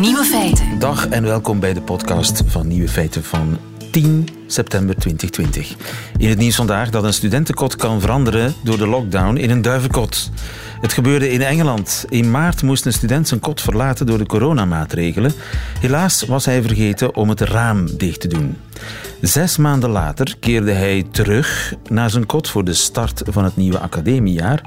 Nieuwe 0.00 0.24
feiten. 0.24 0.78
Dag 0.78 1.08
en 1.08 1.22
welkom 1.22 1.60
bij 1.60 1.74
de 1.74 1.80
podcast 1.80 2.42
van 2.46 2.66
Nieuwe 2.68 2.88
Feiten 2.88 3.24
van 3.24 3.58
10 3.90 4.28
september 4.46 4.96
2020. 4.96 5.74
In 6.16 6.28
het 6.28 6.38
nieuws 6.38 6.56
vandaag 6.56 6.90
dat 6.90 7.04
een 7.04 7.12
studentenkot 7.12 7.76
kan 7.76 8.00
veranderen 8.00 8.54
door 8.62 8.78
de 8.78 8.86
lockdown 8.86 9.36
in 9.36 9.50
een 9.50 9.62
duivenkot. 9.62 10.30
Het 10.80 10.92
gebeurde 10.92 11.30
in 11.30 11.42
Engeland. 11.42 12.04
In 12.08 12.30
maart 12.30 12.62
moest 12.62 12.86
een 12.86 12.92
student 12.92 13.28
zijn 13.28 13.40
kot 13.40 13.60
verlaten 13.60 14.06
door 14.06 14.18
de 14.18 14.26
coronamaatregelen. 14.26 15.32
Helaas 15.80 16.22
was 16.22 16.44
hij 16.44 16.62
vergeten 16.62 17.14
om 17.14 17.28
het 17.28 17.40
raam 17.40 17.96
dicht 17.96 18.20
te 18.20 18.28
doen. 18.28 18.56
Zes 19.20 19.56
maanden 19.56 19.90
later 19.90 20.36
keerde 20.40 20.72
hij 20.72 21.06
terug 21.10 21.74
naar 21.88 22.10
zijn 22.10 22.26
kot 22.26 22.48
voor 22.48 22.64
de 22.64 22.74
start 22.74 23.22
van 23.24 23.44
het 23.44 23.56
nieuwe 23.56 23.78
academiejaar. 23.78 24.60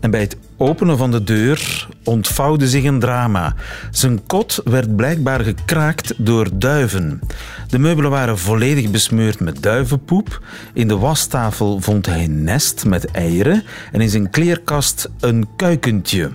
En 0.00 0.10
bij 0.10 0.20
het 0.20 0.36
openen 0.56 0.98
van 0.98 1.10
de 1.10 1.24
deur 1.24 1.88
ontvouwde 2.04 2.68
zich 2.68 2.84
een 2.84 2.98
drama. 2.98 3.54
Zijn 3.90 4.26
kot 4.26 4.60
werd 4.64 4.96
blijkbaar 4.96 5.40
gekraakt 5.40 6.14
door 6.16 6.48
duiven. 6.52 7.20
De 7.68 7.78
meubelen 7.78 8.10
waren 8.10 8.38
volledig 8.38 8.90
besmeurd 9.18 9.54
met 9.54 9.62
duivenpoep. 9.62 10.42
In 10.72 10.88
de 10.88 10.96
wastafel 10.96 11.80
vond 11.80 12.06
hij 12.06 12.24
een 12.24 12.44
nest 12.44 12.84
met 12.84 13.04
eieren 13.10 13.64
en 13.92 14.00
in 14.00 14.08
zijn 14.08 14.30
kleerkast 14.30 15.08
een 15.20 15.48
kuikentje. 15.56 16.30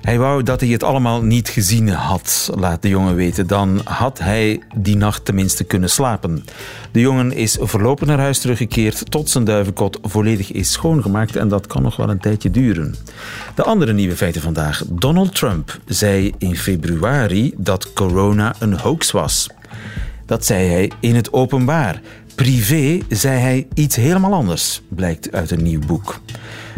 Hij 0.00 0.18
wou 0.18 0.42
dat 0.42 0.60
hij 0.60 0.68
het 0.68 0.82
allemaal 0.82 1.22
niet 1.22 1.48
gezien 1.48 1.88
had, 1.88 2.50
laat 2.54 2.82
de 2.82 2.88
jongen 2.88 3.14
weten. 3.14 3.46
Dan 3.46 3.80
had 3.84 4.18
hij 4.18 4.62
die 4.76 4.96
nacht 4.96 5.24
tenminste 5.24 5.64
kunnen 5.64 5.90
slapen. 5.90 6.44
De 6.92 7.00
jongen 7.00 7.32
is 7.32 7.56
voorlopig 7.60 8.08
naar 8.08 8.18
huis 8.18 8.38
teruggekeerd 8.38 9.10
tot 9.10 9.30
zijn 9.30 9.44
duivenkot 9.44 9.98
volledig 10.02 10.52
is 10.52 10.72
schoongemaakt 10.72 11.36
en 11.36 11.48
dat 11.48 11.66
kan 11.66 11.82
nog 11.82 11.96
wel 11.96 12.10
een 12.10 12.20
tijdje 12.20 12.50
duren. 12.50 12.94
De 13.54 13.62
andere 13.62 13.92
nieuwe 13.92 14.16
feiten 14.16 14.42
vandaag. 14.42 14.82
Donald 14.88 15.34
Trump 15.34 15.78
zei 15.86 16.32
in 16.38 16.56
februari 16.56 17.54
dat 17.56 17.92
corona 17.92 18.54
een 18.58 18.78
hoax 18.78 19.10
was. 19.10 19.48
Dat 20.32 20.44
zei 20.44 20.68
hij 20.68 20.90
in 21.00 21.14
het 21.14 21.32
openbaar. 21.32 22.00
Privé 22.34 22.98
zei 23.08 23.40
hij 23.40 23.66
iets 23.74 23.96
helemaal 23.96 24.32
anders, 24.32 24.82
blijkt 24.88 25.32
uit 25.32 25.50
een 25.50 25.62
nieuw 25.62 25.80
boek. 25.86 26.20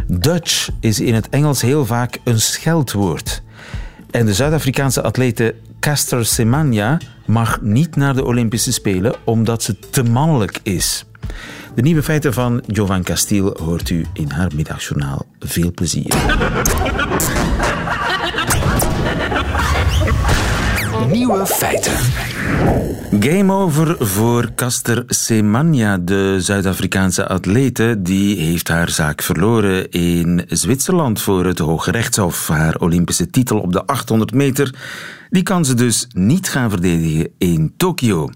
Dutch 0.06 0.69
is 0.80 1.00
in 1.00 1.14
het 1.14 1.28
Engels 1.28 1.62
heel 1.62 1.86
vaak 1.86 2.19
een 2.24 2.41
scheldwoord. 2.41 3.42
En 4.11 4.27
de 4.27 4.34
Zuid-Afrikaanse 4.34 5.02
atlete 5.02 5.55
Caster 5.80 6.27
Semenya 6.27 6.98
mag 7.27 7.61
niet 7.61 7.96
naar 7.96 8.14
de 8.14 8.24
Olympische 8.24 8.72
Spelen 8.72 9.14
omdat 9.24 9.62
ze 9.62 9.78
te 9.91 10.02
mannelijk 10.02 10.61
is. 10.62 11.05
De 11.74 11.83
nieuwe 11.83 12.02
feiten 12.02 12.33
van 12.33 12.62
Jovan 12.66 13.02
Castiel 13.02 13.56
hoort 13.62 13.91
u 13.91 14.06
in 14.12 14.30
haar 14.30 14.50
middagjournaal. 14.55 15.27
Veel 15.39 15.72
plezier. 15.72 16.14
Nieuwe 21.02 21.46
feiten. 21.46 21.92
Game 23.20 23.52
over 23.52 24.06
voor 24.06 24.54
Caster 24.54 25.02
Semenya, 25.06 25.98
de 25.98 26.36
Zuid-Afrikaanse 26.40 27.26
atlete. 27.28 27.96
Die 27.98 28.40
heeft 28.40 28.68
haar 28.68 28.90
zaak 28.90 29.22
verloren 29.22 29.90
in 29.90 30.44
Zwitserland 30.48 31.20
voor 31.20 31.44
het 31.44 31.58
Hoge 31.58 31.90
Rechtshof. 31.90 32.48
Haar 32.48 32.76
Olympische 32.78 33.30
titel 33.30 33.60
op 33.60 33.72
de 33.72 33.86
800 33.86 34.32
meter, 34.32 34.74
die 35.30 35.42
kan 35.42 35.64
ze 35.64 35.74
dus 35.74 36.06
niet 36.12 36.48
gaan 36.48 36.70
verdedigen 36.70 37.28
in 37.38 37.74
Tokio. 37.76 38.30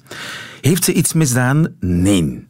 Heeft 0.60 0.84
ze 0.84 0.92
iets 0.92 1.12
misdaan? 1.12 1.74
Nee. 1.80 2.48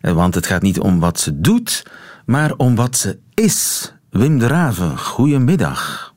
Want 0.00 0.34
het 0.34 0.46
gaat 0.46 0.62
niet 0.62 0.80
om 0.80 1.00
wat 1.00 1.20
ze 1.20 1.40
doet, 1.40 1.86
maar 2.26 2.52
om 2.56 2.74
wat 2.74 2.96
ze 2.96 3.18
is. 3.34 3.92
Wim 4.10 4.38
de 4.38 4.46
Raven, 4.46 4.98
goedemiddag. 4.98 6.09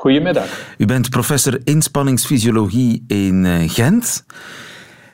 Goedemiddag. 0.00 0.74
U 0.78 0.86
bent 0.86 1.10
professor 1.10 1.58
inspanningsfysiologie 1.64 3.04
in 3.06 3.44
eh, 3.44 3.68
Gent. 3.68 4.24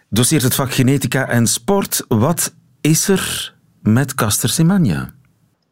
Doseert 0.09 0.43
het 0.43 0.55
vak 0.55 0.71
genetica 0.71 1.29
en 1.29 1.47
sport. 1.47 2.05
Wat 2.09 2.55
is 2.81 3.09
er 3.09 3.55
met 3.83 4.15
Caster 4.15 4.49
Semenya? 4.49 5.09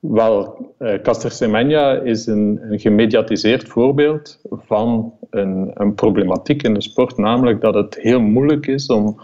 Wel, 0.00 0.56
uh, 0.78 0.94
Caster 1.02 1.30
Semenya 1.30 1.92
is 1.92 2.26
een, 2.26 2.60
een, 2.62 2.78
gemediatiseerd 2.80 3.68
voorbeeld 3.68 4.40
van 4.50 5.12
een, 5.30 5.70
een, 5.74 5.94
problematiek 5.94 6.62
in 6.62 6.74
de 6.74 6.82
sport, 6.82 7.16
namelijk 7.16 7.60
dat 7.60 7.74
het 7.74 7.96
heel 8.00 8.20
moeilijk 8.20 8.66
is 8.66 8.86
om 8.86 9.20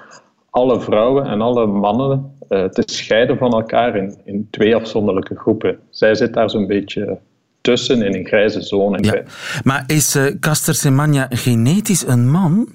alle 0.50 0.80
vrouwen 0.80 1.26
en 1.26 1.40
alle 1.40 1.66
mannen 1.66 2.36
uh, 2.48 2.64
te 2.64 2.82
scheiden 2.84 3.38
van 3.38 3.52
elkaar 3.52 3.96
in, 3.96 4.20
in 4.24 4.48
twee 4.50 4.76
afzonderlijke 4.76 5.36
groepen. 5.36 5.78
Zij 5.90 6.14
zit 6.14 6.34
daar 6.34 6.50
zo'n 6.50 6.66
beetje 6.66 7.18
tussen 7.60 8.02
in 8.02 8.14
een 8.14 8.26
grijze 8.26 8.60
zone. 8.60 8.98
Ja. 9.02 9.22
Maar 9.64 9.84
is 9.86 10.16
uh, 10.16 10.26
Caster 10.40 10.74
Semenya 10.74 11.26
genetisch 11.30 12.06
een 12.06 12.30
man? 12.30 12.68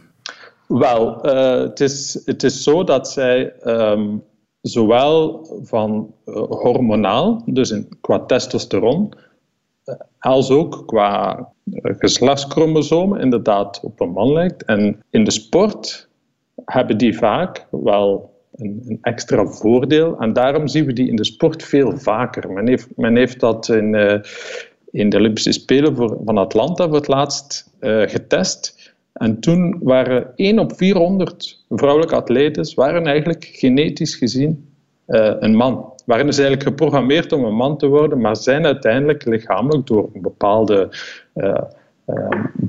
Wel, 0.67 1.25
uh, 1.25 1.59
het, 1.61 1.79
is, 1.79 2.21
het 2.25 2.43
is 2.43 2.63
zo 2.63 2.83
dat 2.83 3.09
zij 3.09 3.53
um, 3.63 4.23
zowel 4.61 5.47
van 5.63 6.13
uh, 6.25 6.35
hormonaal, 6.35 7.41
dus 7.45 7.71
in, 7.71 7.87
qua 8.01 8.19
testosteron, 8.19 9.13
als 10.19 10.49
ook 10.49 10.83
qua 10.85 11.47
geslachtschromosomen 11.81 13.19
inderdaad 13.19 13.79
op 13.83 13.99
een 13.99 14.11
man 14.11 14.33
lijkt. 14.33 14.65
En 14.65 15.03
in 15.09 15.23
de 15.23 15.31
sport 15.31 16.09
hebben 16.65 16.97
die 16.97 17.17
vaak 17.17 17.67
wel 17.69 18.33
een, 18.55 18.83
een, 18.87 18.97
extra 19.01 19.45
voordeel. 19.45 20.19
En 20.19 20.33
daarom 20.33 20.67
zien 20.67 20.85
we 20.85 20.93
die 20.93 21.09
in 21.09 21.15
de 21.15 21.25
sport 21.25 21.63
veel 21.63 21.97
vaker. 21.97 22.51
Men 22.51 22.67
heeft, 22.67 22.87
men 22.95 23.15
heeft 23.15 23.39
dat 23.39 23.69
in, 23.69 23.93
uh, 23.93 24.19
in 24.95 25.09
de 25.09 25.17
Olympische 25.17 25.51
Spelen 25.51 25.95
voor, 25.95 26.17
van 26.25 26.37
Atlanta 26.37 26.85
voor 26.87 26.95
het 26.95 27.07
laatst 27.07 27.69
uh, 27.79 28.01
getest. 28.01 28.93
En 29.13 29.39
toen 29.39 29.79
waren 29.83 30.27
1 30.35 30.59
op 30.59 30.73
400 30.75 31.63
vrouwelijke 31.69 32.15
atletes 32.15 32.73
waren 32.73 33.05
eigenlijk 33.05 33.49
genetisch 33.51 34.15
gezien 34.15 34.69
uh, 35.07 35.33
een 35.39 35.55
man. 35.55 35.93
Waren 36.05 36.25
dus 36.25 36.37
eigenlijk 36.37 36.67
geprogrammeerd 36.67 37.31
om 37.31 37.43
een 37.43 37.55
man 37.55 37.77
te 37.77 37.87
worden, 37.87 38.21
maar 38.21 38.37
zijn 38.37 38.65
uiteindelijk 38.65 39.25
lichamelijk 39.25 39.87
door 39.87 40.09
een 40.13 40.21
bepaalde 40.21 40.89
uh, 41.35 41.55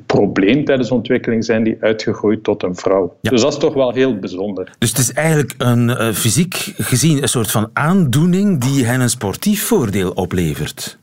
probleem 0.07 0.65
tijdens 0.65 0.91
ontwikkeling 0.91 1.45
zijn 1.45 1.65
die 1.65 1.77
uitgegroeid 1.81 2.45
tot 2.45 2.63
een 2.63 2.77
vrouw. 2.77 3.17
Ja. 3.21 3.31
Dus 3.31 3.41
dat 3.41 3.53
is 3.53 3.59
toch 3.59 3.75
wel 3.75 3.93
heel 3.93 4.19
bijzonder. 4.19 4.75
Dus 4.79 4.89
het 4.89 4.99
is 4.99 5.13
eigenlijk 5.13 5.55
een 5.59 6.15
fysiek 6.15 6.55
gezien 6.77 7.23
een 7.23 7.29
soort 7.29 7.51
van 7.51 7.71
aandoening 7.73 8.61
die 8.61 8.85
hen 8.85 9.01
een 9.01 9.11
sportief 9.11 9.67
voordeel 9.67 10.11
oplevert. 10.11 10.99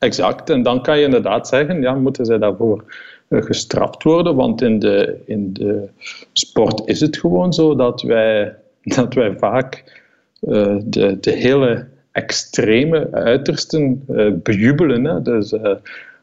Exact, 0.00 0.50
en 0.50 0.62
dan 0.62 0.82
kan 0.82 0.98
je 0.98 1.04
inderdaad 1.04 1.48
zeggen, 1.48 1.80
ja, 1.80 1.94
moeten 1.94 2.26
zij 2.26 2.38
daarvoor 2.38 2.84
gestraft 3.28 4.02
worden? 4.02 4.34
Want 4.34 4.62
in 4.62 4.78
de, 4.78 5.20
in 5.24 5.52
de 5.52 5.88
sport 6.32 6.82
is 6.84 7.00
het 7.00 7.16
gewoon 7.16 7.52
zo 7.52 7.74
dat 7.74 8.02
wij, 8.02 8.56
dat 8.96 9.14
wij 9.14 9.36
vaak 9.38 9.84
uh, 10.40 10.76
de, 10.84 11.20
de 11.20 11.30
hele 11.30 11.86
extreme 12.12 13.08
uitersten 13.12 14.04
uh, 14.08 14.32
bejubelen. 14.42 15.04
Hè? 15.04 15.22
Dus 15.22 15.54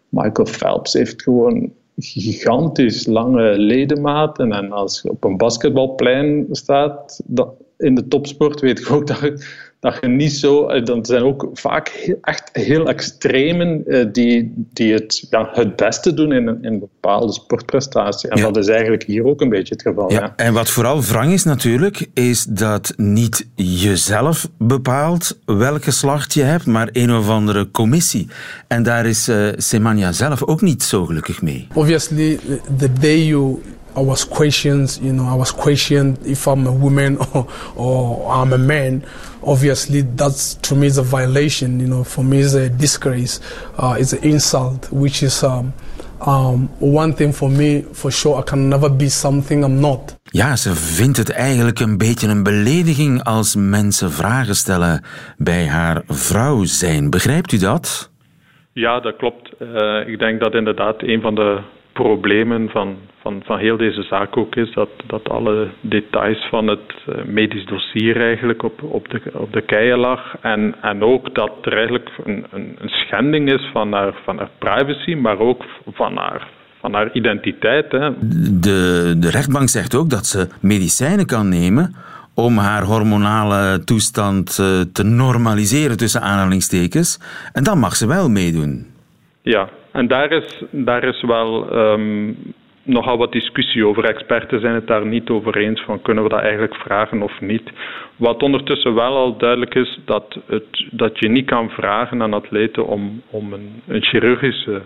Michael 0.10 0.48
Phelps 0.48 0.94
heeft 0.94 1.22
gewoon 1.22 1.72
gigantisch 1.98 3.06
lange 3.06 3.58
ledematen. 3.58 4.52
En 4.52 4.72
als 4.72 5.02
je 5.02 5.10
op 5.10 5.24
een 5.24 5.38
basketbalplein 5.38 6.48
staat 6.52 7.22
dat, 7.26 7.50
in 7.78 7.96
de 7.96 8.08
topsport, 8.08 8.60
weet 8.60 8.80
ik 8.80 8.92
ook 8.92 9.08
dat 9.08 9.46
dat 9.80 9.98
je 10.02 10.08
niet 10.08 10.32
zo... 10.34 10.82
Dan 10.82 11.06
zijn 11.06 11.24
ook 11.24 11.50
vaak 11.54 11.88
heel, 11.88 12.18
echt 12.22 12.50
heel 12.54 12.88
extremen 12.88 13.84
uh, 13.86 14.06
die, 14.12 14.54
die 14.74 14.94
het, 14.94 15.28
ja, 15.30 15.50
het 15.54 15.76
beste 15.76 16.14
doen 16.14 16.32
in 16.32 16.48
een, 16.48 16.58
in 16.62 16.74
een 16.74 16.80
bepaalde 16.80 17.34
sportprestatie. 17.34 18.30
En 18.30 18.38
ja. 18.38 18.44
dat 18.44 18.58
is 18.58 18.68
eigenlijk 18.68 19.04
hier 19.04 19.26
ook 19.26 19.42
een 19.42 19.50
beetje 19.50 19.74
het 19.74 19.82
geval. 19.82 20.12
Ja. 20.12 20.34
En 20.36 20.54
wat 20.54 20.70
vooral 20.70 21.02
wrang 21.02 21.32
is 21.32 21.44
natuurlijk, 21.44 22.08
is 22.14 22.44
dat 22.44 22.94
niet 22.96 23.48
jezelf 23.56 24.50
bepaalt 24.58 25.40
welk 25.46 25.84
geslacht 25.84 26.34
je 26.34 26.44
hebt, 26.44 26.66
maar 26.66 26.90
een 26.92 27.14
of 27.14 27.30
andere 27.30 27.72
commissie. 27.72 28.28
En 28.68 28.84
daar 28.84 29.06
is 29.06 29.30
uh, 29.30 29.50
Semanya 29.58 30.12
zelf 30.12 30.44
ook 30.44 30.62
niet 30.62 30.84
zo 30.84 31.06
gelukkig 31.06 31.42
mee. 31.42 31.68
Obviously, 31.74 32.40
the 32.78 32.94
day 32.94 33.26
you 33.26 33.62
I 33.98 34.02
was 34.02 34.24
questioned, 34.24 35.00
you 35.02 35.12
know, 35.12 35.26
I 35.26 35.34
was 35.34 35.52
questioned 35.52 36.20
if 36.24 36.48
I'm 36.48 36.68
a 36.68 36.72
woman 36.72 37.18
or, 37.34 37.48
or 37.76 38.32
I'm 38.32 38.54
a 38.54 38.58
man. 38.58 39.04
Obviously, 39.42 40.02
that's 40.02 40.54
to 40.54 40.76
me 40.76 40.86
is 40.86 40.98
a 40.98 41.04
violation. 41.04 41.80
You 41.80 41.88
know, 41.88 42.04
for 42.04 42.24
me 42.24 42.38
is 42.40 42.54
a 42.54 42.70
disgrace. 42.70 43.40
Uh, 43.76 43.96
it's 44.00 44.14
an 44.14 44.24
insult, 44.24 44.92
which 44.92 45.24
is 45.24 45.44
um, 45.44 45.74
um, 46.28 46.70
one 46.80 47.14
thing 47.14 47.34
for 47.34 47.50
me 47.50 47.82
for 47.94 48.12
sure. 48.12 48.40
I 48.40 48.44
can 48.44 48.70
never 48.70 48.90
be 48.90 49.10
something 49.10 49.64
I'm 49.64 49.80
not. 49.80 50.16
Ja, 50.24 50.56
ze 50.56 50.76
vindt 50.76 51.18
het 51.18 51.32
eigenlijk 51.32 51.80
een 51.80 51.98
beetje 51.98 52.28
een 52.28 52.44
belediging 52.44 53.24
als 53.24 53.56
mensen 53.56 54.12
vragen 54.12 54.56
stellen 54.56 55.04
bij 55.38 55.68
haar 55.68 56.02
vrouw 56.08 56.64
zijn. 56.64 57.10
Begrijpt 57.10 57.52
u 57.52 57.58
dat? 57.58 58.12
Ja, 58.74 59.00
dat 59.00 59.16
klopt. 59.16 59.50
Uh, 59.60 60.08
ik 60.08 60.20
denk 60.20 60.40
dat 60.40 60.54
inderdaad 60.54 60.96
een 60.98 61.22
van 61.22 61.36
de 61.36 61.62
problemen 62.04 62.70
van, 62.70 62.98
van, 63.22 63.42
van 63.46 63.58
heel 63.58 63.78
deze 63.78 64.04
zaak 64.04 64.38
ook 64.38 64.56
is 64.56 64.74
dat, 64.74 64.90
dat 65.08 65.30
alle 65.30 65.68
details 65.82 66.48
van 66.50 66.68
het 66.68 66.94
eh, 67.06 67.24
medisch 67.26 67.66
dossier 67.66 68.22
eigenlijk 68.22 68.64
op, 68.64 68.84
op, 68.84 69.10
de, 69.10 69.22
op 69.34 69.54
de 69.54 69.62
keien 69.62 69.98
lag. 69.98 70.36
En, 70.42 70.76
en 70.82 71.04
ook 71.04 71.36
dat 71.36 71.52
er 71.62 71.74
eigenlijk 71.74 72.10
een, 72.26 72.46
een, 72.52 72.76
een 72.80 72.90
schending 72.90 73.52
is 73.52 73.70
van 73.74 73.94
haar, 73.94 74.14
van 74.24 74.38
haar 74.38 74.50
privacy, 74.58 75.16
maar 75.16 75.40
ook 75.40 75.64
van 75.94 76.18
haar 76.18 76.48
van 76.80 76.94
haar 76.94 77.10
identiteit. 77.14 77.92
Hè. 77.92 78.10
De, 78.60 79.16
de 79.18 79.30
rechtbank 79.30 79.70
zegt 79.70 79.96
ook 79.96 80.10
dat 80.10 80.26
ze 80.26 80.48
medicijnen 80.62 81.26
kan 81.26 81.50
nemen 81.50 81.96
om 82.34 82.58
haar 82.58 82.84
hormonale 82.84 83.84
toestand 83.84 84.60
eh, 84.60 84.82
te 84.94 85.04
normaliseren 85.04 85.98
tussen 85.98 86.22
aanhalingstekens. 86.22 87.20
En 87.54 87.64
dan 87.64 87.80
mag 87.80 87.96
ze 87.96 88.08
wel 88.08 88.30
meedoen. 88.30 88.86
Ja, 89.42 89.70
en 89.98 90.08
daar 90.08 90.32
is, 90.32 90.64
daar 90.72 91.04
is 91.04 91.22
wel 91.22 91.78
um, 91.78 92.38
nogal 92.84 93.18
wat 93.18 93.32
discussie 93.32 93.86
over. 93.86 94.04
Experten 94.04 94.60
zijn 94.60 94.74
het 94.74 94.88
daar 94.88 95.06
niet 95.06 95.30
over 95.30 95.58
eens 95.58 95.82
van 95.82 96.02
kunnen 96.02 96.24
we 96.24 96.30
dat 96.30 96.40
eigenlijk 96.40 96.76
vragen 96.76 97.22
of 97.22 97.42
niet. 97.42 97.72
Wat 98.16 98.44
ondertussen 98.44 98.94
wel 98.94 99.16
al 99.16 99.38
duidelijk 99.38 99.76
is, 99.76 100.00
dat, 100.06 100.40
het, 100.46 100.86
dat 100.92 101.20
je 101.20 101.30
niet 101.30 101.46
kan 101.46 101.70
vragen 101.70 102.22
aan 102.22 102.34
atleten 102.34 102.88
om, 102.88 103.22
om 103.30 103.54
een, 103.54 103.82
een 103.88 104.04
chirurgische 104.04 104.82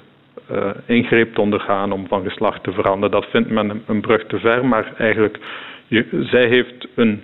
uh, 0.52 0.70
ingreep 0.86 1.34
te 1.34 1.42
ondergaan 1.42 1.92
om 1.92 2.08
van 2.08 2.24
geslacht 2.24 2.64
te 2.64 2.72
veranderen. 2.72 3.22
Dat 3.22 3.30
vindt 3.30 3.50
men 3.50 3.70
een, 3.70 3.84
een 3.88 4.02
brug 4.02 4.26
te 4.26 4.40
ver, 4.40 4.66
maar 4.66 4.94
eigenlijk, 4.98 5.40
je, 5.88 6.06
zij 6.32 6.48
heeft 6.48 6.88
een 6.96 7.22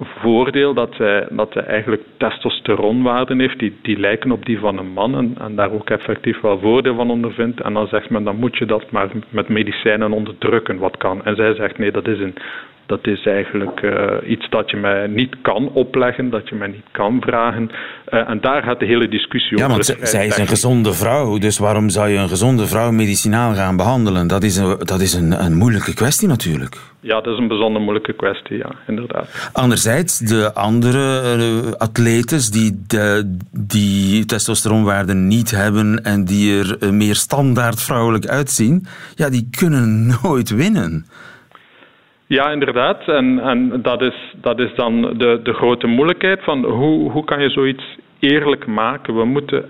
voordeel 0.00 0.74
dat 0.74 0.94
zij, 0.94 1.26
dat 1.30 1.52
zij 1.52 1.62
eigenlijk 1.64 2.02
testosteronwaarden 2.16 3.38
heeft 3.38 3.58
die, 3.58 3.76
die 3.82 3.98
lijken 3.98 4.32
op 4.32 4.46
die 4.46 4.58
van 4.58 4.78
een 4.78 4.92
man 4.92 5.16
en, 5.16 5.34
en 5.40 5.56
daar 5.56 5.72
ook 5.72 5.90
effectief 5.90 6.40
wel 6.40 6.58
voordeel 6.58 6.94
van 6.94 7.10
ondervindt. 7.10 7.60
En 7.60 7.74
dan 7.74 7.86
zegt 7.86 8.10
men, 8.10 8.24
dan 8.24 8.36
moet 8.36 8.56
je 8.56 8.66
dat 8.66 8.90
maar 8.90 9.08
met 9.28 9.48
medicijnen 9.48 10.12
onderdrukken 10.12 10.78
wat 10.78 10.96
kan. 10.96 11.24
En 11.24 11.36
zij 11.36 11.54
zegt, 11.54 11.78
nee, 11.78 11.92
dat 11.92 12.06
is 12.06 12.18
een, 12.18 12.34
dat 12.86 13.06
is 13.06 13.26
eigenlijk 13.26 13.82
uh, 13.82 14.30
iets 14.30 14.50
dat 14.50 14.70
je 14.70 14.76
mij 14.76 15.06
niet 15.06 15.36
kan 15.42 15.68
opleggen, 15.72 16.30
dat 16.30 16.48
je 16.48 16.54
mij 16.54 16.68
niet 16.68 16.86
kan 16.90 17.20
vragen. 17.20 17.70
Uh, 18.10 18.28
en 18.28 18.40
daar 18.40 18.62
gaat 18.62 18.80
de 18.80 18.86
hele 18.86 19.08
discussie 19.08 19.58
ja, 19.58 19.64
over. 19.64 19.84
Ja, 19.86 19.94
want 19.96 20.08
zij 20.08 20.26
is 20.26 20.38
een 20.38 20.46
gezonde 20.46 20.92
vrouw, 20.92 21.38
dus 21.38 21.58
waarom 21.58 21.88
zou 21.88 22.08
je 22.08 22.18
een 22.18 22.28
gezonde 22.28 22.66
vrouw 22.66 22.90
medicinaal 22.90 23.54
gaan 23.54 23.76
behandelen? 23.76 24.26
Dat 24.26 24.42
is 24.42 24.56
een, 24.56 24.76
dat 24.78 25.00
is 25.00 25.14
een, 25.14 25.44
een 25.44 25.54
moeilijke 25.54 25.94
kwestie 25.94 26.28
natuurlijk. 26.28 26.76
Ja, 27.00 27.20
dat 27.20 27.32
is 27.32 27.38
een 27.38 27.48
bijzonder 27.48 27.82
moeilijke 27.82 28.12
kwestie, 28.12 28.56
ja, 28.56 28.70
inderdaad. 28.86 29.50
Anderzijds, 29.52 30.18
de 30.18 30.54
andere 30.54 31.36
uh, 31.36 31.72
atletes 31.72 32.50
die 32.50 32.82
de, 32.86 33.36
die 33.50 34.24
testosteronwaarden 34.24 35.26
niet 35.26 35.50
hebben 35.50 36.04
en 36.04 36.24
die 36.24 36.58
er 36.58 36.94
meer 36.94 37.14
standaard 37.14 37.82
vrouwelijk 37.82 38.26
uitzien, 38.26 38.86
ja, 39.14 39.30
die 39.30 39.48
kunnen 39.50 40.06
nooit 40.22 40.50
winnen. 40.50 41.06
Ja, 42.32 42.50
inderdaad. 42.50 43.08
En, 43.08 43.38
en 43.38 43.82
dat, 43.82 44.02
is, 44.02 44.34
dat 44.40 44.58
is 44.58 44.74
dan 44.74 45.02
de, 45.02 45.40
de 45.42 45.52
grote 45.52 45.86
moeilijkheid 45.86 46.40
van 46.42 46.64
hoe, 46.64 47.10
hoe 47.10 47.24
kan 47.24 47.42
je 47.42 47.50
zoiets 47.50 47.84
eerlijk 48.18 48.66
maken? 48.66 49.16
We 49.16 49.24
moeten 49.24 49.64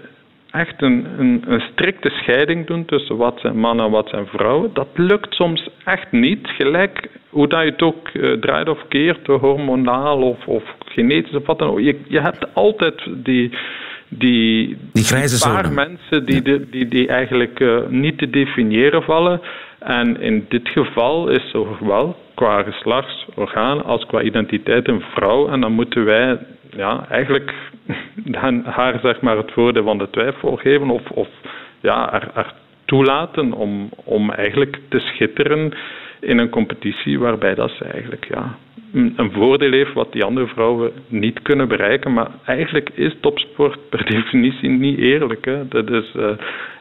echt 0.51 0.83
een, 0.83 1.07
een, 1.19 1.43
een, 1.47 1.63
strikte 1.73 2.11
scheiding 2.11 2.67
doen 2.67 2.85
tussen 2.85 3.17
wat 3.17 3.39
zijn 3.41 3.59
mannen 3.59 3.85
en 3.85 3.91
wat 3.91 4.09
zijn 4.09 4.27
vrouwen. 4.27 4.71
Dat 4.73 4.89
lukt 4.95 5.35
soms 5.35 5.69
echt 5.85 6.13
niet. 6.13 6.49
Gelijk 6.59 7.09
hoe 7.29 7.49
dat 7.49 7.63
je 7.63 7.71
het 7.71 7.83
ook 7.83 8.09
uh, 8.13 8.33
draait 8.33 8.69
of 8.69 8.89
keert, 8.89 9.27
hormonaal 9.27 10.23
of, 10.23 10.47
of 10.47 10.63
genetisch 10.85 11.35
of 11.35 11.47
wat 11.47 11.59
dan 11.59 11.69
ook. 11.69 11.81
Je, 11.81 12.01
je 12.09 12.21
hebt 12.21 12.55
altijd 12.55 13.03
die, 13.25 13.51
die, 14.09 14.77
die 14.93 15.05
grijze 15.05 15.49
paar 15.49 15.65
zone. 15.65 15.75
mensen 15.75 16.25
die, 16.25 16.43
die, 16.43 16.71
die, 16.71 16.89
die 16.89 17.09
eigenlijk 17.09 17.61
uh, 17.61 17.79
niet 17.89 18.19
te 18.19 18.31
definiëren 18.31 19.03
vallen. 19.03 19.41
En 19.79 20.21
in 20.21 20.47
dit 20.49 20.69
geval 20.69 21.29
is 21.29 21.51
zowel 21.51 22.17
qua 22.35 22.63
geslachtsorgaan 22.63 23.85
als 23.85 24.07
qua 24.07 24.23
identiteit 24.23 24.89
een 24.89 25.03
vrouw. 25.15 25.49
En 25.49 25.61
dan 25.61 25.73
moeten 25.73 26.05
wij 26.05 26.39
ja, 26.77 27.07
eigenlijk 27.09 27.55
haar 28.65 28.99
zeg 29.03 29.21
maar, 29.21 29.37
het 29.37 29.53
voordeel 29.53 29.85
van 29.85 29.99
de 29.99 30.11
twijfel 30.11 30.57
geven 30.57 30.91
of, 30.91 31.11
of 31.11 31.29
ja, 31.81 32.09
haar, 32.35 32.55
toelaten 32.85 33.53
om, 33.53 33.89
om 34.05 34.31
eigenlijk 34.31 34.79
te 34.89 34.99
schitteren 34.99 35.73
in 36.21 36.39
een 36.39 36.49
competitie 36.49 37.19
waarbij 37.19 37.55
dat 37.55 37.71
ze 37.71 37.85
eigenlijk 37.85 38.27
ja, 38.29 38.57
een 38.93 39.31
voordeel 39.33 39.73
heeft 39.73 39.93
wat 39.93 40.13
die 40.13 40.25
andere 40.25 40.47
vrouwen 40.47 40.93
niet 41.09 41.43
kunnen 41.43 41.69
bereiken. 41.69 42.13
Maar 42.13 42.31
eigenlijk 42.45 42.91
is 42.95 43.17
topsport 43.21 43.89
per 43.89 44.05
definitie 44.15 44.69
niet 44.69 44.99
eerlijk. 44.99 45.45
Hè. 45.45 45.69
Dat 45.69 45.91
is, 45.91 46.13
uh, 46.17 46.31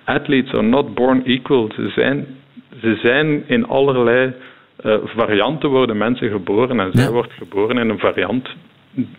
athletes 0.04 0.54
are 0.54 0.62
not 0.62 0.94
born 0.94 1.26
equal. 1.26 1.70
Ze 1.76 1.90
zijn, 1.90 2.28
ze 2.82 2.96
zijn 2.96 3.44
in 3.48 3.68
allerlei 3.68 4.34
uh, 4.84 4.96
varianten 5.04 5.70
worden 5.70 5.98
mensen 5.98 6.30
geboren 6.30 6.80
en 6.80 6.92
zij 6.94 7.04
ja. 7.04 7.12
wordt 7.12 7.32
geboren 7.32 7.78
in 7.78 7.90
een 7.90 8.00
variant 8.00 8.50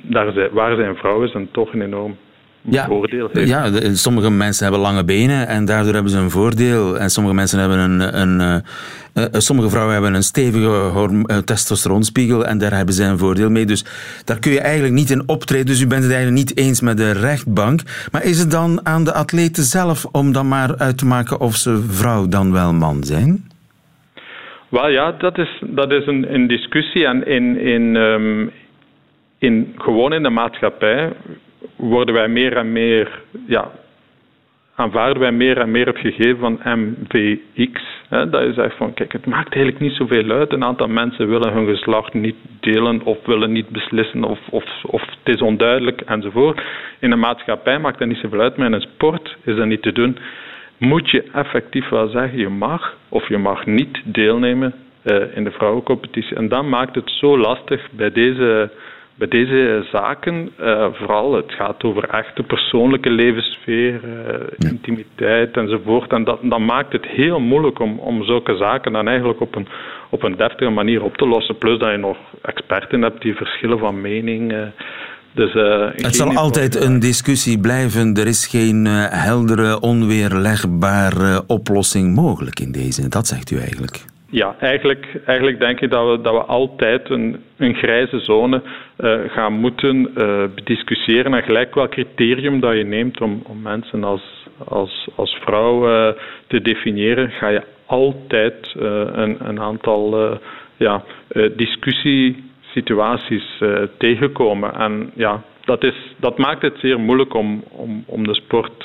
daar 0.02 0.32
zij, 0.32 0.50
waar 0.52 0.76
zijn 0.76 0.96
vrouwen 0.96 1.28
zijn 1.28 1.48
toch 1.52 1.72
een 1.72 1.82
enorm 1.82 2.16
ja, 2.60 2.86
voordeel 2.86 3.28
heeft. 3.32 3.48
Ja, 3.48 3.70
de, 3.70 3.96
sommige 3.96 4.30
mensen 4.30 4.62
hebben 4.62 4.82
lange 4.82 5.04
benen 5.04 5.46
en 5.46 5.64
daardoor 5.64 5.92
hebben 5.92 6.12
ze 6.12 6.18
een 6.18 6.30
voordeel. 6.30 6.98
En 6.98 7.10
sommige 7.10 7.34
mensen 7.34 7.58
hebben 7.58 7.78
een. 7.78 8.20
een 8.20 8.40
uh, 8.40 9.24
uh, 9.24 9.40
sommige 9.40 9.70
vrouwen 9.70 9.92
hebben 9.92 10.14
een 10.14 10.22
stevige 10.22 11.42
testosteronspiegel 11.44 12.46
en 12.46 12.58
daar 12.58 12.76
hebben 12.76 12.94
zij 12.94 13.08
een 13.08 13.18
voordeel 13.18 13.50
mee. 13.50 13.66
Dus 13.66 13.84
daar 14.24 14.38
kun 14.38 14.52
je 14.52 14.60
eigenlijk 14.60 14.94
niet 14.94 15.10
in 15.10 15.28
optreden. 15.28 15.66
Dus 15.66 15.80
u 15.80 15.86
bent 15.86 16.02
het 16.02 16.12
eigenlijk 16.12 16.48
niet 16.48 16.58
eens 16.58 16.80
met 16.80 16.96
de 16.96 17.10
rechtbank. 17.10 17.80
Maar 18.12 18.24
is 18.24 18.38
het 18.38 18.50
dan 18.50 18.86
aan 18.86 19.04
de 19.04 19.12
atleten 19.12 19.62
zelf 19.62 20.04
om 20.04 20.32
dan 20.32 20.48
maar 20.48 20.76
uit 20.76 20.98
te 20.98 21.06
maken 21.06 21.40
of 21.40 21.56
ze 21.56 21.82
vrouw 21.88 22.28
dan 22.28 22.52
wel 22.52 22.72
man 22.72 23.04
zijn? 23.04 23.50
Wel 24.72 24.88
ja, 24.88 25.12
dat 25.12 25.38
is, 25.38 25.58
dat 25.60 25.92
is 25.92 26.06
een, 26.06 26.46
discussie. 26.46 27.06
En 27.06 27.26
in, 27.26 27.58
in, 27.58 27.96
um, 27.96 28.50
in, 29.38 29.74
gewoon 29.76 30.12
in 30.12 30.22
de 30.22 30.30
maatschappij 30.30 31.12
worden 31.76 32.14
wij 32.14 32.28
meer 32.28 32.56
en 32.56 32.72
meer, 32.72 33.22
ja, 33.46 33.70
aanvaarden 34.74 35.22
wij 35.22 35.32
meer 35.32 35.58
en 35.58 35.70
meer 35.70 35.86
het 35.86 35.98
gegeven 35.98 36.38
van 36.38 36.60
MVX. 36.64 37.82
Hè, 38.08 38.30
dat 38.30 38.42
je 38.42 38.52
zegt 38.52 38.76
van, 38.76 38.94
kijk, 38.94 39.12
het 39.12 39.26
maakt 39.26 39.54
eigenlijk 39.54 39.84
niet 39.84 39.96
zoveel 39.96 40.30
uit. 40.30 40.52
Een 40.52 40.64
aantal 40.64 40.88
mensen 40.88 41.28
willen 41.28 41.52
hun 41.52 41.66
geslacht 41.66 42.14
niet 42.14 42.36
delen 42.60 43.02
of 43.02 43.18
willen 43.26 43.52
niet 43.52 43.68
beslissen 43.68 44.24
of, 44.24 44.38
of, 44.50 44.64
of 44.82 45.00
het 45.00 45.34
is 45.34 45.42
onduidelijk 45.42 46.00
enzovoort. 46.00 46.62
In 46.98 47.10
de 47.10 47.16
maatschappij 47.16 47.78
maakt 47.78 47.98
dat 47.98 48.08
niet 48.08 48.20
zoveel 48.22 48.40
uit, 48.40 48.56
maar 48.56 48.66
in 48.66 48.72
een 48.72 48.80
sport 48.80 49.36
is 49.44 49.56
dat 49.56 49.66
niet 49.66 49.82
te 49.82 49.92
doen. 49.92 50.18
Moet 50.82 51.10
je 51.10 51.30
effectief 51.32 51.88
wel 51.88 52.08
zeggen, 52.08 52.38
je 52.38 52.48
mag 52.48 52.96
of 53.08 53.28
je 53.28 53.38
mag 53.38 53.66
niet 53.66 54.00
deelnemen 54.04 54.74
uh, 55.04 55.36
in 55.36 55.44
de 55.44 55.50
vrouwencompetitie. 55.50 56.36
En 56.36 56.48
dat 56.48 56.64
maakt 56.64 56.94
het 56.94 57.10
zo 57.10 57.38
lastig 57.38 57.88
bij 57.90 58.12
deze 58.12 58.70
bij 59.14 59.28
deze 59.28 59.86
zaken, 59.90 60.52
uh, 60.60 60.86
vooral 60.92 61.34
het 61.34 61.52
gaat 61.52 61.84
over 61.84 62.08
echte 62.08 62.42
persoonlijke 62.42 63.10
levenssfeer, 63.10 63.92
uh, 64.04 64.24
ja. 64.56 64.68
intimiteit 64.68 65.56
enzovoort. 65.56 66.12
En 66.12 66.24
dat, 66.24 66.38
dat 66.42 66.58
maakt 66.58 66.92
het 66.92 67.06
heel 67.06 67.40
moeilijk 67.40 67.78
om, 67.78 67.98
om 67.98 68.24
zulke 68.24 68.56
zaken 68.56 68.92
dan 68.92 69.08
eigenlijk 69.08 69.40
op 69.40 69.54
een, 69.54 69.66
op 70.10 70.22
een 70.22 70.36
deftige 70.36 70.70
manier 70.70 71.02
op 71.02 71.16
te 71.16 71.26
lossen. 71.26 71.58
Plus 71.58 71.78
dat 71.78 71.90
je 71.90 71.96
nog 71.96 72.16
experten 72.42 73.02
hebt 73.02 73.22
die 73.22 73.34
verschillen 73.34 73.78
van 73.78 74.00
mening. 74.00 74.52
Uh, 74.52 74.62
dus, 75.34 75.52
het 75.96 76.16
zal 76.16 76.36
altijd 76.36 76.84
een 76.84 77.00
discussie 77.00 77.60
blijven. 77.60 78.14
Er 78.14 78.26
is 78.26 78.46
geen 78.46 78.84
heldere, 79.10 79.80
onweerlegbare 79.80 81.44
oplossing 81.46 82.14
mogelijk 82.14 82.60
in 82.60 82.72
deze. 82.72 83.08
Dat 83.08 83.26
zegt 83.26 83.50
u 83.50 83.58
eigenlijk. 83.58 84.04
Ja, 84.30 84.54
eigenlijk, 84.60 85.06
eigenlijk 85.26 85.58
denk 85.58 85.80
ik 85.80 85.90
dat 85.90 86.10
we, 86.10 86.22
dat 86.22 86.34
we 86.34 86.40
altijd 86.40 87.10
een, 87.10 87.36
een 87.56 87.74
grijze 87.74 88.18
zone 88.18 88.62
uh, 88.98 89.14
gaan 89.28 89.52
moeten 89.52 90.10
discussiëren. 90.64 91.34
En 91.34 91.42
gelijk 91.42 91.74
welk 91.74 91.90
criterium 91.90 92.60
dat 92.60 92.76
je 92.76 92.84
neemt 92.84 93.20
om, 93.20 93.42
om 93.46 93.62
mensen 93.62 94.04
als, 94.04 94.46
als, 94.64 95.08
als 95.16 95.38
vrouw 95.44 95.80
te 96.46 96.62
definiëren, 96.62 97.30
ga 97.30 97.48
je 97.48 97.62
altijd 97.86 98.74
een, 99.14 99.36
een 99.48 99.60
aantal 99.60 100.38
ja, 100.76 101.04
discussiesituaties 102.72 103.62
tegenkomen. 103.98 104.74
En 104.74 105.10
ja, 105.14 105.42
dat, 105.64 105.84
is, 105.84 106.14
dat 106.16 106.38
maakt 106.38 106.62
het 106.62 106.78
zeer 106.78 107.00
moeilijk 107.00 107.34
om, 107.34 107.62
om, 107.68 108.04
om 108.06 108.26
de 108.26 108.34
sport 108.34 108.80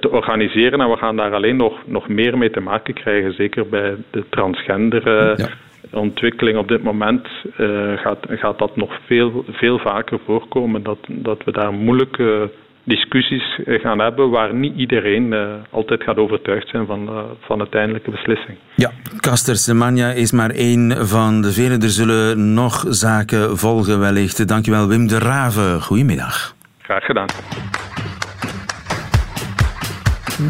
te 0.00 0.10
organiseren. 0.10 0.80
En 0.80 0.90
we 0.90 0.96
gaan 0.96 1.16
daar 1.16 1.34
alleen 1.34 1.56
nog, 1.56 1.86
nog 1.86 2.08
meer 2.08 2.38
mee 2.38 2.50
te 2.50 2.60
maken 2.60 2.94
krijgen, 2.94 3.32
zeker 3.32 3.68
bij 3.68 3.96
de 4.10 4.24
transgender 4.28 5.08
ja. 5.38 5.48
ontwikkeling 5.92 6.58
op 6.58 6.68
dit 6.68 6.82
moment 6.82 7.28
gaat, 7.96 8.26
gaat 8.28 8.58
dat 8.58 8.76
nog 8.76 8.98
veel, 9.06 9.44
veel 9.50 9.78
vaker 9.78 10.18
voorkomen. 10.24 10.82
Dat, 10.82 10.98
dat 11.08 11.44
we 11.44 11.52
daar 11.52 11.72
moeilijke 11.72 12.50
discussies 12.86 13.60
gaan 13.66 13.98
hebben 13.98 14.30
waar 14.30 14.54
niet 14.54 14.76
iedereen 14.76 15.32
uh, 15.32 15.54
altijd 15.70 16.02
gaat 16.02 16.16
overtuigd 16.16 16.68
zijn 16.68 16.86
van, 16.86 17.08
uh, 17.08 17.22
van 17.40 17.58
uiteindelijke 17.58 18.10
beslissing. 18.10 18.58
Ja, 18.74 18.90
Caster 19.20 19.56
Semanja 19.56 20.10
is 20.10 20.32
maar 20.32 20.50
één 20.50 21.06
van 21.06 21.40
de 21.42 21.52
velen. 21.52 21.82
Er 21.82 21.88
zullen 21.88 22.54
nog 22.54 22.84
zaken 22.88 23.58
volgen 23.58 24.00
wellicht. 24.00 24.48
Dankjewel 24.48 24.88
Wim 24.88 25.06
de 25.06 25.18
Rave. 25.18 25.80
Goedemiddag. 25.80 26.54
Graag 26.78 27.04
gedaan. 27.04 27.26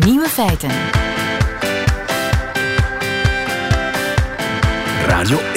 Nieuwe 0.06 0.28
feiten. 0.28 0.70
Radio 5.06 5.38
1. 5.54 5.55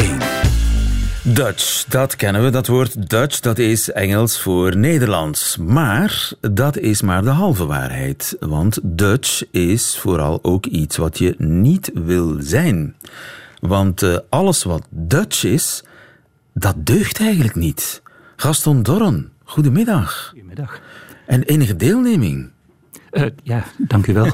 Dutch, 1.34 1.86
dat 1.88 2.16
kennen 2.16 2.44
we. 2.44 2.50
Dat 2.50 2.68
woord 2.68 3.10
Dutch, 3.10 3.40
dat 3.40 3.58
is 3.58 3.92
Engels 3.92 4.42
voor 4.42 4.78
Nederlands. 4.78 5.58
Maar 5.58 6.32
dat 6.42 6.78
is 6.78 7.02
maar 7.02 7.24
de 7.24 7.30
halve 7.30 7.66
waarheid. 7.66 8.36
Want 8.40 8.80
Dutch 8.84 9.44
is 9.52 9.98
vooral 9.98 10.40
ook 10.42 10.66
iets 10.66 10.98
wat 10.98 11.18
je 11.18 11.36
niet 11.38 11.92
wil 11.94 12.36
zijn. 12.40 12.96
Want 13.60 14.02
uh, 14.02 14.18
alles 14.30 14.64
wat 14.64 14.88
Dutch 14.90 15.44
is, 15.44 15.84
dat 16.54 16.76
deugt 16.86 17.20
eigenlijk 17.20 17.56
niet. 17.56 18.02
Gaston 18.36 18.84
Dorren, 18.84 19.32
goedemiddag. 19.44 20.28
Goedemiddag. 20.30 20.80
En 21.26 21.44
enige 21.44 21.76
deelneming. 21.76 22.50
Uh, 23.12 23.26
ja, 23.44 23.64
dank 23.78 24.08
u 24.08 24.14
wel. 24.14 24.28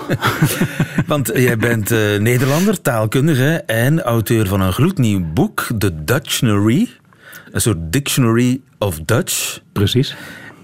Want 1.07 1.31
jij 1.33 1.57
bent 1.57 1.91
uh, 1.91 2.19
Nederlander, 2.19 2.81
taalkundige 2.81 3.63
en 3.65 4.01
auteur 4.01 4.47
van 4.47 4.61
een 4.61 4.73
gloednieuw 4.73 5.25
boek, 5.33 5.67
The 5.77 6.03
Dutctionary. 6.03 6.89
Een 7.51 7.61
soort 7.61 7.77
dictionary 7.79 8.61
of 8.77 8.99
Dutch. 9.05 9.59
Precies. 9.71 10.15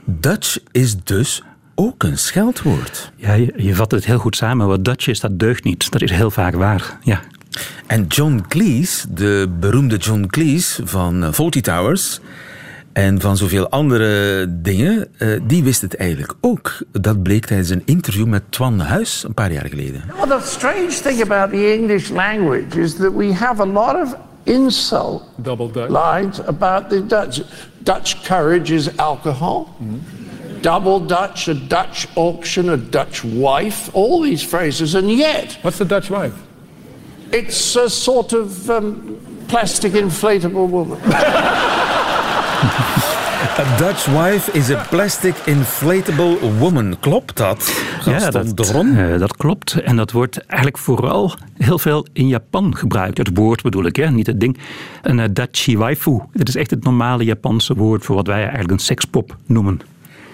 Dutch 0.06 0.58
is 0.72 0.96
dus 1.04 1.44
ook 1.76 2.04
een 2.04 2.18
scheldwoord. 2.18 3.12
Ja, 3.16 3.34
je, 3.34 3.54
je 3.56 3.76
vat 3.76 3.92
het 3.92 4.06
heel 4.06 4.18
goed 4.18 4.36
samen. 4.36 4.68
Wat 4.68 4.86
Dutch 4.86 5.08
is, 5.08 5.20
dat 5.20 5.40
deugt 5.40 5.64
niet. 5.64 5.92
Dat 5.92 6.02
is 6.02 6.12
heel 6.12 6.32
vaak 6.32 6.56
waar, 6.56 6.98
ja. 7.04 7.22
En 7.88 8.06
John 8.08 8.44
Cleese, 8.48 9.14
de 9.14 9.56
beroemde 9.60 9.98
John 9.98 10.26
Cleese 10.28 10.88
van 10.88 11.34
Fawlty 11.34 11.62
Towers 11.62 12.20
en 12.94 13.22
van 13.22 13.38
zoveel 13.38 13.70
andere 13.70 14.46
dingen, 14.62 15.08
uh, 15.18 15.40
die 15.44 15.64
wist 15.64 15.82
het 15.82 15.96
eigenlijk 15.96 16.34
ook. 16.42 16.78
Dat 16.92 17.24
bleek 17.24 17.46
tijdens 17.46 17.70
een 17.70 17.82
interview 17.86 18.26
met 18.26 18.44
Twan 18.50 18.80
Huis 18.80 19.24
een 19.28 19.34
paar 19.34 19.52
jaar 19.52 19.66
geleden. 19.70 20.04
Well, 20.16 20.40
the 20.40 20.48
strange 20.48 21.00
thing 21.04 21.22
about 21.22 21.50
the 21.52 21.74
English 21.80 22.10
language 22.10 22.80
is 22.82 22.96
that 22.96 23.14
we 23.16 23.34
have 23.34 23.62
a 23.62 23.66
lot 23.66 23.96
of 23.96 24.16
insult 24.44 25.24
Double 25.36 25.72
Dutch. 25.72 25.90
lines 25.90 26.40
about 26.46 26.90
the 26.90 27.06
Dutch. 27.06 27.42
Dutch 27.78 28.22
courage 28.24 28.74
is 28.74 28.98
alcohol. 28.98 29.68
Double 30.62 31.06
Dutch, 31.06 31.48
a 31.48 31.54
Dutch 31.54 32.08
auction, 32.14 32.70
a 32.70 32.78
Dutch 32.78 33.24
wife, 33.24 33.90
all 33.94 34.22
these 34.22 34.46
phrases, 34.48 34.94
and 34.96 35.10
yet 35.10 35.58
What's 35.62 35.78
the 35.78 35.86
Dutch 35.86 36.10
wife? 36.10 36.34
it's 37.32 37.76
a 37.76 37.90
sort 37.90 38.34
of 38.34 38.70
um, 38.70 39.18
plastic 39.48 39.94
inflatable 39.94 40.68
woman. 40.70 41.00
A 42.62 43.78
Dutch 43.78 44.06
wife 44.06 44.52
is 44.52 44.70
a 44.70 44.86
plastic 44.90 45.36
inflatable 45.46 46.38
woman. 46.60 47.00
Klopt 47.00 47.38
dat? 47.38 47.84
Ja, 48.06 48.30
dat, 48.30 48.76
uh, 48.76 49.20
dat 49.20 49.38
klopt. 49.38 49.74
En 49.74 49.96
dat 49.96 50.12
wordt 50.12 50.38
eigenlijk 50.38 50.78
vooral 50.78 51.34
heel 51.58 51.80
veel 51.80 52.06
in 52.14 52.28
Japan 52.28 52.76
gebruikt. 52.76 53.18
Het 53.18 53.30
woord 53.34 53.62
bedoel 53.62 53.86
ik, 53.86 53.96
hè? 53.96 54.12
niet 54.12 54.28
het 54.28 54.40
ding. 54.40 54.58
Een 55.02 55.18
uh, 55.18 55.26
Dachi 55.34 55.78
waifu. 55.78 56.20
Dat 56.34 56.48
is 56.48 56.56
echt 56.56 56.70
het 56.70 56.84
normale 56.84 57.24
Japanse 57.24 57.76
woord 57.76 58.06
voor 58.06 58.16
wat 58.16 58.28
wij 58.28 58.42
eigenlijk 58.42 58.72
een 58.72 58.80
sekspop 58.80 59.36
noemen. 59.46 59.82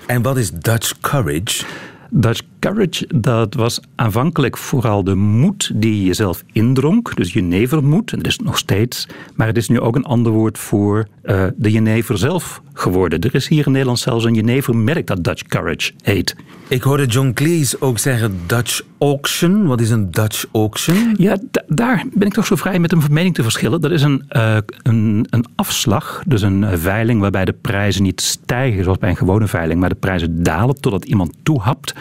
En 0.06 0.22
wat 0.22 0.38
is 0.38 0.52
Dutch 0.52 0.94
courage? 1.02 1.64
Dutch 2.10 2.42
courage, 2.60 3.08
dat 3.16 3.54
was 3.54 3.80
aanvankelijk 3.96 4.58
vooral 4.58 5.04
de 5.04 5.16
moed 5.16 5.72
die 5.76 6.04
je 6.04 6.14
zelf 6.14 6.44
indronk. 6.52 7.16
Dus 7.16 7.34
jenevermoed, 7.34 8.12
en 8.12 8.18
dat 8.18 8.28
is 8.28 8.38
het 8.38 8.46
nog 8.46 8.58
steeds. 8.58 9.08
Maar 9.36 9.48
het 9.48 9.58
is 9.58 9.70
nu 9.70 9.80
ook 9.80 9.96
een 9.96 10.04
ander 10.04 10.32
woord 10.32 10.58
voor 10.58 11.08
uh, 11.24 11.44
de 11.56 11.72
jenever 11.72 12.18
zelf 12.18 12.62
geworden. 12.74 13.20
Er 13.20 13.36
is 13.36 13.48
hier 13.48 13.66
in 13.66 13.72
Nederland 13.72 14.00
zelfs 14.00 14.26
een 14.26 14.34
jenevermerk 14.34 15.08
dat 15.08 15.24
Dutch 15.24 15.44
courage 15.44 15.92
heet. 16.02 16.36
Ik 16.68 16.82
hoorde 16.82 17.06
John 17.06 17.32
Cleese 17.34 17.82
ook 17.82 18.00
zeggen 18.00 18.40
Dutch 18.46 18.82
auction. 19.00 19.68
Wat 19.68 19.82
is 19.82 19.90
een 19.90 20.12
Dutch 20.12 20.46
auction? 20.52 21.16
Ja, 21.18 21.38
daar 21.68 22.04
ben 22.14 22.28
ik 22.28 22.34
toch 22.34 22.46
zo 22.46 22.56
vrij 22.56 22.80
met 22.80 22.92
een 22.92 23.02
mening 23.10 23.36
te 23.36 23.44
verschillen. 23.44 23.82
Dat 23.82 23.92
is 23.92 24.02
een, 24.02 24.24
uh, 24.32 24.58
een, 24.84 25.28
een 25.30 25.46
afslag, 25.56 26.24
dus 26.26 26.42
een 26.42 26.62
uh, 26.62 26.70
veiling 26.74 27.22
waarbij 27.22 27.46
de 27.46 27.56
prijzen 27.62 28.04
niet 28.04 28.22
stijgen 28.22 28.84
zoals 28.84 28.98
bij 28.98 29.10
een 29.10 29.18
gewone 29.18 29.48
veiling, 29.48 29.80
maar 29.80 29.90
de 29.90 29.96
prijzen 29.96 30.44
dalen 30.44 30.82
totdat 30.82 31.06
iemand 31.06 31.34
toehapt. 31.44 31.94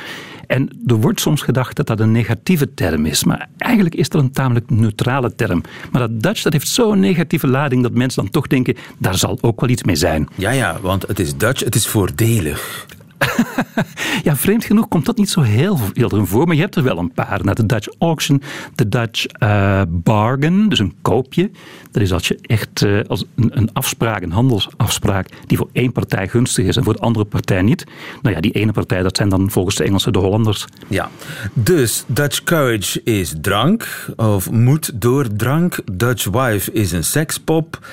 En 0.46 0.68
er 0.86 0.94
wordt 0.94 1.20
soms 1.20 1.42
gedacht 1.42 1.76
dat 1.76 1.86
dat 1.86 2.00
een 2.00 2.12
negatieve 2.12 2.74
term 2.74 3.06
is. 3.06 3.24
Maar 3.24 3.48
eigenlijk 3.56 3.94
is 3.94 4.08
dat 4.08 4.22
een 4.22 4.30
tamelijk 4.30 4.70
neutrale 4.70 5.34
term. 5.34 5.62
Maar 5.90 6.00
dat 6.00 6.22
Dutch 6.22 6.42
dat 6.42 6.52
heeft 6.52 6.68
zo'n 6.68 7.00
negatieve 7.00 7.46
lading 7.46 7.82
dat 7.82 7.92
mensen 7.92 8.22
dan 8.22 8.32
toch 8.32 8.46
denken, 8.46 8.76
daar 8.98 9.18
zal 9.18 9.38
ook 9.40 9.60
wel 9.60 9.70
iets 9.70 9.82
mee 9.82 9.96
zijn. 9.96 10.28
Ja, 10.34 10.50
ja, 10.50 10.78
want 10.80 11.06
het 11.06 11.18
is 11.18 11.36
Dutch, 11.36 11.64
het 11.64 11.74
is 11.74 11.86
voordelig. 11.86 12.86
ja, 14.22 14.36
vreemd 14.36 14.64
genoeg 14.64 14.88
komt 14.88 15.06
dat 15.06 15.16
niet 15.16 15.30
zo 15.30 15.40
heel 15.40 15.76
veel 15.76 16.26
voor, 16.26 16.46
maar 16.46 16.56
je 16.56 16.62
hebt 16.62 16.76
er 16.76 16.82
wel 16.82 16.98
een 16.98 17.12
paar. 17.12 17.44
Nou, 17.44 17.54
de 17.54 17.66
Dutch 17.66 17.88
auction, 17.98 18.42
de 18.74 18.88
Dutch 18.88 19.24
uh, 19.42 19.82
bargain, 19.88 20.68
dus 20.68 20.78
een 20.78 20.94
koopje. 21.02 21.50
Dat 21.90 22.02
is 22.02 22.12
als 22.12 22.28
je 22.28 22.38
echt 22.42 22.82
uh, 22.82 23.00
als 23.06 23.24
een, 23.34 23.50
een, 23.56 23.72
afspraak, 23.72 24.22
een 24.22 24.32
handelsafspraak, 24.32 25.28
die 25.46 25.56
voor 25.56 25.68
één 25.72 25.92
partij 25.92 26.28
gunstig 26.28 26.66
is 26.66 26.76
en 26.76 26.84
voor 26.84 26.92
de 26.92 27.00
andere 27.00 27.24
partij 27.24 27.62
niet. 27.62 27.84
Nou 28.22 28.34
ja, 28.34 28.40
die 28.40 28.52
ene 28.52 28.72
partij, 28.72 29.02
dat 29.02 29.16
zijn 29.16 29.28
dan 29.28 29.50
volgens 29.50 29.76
de 29.76 29.84
Engelsen 29.84 30.12
de 30.12 30.18
Hollanders. 30.18 30.64
Ja, 30.88 31.10
dus 31.52 32.04
Dutch 32.06 32.44
courage 32.44 33.02
is 33.02 33.34
drank, 33.40 34.06
of 34.16 34.50
moed 34.50 34.90
door 34.94 35.36
drank. 35.36 35.78
Dutch 35.92 36.24
wife 36.24 36.72
is 36.72 36.92
een 36.92 37.04
sekspop. 37.04 37.86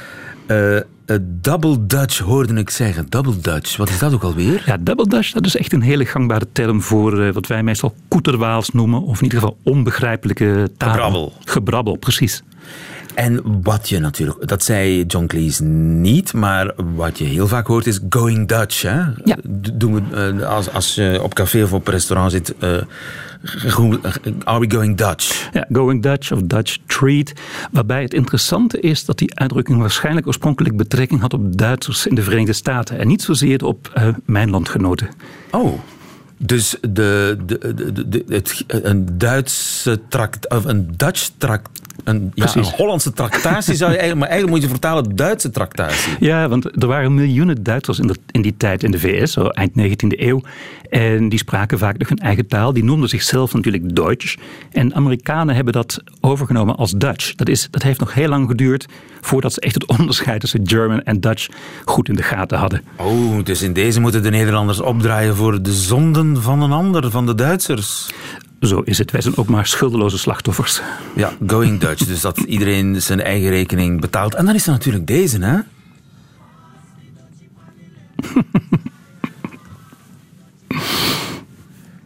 Uh, 0.48 0.80
Uh, 1.06 1.18
double 1.22 1.86
Dutch 1.86 2.20
hoorde 2.20 2.54
ik 2.54 2.70
zeggen. 2.70 3.06
Double 3.10 3.40
Dutch, 3.40 3.78
wat 3.78 3.90
is 3.90 4.00
dat 4.00 4.14
ook 4.14 4.24
alweer? 4.24 4.64
Ja, 4.66 4.78
double 4.78 5.08
Dutch, 5.08 5.32
dat 5.32 5.46
is 5.46 5.56
echt 5.56 5.74
een 5.74 5.82
hele 5.82 6.06
gangbare 6.06 6.48
term 6.52 6.82
voor 6.82 7.20
uh, 7.20 7.34
wat 7.34 7.48
wij 7.48 7.64
meestal 7.64 7.96
koeterwaals 8.08 8.70
noemen. 8.70 9.02
Of 9.02 9.18
in 9.18 9.24
ieder 9.24 9.40
geval 9.40 9.58
onbegrijpelijke 9.64 10.72
taal. 10.78 10.92
Gebrabbel. 10.92 11.34
Gebrabbel, 11.46 11.96
precies. 11.96 12.44
En 13.14 13.62
wat 13.62 13.90
je 13.90 14.00
natuurlijk, 14.00 14.48
dat 14.48 14.64
zei 14.64 15.04
John 15.04 15.26
Cleese 15.26 15.64
niet, 15.64 16.34
maar 16.34 16.74
wat 16.96 17.18
je 17.18 17.24
heel 17.24 17.48
vaak 17.48 17.68
hoort 17.68 17.88
is 17.88 18.00
going 18.10 18.48
Dutch. 18.48 18.82
Hè? 18.82 19.00
Ja. 19.24 19.36
Doen 19.74 19.94
we, 19.94 20.34
uh, 20.34 20.50
als, 20.50 20.74
als 20.74 20.96
je 20.96 21.20
op 21.24 21.34
café 21.34 21.64
of 21.64 21.74
op 21.74 21.88
restaurant 21.88 22.32
zit, 22.32 22.56
Are 24.44 24.60
we 24.60 24.72
going 24.72 24.98
Dutch? 24.98 25.50
Ja, 25.54 25.66
going 25.72 26.02
Dutch 26.02 26.32
of 26.32 26.42
Dutch 26.42 26.78
treat. 26.86 27.34
Waarbij 27.72 28.02
het 28.02 28.14
interessante 28.14 28.80
is 28.80 29.06
dat 29.06 29.18
die 29.18 29.36
uitdrukking 29.36 29.80
waarschijnlijk 29.80 30.28
oorspronkelijk 30.28 30.78
betrekking 30.78 31.22
had 31.22 31.34
op 31.34 31.58
Duitsers 31.58 32.08
in 32.08 32.16
de 32.16 32.22
Verenigde 32.22 32.54
Staten 32.54 33.00
en 33.00 33.08
niet 33.08 33.22
zozeer 33.22 33.66
op 33.66 33.92
uh, 33.98 34.08
mijn 34.26 34.50
landgenoten. 34.50 35.10
Oh. 35.52 35.80
Dus 36.38 36.76
de, 36.82 37.38
de, 37.46 37.74
de, 37.74 38.10
de, 38.10 38.24
het, 38.28 38.64
een 38.68 39.18
Duitse 39.18 40.00
tract, 40.10 40.50
of 40.50 40.66
een 40.66 40.94
Dutch 40.98 41.30
tract, 41.38 41.82
een, 42.04 42.32
ja, 42.34 42.56
een 42.56 42.64
Hollandse 42.64 43.14
tractatie 43.14 43.76
zou 43.76 43.92
je 43.92 43.98
eigenlijk, 43.98 44.20
maar 44.20 44.30
eigenlijk 44.30 44.50
moet 44.50 44.62
je 44.62 44.78
vertalen 44.78 45.16
Duitse 45.16 45.50
tractatie. 45.50 46.16
Ja, 46.20 46.48
want 46.48 46.84
er 46.84 46.88
waren 46.88 47.14
miljoenen 47.14 47.64
Duitsers 47.64 48.00
in, 48.00 48.16
in 48.32 48.42
die 48.42 48.58
tijd 48.58 48.84
in 48.84 48.92
de 48.92 49.00
VS, 49.00 49.32
zo 49.32 49.48
eind 49.48 49.72
19e 49.72 50.20
eeuw. 50.20 50.42
En 50.90 51.30
die 51.30 51.40
spraken 51.40 51.78
vaak 51.78 51.98
nog 51.98 52.10
hun 52.10 52.18
eigen 52.18 52.48
taal. 52.48 52.74
Die 52.74 52.84
noemden 52.84 53.10
zichzelf 53.10 53.54
natuurlijk 53.54 53.96
Duits. 53.96 54.38
En 54.72 54.96
Amerikanen 54.96 55.56
hebben 55.56 55.74
dat 55.74 56.04
overgenomen 56.22 56.76
als 56.76 56.92
Dutch. 56.92 57.36
Dat, 57.36 57.50
is, 57.50 57.68
dat 57.72 57.84
heeft 57.84 58.00
nog 58.00 58.14
heel 58.14 58.28
lang 58.28 58.48
geduurd 58.48 58.86
voordat 59.22 59.54
ze 59.54 59.60
echt 59.60 59.74
het 59.74 59.86
onderscheid 60.00 60.40
tussen 60.40 60.62
German 60.64 61.04
en 61.04 61.20
Dutch 61.20 61.48
goed 61.86 62.10
in 62.10 62.16
de 62.16 62.24
gaten 62.24 62.58
hadden. 62.58 62.82
Oh, 62.98 63.44
dus 63.44 63.62
in 63.62 63.74
deze 63.74 64.00
moeten 64.00 64.24
de 64.24 64.30
Nederlanders 64.30 64.80
opdraaien 64.80 65.36
voor 65.36 65.62
de 65.62 65.74
zonden 65.74 66.23
van 66.32 66.62
een 66.62 66.72
ander, 66.72 67.12
van 67.12 67.26
de 67.26 67.36
Duitsers. 67.36 68.10
Zo 68.62 68.80
is 68.80 68.98
het. 68.98 69.12
Wij 69.12 69.22
zijn 69.22 69.38
ook 69.38 69.48
maar 69.48 69.68
schuldeloze 69.68 70.18
slachtoffers. 70.18 70.82
Ja, 71.16 71.32
going 71.48 71.80
Dutch. 71.80 72.06
Dus 72.06 72.22
dat 72.22 72.38
iedereen 72.38 73.02
zijn 73.02 73.22
eigen 73.22 73.50
rekening 73.50 74.02
betaalt. 74.02 74.36
En 74.36 74.46
dan 74.46 74.56
is 74.56 74.66
er 74.66 74.72
natuurlijk 74.72 75.08
deze, 75.08 75.40
hè? 75.40 75.60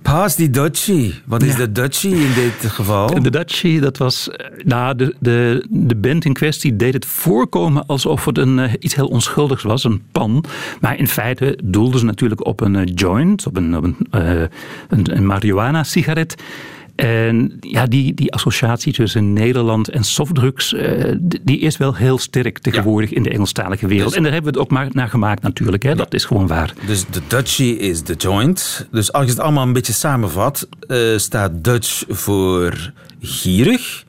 Paas 0.08 0.36
die 0.36 0.50
Dutchie. 0.50 1.14
Wat 1.26 1.44
is 1.44 1.52
ja. 1.52 1.58
de 1.58 1.72
Dutchie 1.72 2.16
in 2.16 2.34
dit 2.34 2.72
geval? 2.72 3.22
De 3.22 3.30
Dutchie, 3.30 3.80
dat 3.80 3.98
was. 3.98 4.30
Nou, 4.64 4.96
de, 4.96 5.16
de, 5.20 5.66
de 5.70 5.96
band 5.96 6.26
in 6.26 6.34
kwestie 6.34 6.76
deed 6.76 6.94
het 6.94 7.06
voorkomen 7.06 7.86
alsof 7.86 8.26
het 8.26 8.38
een, 8.38 8.58
uh, 8.58 8.74
iets 8.80 8.96
heel 8.96 9.08
onschuldigs 9.08 9.64
was, 9.64 9.84
een 9.84 10.02
pan. 10.12 10.44
Maar 10.82 10.98
in 10.98 11.08
feite 11.08 11.60
doelden 11.64 12.00
ze 12.00 12.06
natuurlijk 12.06 12.46
op 12.46 12.62
een 12.62 12.74
uh, 12.74 12.82
joint, 12.96 13.48
op 13.48 13.58
een, 13.58 13.78
op 13.78 13.84
een, 13.84 13.98
uh, 14.12 14.42
een, 14.90 15.18
een 15.18 15.26
marihuana-sigaret. 15.26 16.36
En 16.98 17.58
ja, 17.60 17.86
die, 17.86 18.13
die 18.13 18.34
associatie 18.34 18.94
tussen 18.94 19.34
Nederland 19.34 19.89
en 19.89 20.04
softdrugs, 20.04 20.74
uh, 20.74 21.16
die 21.42 21.60
is 21.60 21.77
wel 21.77 21.96
heel 21.96 22.18
sterk 22.18 22.60
tegenwoordig 22.60 23.10
ja. 23.10 23.16
in 23.16 23.24
de 23.24 23.30
Engelstalige 23.30 23.88
wereld. 23.88 24.08
Dus, 24.08 24.18
en 24.18 24.24
daar 24.24 24.34
hebben 24.34 24.54
we 24.54 24.60
het 24.60 24.68
ook 24.68 24.77
maar 24.77 24.88
naar 24.92 25.10
gemaakt 25.10 25.42
natuurlijk, 25.42 25.84
hè? 25.84 25.89
Ja. 25.89 25.96
dat 25.96 26.13
is 26.13 26.25
gewoon 26.25 26.48
waar. 26.48 26.74
Dus 26.86 27.06
de 27.06 27.22
Dutchie 27.27 27.77
is 27.77 28.04
de 28.04 28.13
joint. 28.13 28.88
Dus 28.92 29.12
als 29.12 29.25
je 29.25 29.32
het 29.32 29.39
allemaal 29.39 29.63
een 29.63 29.74
beetje 29.74 29.94
samenvat, 29.94 30.68
uh, 30.88 31.18
staat 31.18 31.63
Dutch 31.63 32.04
voor 32.08 32.92
gierig, 33.20 34.04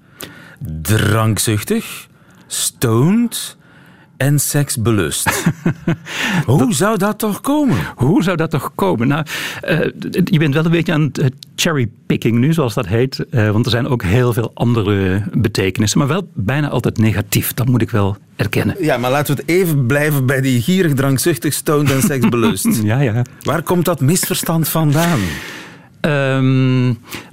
drankzuchtig, 0.82 2.06
stoned 2.46 3.56
en 4.18 4.38
seks 4.38 4.76
belust. 4.76 5.52
Hoe 6.46 6.74
zou 6.74 6.98
dat 6.98 7.18
toch 7.18 7.40
komen? 7.40 7.78
Hoe 7.96 8.22
zou 8.22 8.36
dat 8.36 8.50
toch 8.50 8.72
komen? 8.74 9.08
Nou, 9.08 9.26
uh, 9.68 9.80
je 10.24 10.38
bent 10.38 10.54
wel 10.54 10.64
een 10.64 10.70
beetje 10.70 10.92
aan 10.92 11.02
het 11.02 11.18
uh, 11.18 11.26
cherrypicking 11.56 12.38
nu, 12.38 12.52
zoals 12.52 12.74
dat 12.74 12.86
heet. 12.86 13.26
Uh, 13.30 13.50
want 13.50 13.64
er 13.64 13.70
zijn 13.70 13.88
ook 13.88 14.02
heel 14.02 14.32
veel 14.32 14.50
andere 14.54 15.22
betekenissen. 15.32 15.98
Maar 15.98 16.08
wel 16.08 16.28
bijna 16.34 16.68
altijd 16.68 16.98
negatief. 16.98 17.54
Dat 17.54 17.68
moet 17.68 17.82
ik 17.82 17.90
wel 17.90 18.16
erkennen. 18.36 18.76
Ja, 18.80 18.96
maar 18.96 19.10
laten 19.10 19.34
we 19.36 19.40
het 19.40 19.50
even 19.50 19.86
blijven 19.86 20.26
bij 20.26 20.40
die 20.40 20.62
gierig, 20.62 20.94
drankzuchtig, 20.94 21.52
stoned 21.52 21.90
en 21.90 22.02
seksbelust. 22.02 22.82
ja, 22.82 23.00
ja. 23.00 23.22
Waar 23.42 23.62
komt 23.62 23.84
dat 23.84 24.00
misverstand 24.00 24.68
vandaan? 24.68 25.20
Um, 26.00 26.86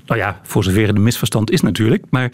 nou 0.05 0.19
ja, 0.19 0.39
voor 0.43 0.63
zover 0.63 0.87
het 0.87 0.95
een 0.95 1.03
misverstand 1.03 1.51
is 1.51 1.61
natuurlijk. 1.61 2.05
Maar 2.09 2.31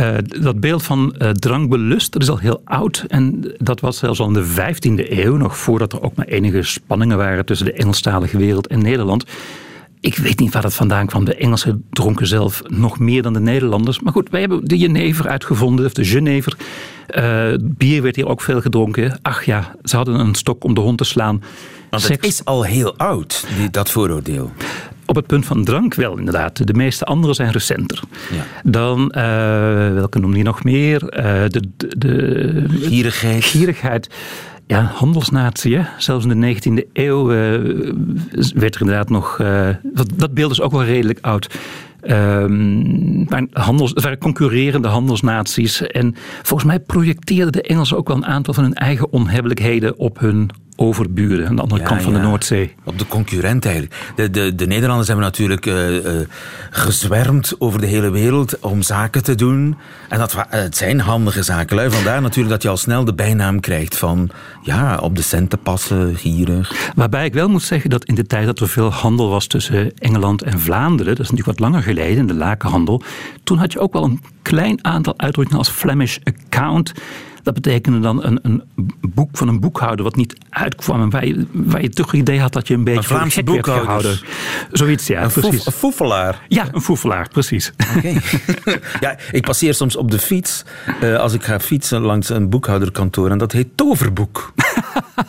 uh, 0.00 0.16
dat 0.42 0.60
beeld 0.60 0.82
van 0.82 1.14
uh, 1.18 1.30
drankbelust, 1.30 2.12
dat 2.12 2.22
is 2.22 2.30
al 2.30 2.38
heel 2.38 2.60
oud. 2.64 3.04
En 3.08 3.54
dat 3.58 3.80
was 3.80 3.98
zelfs 3.98 4.20
al 4.20 4.26
in 4.26 4.32
de 4.32 4.46
15e 4.46 5.10
eeuw, 5.10 5.36
nog 5.36 5.56
voordat 5.58 5.92
er 5.92 6.02
ook 6.02 6.14
maar 6.14 6.26
enige 6.26 6.62
spanningen 6.62 7.16
waren 7.16 7.44
tussen 7.44 7.66
de 7.66 7.72
Engelstalige 7.72 8.38
wereld 8.38 8.66
en 8.66 8.82
Nederland. 8.82 9.24
Ik 10.00 10.16
weet 10.16 10.38
niet 10.38 10.52
waar 10.52 10.62
dat 10.62 10.74
vandaan 10.74 11.06
kwam. 11.06 11.24
De 11.24 11.34
Engelsen 11.34 11.84
dronken 11.90 12.26
zelf 12.26 12.62
nog 12.66 12.98
meer 12.98 13.22
dan 13.22 13.32
de 13.32 13.40
Nederlanders. 13.40 14.00
Maar 14.00 14.12
goed, 14.12 14.30
wij 14.30 14.40
hebben 14.40 14.64
de 14.64 14.78
jenever 14.78 15.28
uitgevonden, 15.28 15.86
of 15.86 15.92
de 15.92 16.04
Genever. 16.04 16.56
Uh, 17.16 17.54
bier 17.60 18.02
werd 18.02 18.16
hier 18.16 18.26
ook 18.26 18.40
veel 18.40 18.60
gedronken. 18.60 19.18
Ach 19.22 19.44
ja, 19.44 19.74
ze 19.82 19.96
hadden 19.96 20.20
een 20.20 20.34
stok 20.34 20.64
om 20.64 20.74
de 20.74 20.80
hond 20.80 20.98
te 20.98 21.04
slaan. 21.04 21.42
Want 21.90 22.08
het 22.08 22.24
is 22.24 22.44
al 22.44 22.64
heel 22.64 22.96
oud, 22.96 23.46
die, 23.56 23.70
dat 23.70 23.90
vooroordeel. 23.90 24.52
Op 25.10 25.16
het 25.16 25.26
punt 25.26 25.46
van 25.46 25.64
drank 25.64 25.94
wel, 25.94 26.18
inderdaad. 26.18 26.66
De 26.66 26.74
meeste 26.74 27.04
andere 27.04 27.34
zijn 27.34 27.52
recenter. 27.52 28.00
Ja. 28.32 28.70
Dan, 28.70 29.00
uh, 29.16 29.92
welke 29.92 30.18
noem 30.18 30.36
je 30.36 30.42
nog 30.42 30.64
meer? 30.64 31.02
Uh, 31.02 31.22
de, 31.48 31.62
de, 31.76 31.98
de 31.98 32.64
gierigheid. 32.68 33.44
Gierigheid. 33.44 34.10
Ja, 34.66 34.82
handelsnatie. 34.82 35.76
Hè? 35.76 35.82
Zelfs 35.98 36.24
in 36.26 36.40
de 36.40 36.54
19e 36.54 36.92
eeuw 36.92 37.32
uh, 37.32 37.36
werd 38.54 38.74
er 38.74 38.80
inderdaad 38.80 39.08
nog. 39.08 39.36
dat, 39.82 40.08
dat 40.16 40.34
beeld 40.34 40.50
is 40.50 40.60
ook 40.60 40.72
wel 40.72 40.84
redelijk 40.84 41.18
oud. 41.20 41.58
Um, 42.02 43.24
maar 43.28 43.46
handels, 43.52 43.94
er 43.94 44.02
waren 44.02 44.18
concurrerende 44.18 44.88
handelsnaties. 44.88 45.82
En 45.82 46.14
volgens 46.42 46.68
mij 46.68 46.80
projecteerden 46.80 47.52
de 47.52 47.62
Engelsen 47.62 47.96
ook 47.96 48.08
wel 48.08 48.16
een 48.16 48.26
aantal 48.26 48.54
van 48.54 48.64
hun 48.64 48.74
eigen 48.74 49.12
onhebbelijkheden 49.12 49.98
op 49.98 50.18
hun 50.18 50.50
overburen 50.80 51.48
aan 51.48 51.56
de 51.56 51.62
andere 51.62 51.80
Ja, 51.80 51.86
kant 51.86 52.02
van 52.02 52.12
ja. 52.12 52.18
de 52.18 52.24
Noordzee. 52.24 52.74
Op 52.84 52.98
de 52.98 53.06
concurrent 53.06 53.64
eigenlijk. 53.64 54.12
De, 54.16 54.30
de, 54.30 54.54
de 54.54 54.66
Nederlanders 54.66 55.08
hebben 55.08 55.24
natuurlijk 55.24 55.66
eh, 55.66 55.74
gezwermd 56.70 57.54
over 57.58 57.80
de 57.80 57.86
hele 57.86 58.10
wereld 58.10 58.58
om 58.58 58.82
zaken 58.82 59.22
te 59.22 59.34
doen. 59.34 59.76
En 60.08 60.18
dat, 60.18 60.36
het 60.48 60.76
zijn 60.76 61.00
handige 61.00 61.42
zaken. 61.42 61.92
Vandaar 61.92 62.22
natuurlijk 62.22 62.48
dat 62.48 62.62
je 62.62 62.68
al 62.68 62.76
snel 62.76 63.04
de 63.04 63.14
bijnaam 63.14 63.60
krijgt 63.60 63.96
van 63.96 64.30
ja, 64.62 64.98
op 64.98 65.16
de 65.16 65.22
centen 65.22 65.58
passen, 65.58 66.16
gierig. 66.16 66.90
Waarbij 66.94 67.24
ik 67.24 67.34
wel 67.34 67.48
moet 67.48 67.62
zeggen 67.62 67.90
dat 67.90 68.04
in 68.04 68.14
de 68.14 68.26
tijd 68.26 68.46
dat 68.46 68.58
er 68.58 68.68
veel 68.68 68.92
handel 68.92 69.28
was 69.28 69.46
tussen 69.46 69.92
Engeland 69.98 70.42
en 70.42 70.60
Vlaanderen, 70.60 71.14
dat 71.14 71.24
is 71.24 71.30
natuurlijk 71.30 71.58
wat 71.58 71.68
langer 71.68 71.82
geleden, 71.82 72.16
in 72.16 72.26
de 72.26 72.34
lakenhandel, 72.34 73.02
toen 73.44 73.58
had 73.58 73.72
je 73.72 73.78
ook 73.78 73.92
wel 73.92 74.04
een 74.04 74.22
klein 74.42 74.84
aantal 74.84 75.14
uitdrukkingen 75.16 75.58
als 75.58 75.68
Flemish 75.68 76.18
account. 76.22 76.92
Dat 77.42 77.54
betekende 77.54 78.00
dan 78.00 78.24
een, 78.24 78.38
een 78.42 78.62
boek 79.00 79.36
van 79.36 79.48
een 79.48 79.60
boekhouder 79.60 80.04
wat 80.04 80.16
niet 80.16 80.36
uitkwam 80.50 81.00
en 81.00 81.10
waar 81.10 81.26
je, 81.26 81.46
waar 81.52 81.82
je 81.82 81.88
toch 81.88 82.10
het 82.10 82.20
idee 82.20 82.40
had 82.40 82.52
dat 82.52 82.68
je 82.68 82.74
een 82.74 82.84
beetje 82.84 82.98
Een 82.98 83.04
Vlaamse 83.04 83.42
boekhouder. 83.42 84.22
Zoiets, 84.72 85.06
ja, 85.06 85.22
Een, 85.22 85.30
precies. 85.30 85.66
een 85.66 85.72
foefelaar. 85.72 86.44
Ja, 86.48 86.68
een 86.72 86.80
foefelaar, 86.80 87.28
precies. 87.28 87.72
Oké. 87.96 88.12
ja, 89.00 89.16
ik 89.30 89.42
passeer 89.42 89.74
soms 89.74 89.96
op 89.96 90.10
de 90.10 90.18
fiets 90.18 90.64
eh, 91.00 91.16
als 91.16 91.32
ik 91.32 91.42
ga 91.42 91.60
fietsen 91.60 92.00
langs 92.00 92.28
een 92.28 92.48
boekhouderkantoor 92.48 93.30
en 93.30 93.38
dat 93.38 93.52
heet 93.52 93.68
Toverboek. 93.74 94.52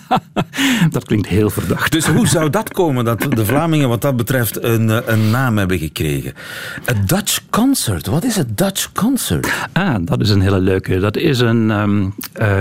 dat 0.90 1.06
klinkt 1.06 1.28
heel 1.28 1.50
verdacht. 1.50 1.92
Dus 1.92 2.08
hoe 2.08 2.28
zou 2.28 2.50
dat 2.50 2.74
komen 2.74 3.06
dat 3.06 3.22
de 3.30 3.46
Vlamingen 3.46 3.90
wat 3.90 4.02
dat 4.02 4.16
betreft 4.16 4.64
een, 4.64 4.90
eh, 4.90 4.98
een 5.06 5.30
naam 5.30 5.58
hebben 5.58 5.80
gekregen? 5.80 6.34
Een 6.86 7.06
Dutch 7.06 7.40
concert. 7.50 8.08
Wat 8.08 8.24
is 8.24 8.36
het 8.36 8.58
Dutch 8.58 8.92
concert? 8.92 9.52
Ah, 9.74 9.96
dat 10.02 10.22
is 10.22 10.30
een 10.30 10.42
hele 10.42 10.60
leuke. 10.60 11.00
Dat 11.00 11.18
is 11.18 11.40
een 11.40 11.72
ehm, 11.72 12.01
eh, 12.01 12.01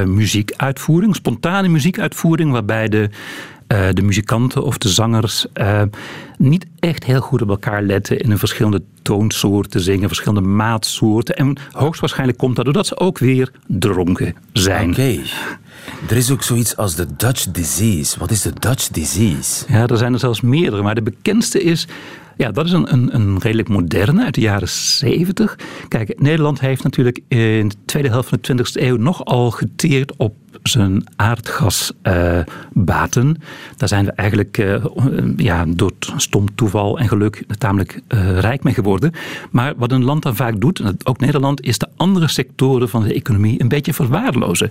muziekuitvoering, 0.06 1.14
spontane 1.14 1.68
muziekuitvoering, 1.68 2.52
waarbij 2.52 2.88
de, 2.88 3.10
eh, 3.66 3.88
de 3.92 4.02
muzikanten 4.02 4.64
of 4.64 4.78
de 4.78 4.88
zangers 4.88 5.46
eh, 5.52 5.82
niet 6.38 6.66
echt 6.78 7.04
heel 7.04 7.20
goed 7.20 7.42
op 7.42 7.48
elkaar 7.48 7.82
letten 7.82 8.18
in 8.18 8.30
een 8.30 8.38
verschillende 8.38 8.82
toonsoorten 9.02 9.80
zingen, 9.80 10.08
verschillende 10.08 10.48
maatsoorten. 10.48 11.36
En 11.36 11.56
hoogstwaarschijnlijk 11.70 12.38
komt 12.38 12.56
dat 12.56 12.64
doordat 12.64 12.86
ze 12.86 12.98
ook 12.98 13.18
weer 13.18 13.50
dronken 13.66 14.34
zijn. 14.52 14.90
Oké. 14.90 15.18
Er 16.08 16.16
is 16.16 16.30
ook 16.30 16.42
zoiets 16.42 16.76
als 16.76 16.94
de 16.94 17.06
Dutch 17.16 17.44
disease. 17.50 18.18
Wat 18.18 18.30
is 18.30 18.42
de 18.42 18.52
Dutch 18.58 18.88
disease? 18.88 19.64
Ja, 19.68 19.86
er 19.86 19.96
zijn 19.96 20.12
er 20.12 20.18
zelfs 20.18 20.40
meerdere, 20.40 20.82
maar 20.82 20.94
de 20.94 21.02
bekendste 21.02 21.62
is. 21.62 21.86
Ja, 22.40 22.50
dat 22.50 22.66
is 22.66 22.72
een, 22.72 22.92
een, 22.92 23.14
een 23.14 23.38
redelijk 23.38 23.68
moderne 23.68 24.24
uit 24.24 24.34
de 24.34 24.40
jaren 24.40 24.68
70. 24.68 25.58
Kijk, 25.88 26.20
Nederland 26.20 26.60
heeft 26.60 26.82
natuurlijk 26.82 27.20
in 27.28 27.68
de 27.68 27.74
tweede 27.84 28.08
helft 28.08 28.28
van 28.28 28.38
de 28.42 28.56
20e 28.56 28.82
eeuw 28.82 28.96
nogal 28.96 29.50
geteerd 29.50 30.16
op 30.16 30.34
zijn 30.62 31.04
aardgasbaten. 31.16 33.36
Daar 33.76 33.88
zijn 33.88 34.04
we 34.04 34.12
eigenlijk 34.12 34.58
eh, 34.58 34.74
ja, 35.36 35.64
door 35.68 35.92
stom 36.16 36.54
toeval 36.54 36.98
en 36.98 37.08
geluk 37.08 37.44
tamelijk 37.58 38.00
eh, 38.06 38.38
rijk 38.38 38.62
mee 38.62 38.74
geworden. 38.74 39.12
Maar 39.50 39.72
wat 39.76 39.92
een 39.92 40.04
land 40.04 40.22
dan 40.22 40.36
vaak 40.36 40.60
doet, 40.60 40.80
en 40.80 40.96
ook 41.02 41.20
Nederland, 41.20 41.62
is 41.62 41.78
de 41.78 41.88
andere 41.96 42.28
sectoren 42.28 42.88
van 42.88 43.02
de 43.02 43.14
economie 43.14 43.60
een 43.60 43.68
beetje 43.68 43.94
verwaarlozen. 43.94 44.70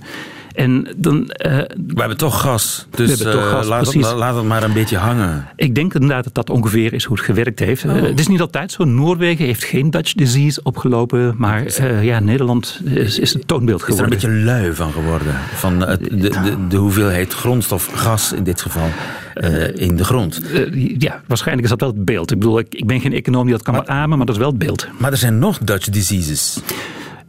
En 0.54 0.88
dan, 0.96 1.30
eh, 1.30 1.58
We 1.88 1.94
hebben 1.96 2.18
toch 2.18 2.42
gas. 2.42 2.88
Dus 2.90 3.10
hebben 3.10 3.32
toch 3.32 3.50
gas, 3.50 3.68
laat, 3.68 3.82
het, 3.82 3.90
precies. 3.90 4.12
laat 4.14 4.36
het 4.36 4.46
maar 4.46 4.64
een 4.64 4.74
beetje 4.74 4.98
hangen. 4.98 5.48
Ik 5.56 5.76
denk 5.76 5.94
inderdaad 5.94 6.24
dat 6.24 6.36
dat 6.36 6.50
ongeveer 6.50 6.94
is 6.94 7.04
hoe 7.04 7.16
het 7.18 7.26
gewerkt 7.26 7.60
heeft. 7.60 7.86
Oh. 7.86 8.02
Het 8.02 8.20
is 8.20 8.28
niet 8.28 8.42
altijd 8.42 8.72
zo. 8.72 8.84
Noorwegen 8.84 9.46
heeft 9.46 9.64
geen 9.64 9.90
Dutch 9.90 10.14
disease 10.14 10.60
opgelopen. 10.64 11.36
Maar 11.38 11.84
ja, 12.04 12.20
Nederland 12.20 12.82
is, 12.84 13.20
is 13.20 13.34
het 13.34 13.48
toonbeeld 13.48 13.82
Is 13.82 13.86
er 13.86 13.92
een 13.92 13.98
geworden. 13.98 14.30
beetje 14.30 14.44
lui 14.46 14.74
van 14.74 14.92
geworden? 14.92 15.34
Van 15.54 15.79
het, 15.82 16.04
de, 16.04 16.30
de, 16.30 16.68
de 16.70 16.78
hoeveelheid 16.78 17.34
grondstof, 17.34 17.90
gas 17.94 18.34
in 18.34 18.44
dit 18.44 18.62
geval, 18.62 18.88
eh, 19.34 19.76
in 19.76 19.96
de 19.96 20.04
grond. 20.04 20.42
Eh, 20.52 20.96
ja, 20.98 21.22
waarschijnlijk 21.28 21.64
is 21.64 21.70
dat 21.70 21.80
wel 21.80 21.90
het 21.90 22.06
beeld. 22.06 22.32
Ik 22.32 22.40
bedoel, 22.40 22.60
ik, 22.60 22.76
ik 22.76 22.88
ben 22.88 23.02
geen 23.02 23.14
econoom 23.14 23.44
die 23.44 23.54
dat 23.54 23.64
kan 23.64 23.84
beamen, 23.86 24.18
maar 24.18 24.26
dat 24.26 24.36
is 24.36 24.42
wel 24.42 24.50
het 24.50 24.60
beeld. 24.60 24.88
Maar 24.98 25.12
er 25.12 25.18
zijn 25.18 25.40
nog 25.40 25.58
Dutch 25.58 25.90
diseases. 25.90 26.60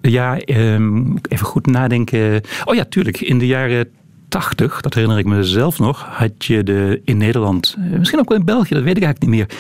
Ja, 0.01 0.39
ehm, 0.39 1.17
even 1.29 1.47
goed 1.47 1.67
nadenken. 1.67 2.41
Oh 2.65 2.75
ja, 2.75 2.85
tuurlijk. 2.85 3.21
In 3.21 3.39
de 3.39 3.47
jaren 3.47 3.89
80, 4.31 4.81
dat 4.81 4.95
herinner 4.95 5.19
ik 5.19 5.27
mezelf 5.27 5.79
nog, 5.79 6.07
had 6.11 6.45
je 6.45 6.63
de, 6.63 7.01
in 7.05 7.17
Nederland, 7.17 7.77
eh, 7.79 7.99
misschien 7.99 8.21
ook 8.21 8.29
wel 8.29 8.39
in 8.39 8.45
België, 8.45 8.75
dat 8.75 8.83
weet 8.83 8.97
ik 8.97 9.03
eigenlijk 9.03 9.33
niet 9.33 9.49
meer, 9.49 9.59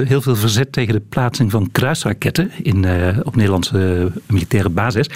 eh, 0.00 0.08
heel 0.08 0.20
veel 0.20 0.36
verzet 0.36 0.72
tegen 0.72 0.94
de 0.94 1.02
plaatsing 1.08 1.50
van 1.50 1.68
kruisraketten 1.72 2.50
in, 2.62 2.84
eh, 2.84 3.18
op 3.22 3.36
Nederlandse 3.36 4.10
militaire 4.26 4.68
basis. 4.68 5.10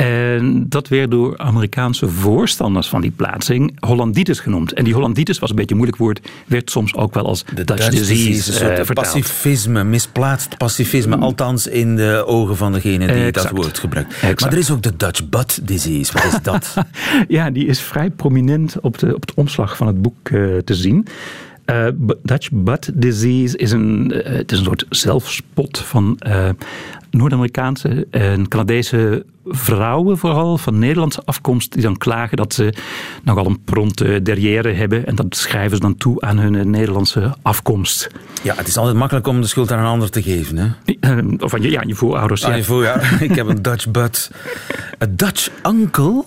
En 0.00 0.66
dat 0.68 0.88
werd 0.88 1.10
door 1.10 1.38
Amerikaanse 1.38 2.08
voorstanders 2.08 2.88
van 2.88 3.00
die 3.00 3.10
plaatsing 3.10 3.76
Hollanditis 3.86 4.40
genoemd. 4.40 4.72
En 4.72 4.84
die 4.84 4.94
Hollanditis 4.94 5.38
was 5.38 5.50
een 5.50 5.56
beetje 5.56 5.70
een 5.70 5.76
moeilijk 5.76 6.02
woord, 6.02 6.20
werd 6.46 6.70
soms 6.70 6.94
ook 6.94 7.14
wel 7.14 7.26
als 7.26 7.44
De 7.54 7.64
Dutch, 7.64 7.88
disease, 7.88 8.52
vertaald. 8.52 8.94
pacifisme, 8.94 9.84
misplaatst 9.84 10.56
pacifisme, 10.56 11.16
althans 11.16 11.66
in 11.66 11.96
de 11.96 12.24
ogen 12.26 12.56
van 12.56 12.72
degene 12.72 13.06
die 13.14 13.32
dat 13.32 13.50
woord 13.50 13.78
gebruikt. 13.78 14.12
Exact. 14.12 14.40
Maar 14.40 14.52
er 14.52 14.58
is 14.58 14.70
ook 14.70 14.82
de 14.82 14.96
Dutch 14.96 15.28
butt 15.28 15.66
disease. 15.68 16.12
Wat 16.12 16.24
is 16.24 16.38
dat? 16.42 16.74
Ja, 17.28 17.50
die 17.50 17.66
is 17.66 17.80
vrij 17.80 18.10
prominent 18.10 18.76
op 18.80 18.98
de, 18.98 19.14
op 19.14 19.26
de 19.26 19.32
omslag 19.36 19.76
van 19.76 19.86
het 19.86 20.02
boek 20.02 20.28
eh, 20.28 20.56
te 20.64 20.74
zien. 20.74 21.06
Eh, 21.70 21.86
Dutch 22.22 22.48
butt 22.52 22.90
disease 22.94 23.56
is 23.56 23.70
een, 23.70 24.12
eh, 24.12 24.32
het 24.32 24.52
is 24.52 24.58
een 24.58 24.64
soort 24.64 24.86
zelfspot 24.88 25.78
van 25.78 26.16
eh, 26.18 26.48
Noord-Amerikaanse 27.10 28.06
en 28.10 28.48
Canadese 28.48 29.24
vrouwen, 29.44 30.18
vooral 30.18 30.58
van 30.58 30.78
Nederlandse 30.78 31.22
afkomst, 31.24 31.72
die 31.72 31.82
dan 31.82 31.96
klagen 31.96 32.36
dat 32.36 32.54
ze 32.54 32.74
nogal 33.22 33.46
een 33.46 33.64
pronte 33.64 34.22
derrière 34.22 34.72
hebben. 34.72 35.06
En 35.06 35.14
dat 35.14 35.36
schrijven 35.36 35.76
ze 35.76 35.82
dan 35.82 35.96
toe 35.96 36.20
aan 36.20 36.38
hun 36.38 36.70
Nederlandse 36.70 37.34
afkomst. 37.42 38.10
Ja, 38.42 38.54
het 38.54 38.66
is 38.66 38.76
altijd 38.76 38.96
makkelijk 38.96 39.26
om 39.26 39.40
de 39.40 39.46
schuld 39.46 39.72
aan 39.72 39.78
een 39.78 39.84
ander 39.84 40.10
te 40.10 40.22
geven. 40.22 40.56
Hè? 40.56 40.66
Of 41.44 41.54
aan 41.54 41.62
je, 41.62 41.70
ja, 41.70 41.80
aan 41.80 41.88
je 41.88 41.94
voorouders. 41.94 42.40
Ja. 42.40 42.54
je 42.54 43.24
ik 43.28 43.34
heb 43.34 43.46
een 43.46 43.62
Dutch 43.62 43.90
butt. 43.90 44.30
Een 44.98 45.16
Dutch 45.16 45.50
uncle 45.66 46.24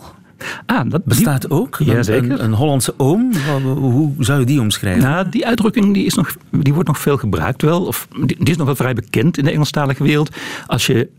Ah, 0.65 0.89
dat 0.89 1.05
bestaat 1.05 1.49
ook. 1.49 1.79
Een- 1.79 1.85
Jazeker. 1.85 2.31
Een, 2.31 2.43
een 2.43 2.53
Hollandse 2.53 2.93
oom. 2.97 3.31
Hoe- 3.63 4.11
zou 4.19 4.39
je 4.39 4.45
die 4.45 4.61
omschrijven? 4.61 5.03
Nou, 5.03 5.29
die 5.29 5.45
uitdrukking 5.45 5.93
die 5.93 6.05
is 6.05 6.13
nog, 6.13 6.35
die 6.51 6.73
wordt 6.73 6.87
nog 6.87 6.99
veel 6.99 7.17
gebruikt 7.17 7.61
wel. 7.61 7.85
Of, 7.85 8.07
die, 8.25 8.37
is 8.43 8.57
nog 8.57 8.65
wel 8.65 8.75
vrij 8.75 8.93
bekend 8.93 9.37
in 9.37 9.43
de 9.43 9.51
Engelstalige 9.51 10.03
wereld. 10.03 10.35
Als 10.67 10.85
je 10.85 11.09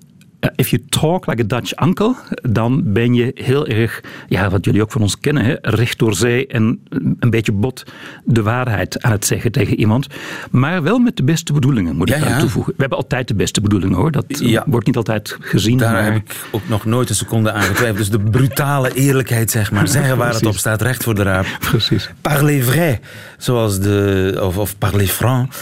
if 0.56 0.68
you 0.68 0.82
talk 0.88 1.26
like 1.26 1.42
a 1.42 1.46
Dutch 1.46 1.82
uncle, 1.82 2.14
dan 2.50 2.92
ben 2.92 3.14
je 3.14 3.30
heel 3.34 3.66
erg, 3.66 4.00
ja, 4.28 4.50
wat 4.50 4.64
jullie 4.64 4.82
ook 4.82 4.92
van 4.92 5.02
ons 5.02 5.18
kennen, 5.18 5.44
hè, 5.44 5.54
recht 5.60 5.98
door 5.98 6.14
zee 6.14 6.46
en 6.46 6.80
een 7.18 7.30
beetje 7.30 7.52
bot 7.52 7.84
de 8.24 8.42
waarheid 8.42 9.02
aan 9.02 9.12
het 9.12 9.26
zeggen 9.26 9.52
tegen 9.52 9.78
iemand. 9.78 10.06
Maar 10.50 10.82
wel 10.82 10.98
met 10.98 11.16
de 11.16 11.22
beste 11.22 11.52
bedoelingen, 11.52 11.96
moet 11.96 12.10
ik 12.10 12.24
ja, 12.24 12.38
toevoegen. 12.38 12.72
We 12.72 12.80
hebben 12.80 12.98
altijd 12.98 13.28
de 13.28 13.34
beste 13.34 13.60
bedoelingen 13.60 13.96
hoor. 13.96 14.10
Dat 14.10 14.24
wordt 14.66 14.86
niet 14.86 14.96
altijd 14.96 15.36
gezien. 15.40 15.78
Daar 15.78 16.04
heb 16.04 16.14
ik 16.16 16.36
ook 16.50 16.68
nog 16.68 16.84
nooit 16.84 17.08
een 17.08 17.14
seconde 17.14 17.52
aan 17.52 17.62
getwijfeld. 17.62 17.98
Dus 17.98 18.10
de 18.10 18.30
brutale 18.30 18.94
eerlijkheid, 18.94 19.50
zeg 19.50 19.70
maar. 19.70 19.88
Zeggen 19.94 20.16
waar 20.16 20.34
het 20.34 20.46
op 20.46 20.56
staat, 20.56 20.82
recht 20.82 21.02
voor 21.02 21.14
de 21.14 21.22
raap. 21.22 21.46
Precies. 21.60 22.10
Parlez 22.20 22.64
vrai, 22.64 23.00
zoals 23.38 23.80
de, 23.80 24.38
of, 24.42 24.58
of 24.58 24.78
parlez 24.78 25.10
franc, 25.10 25.52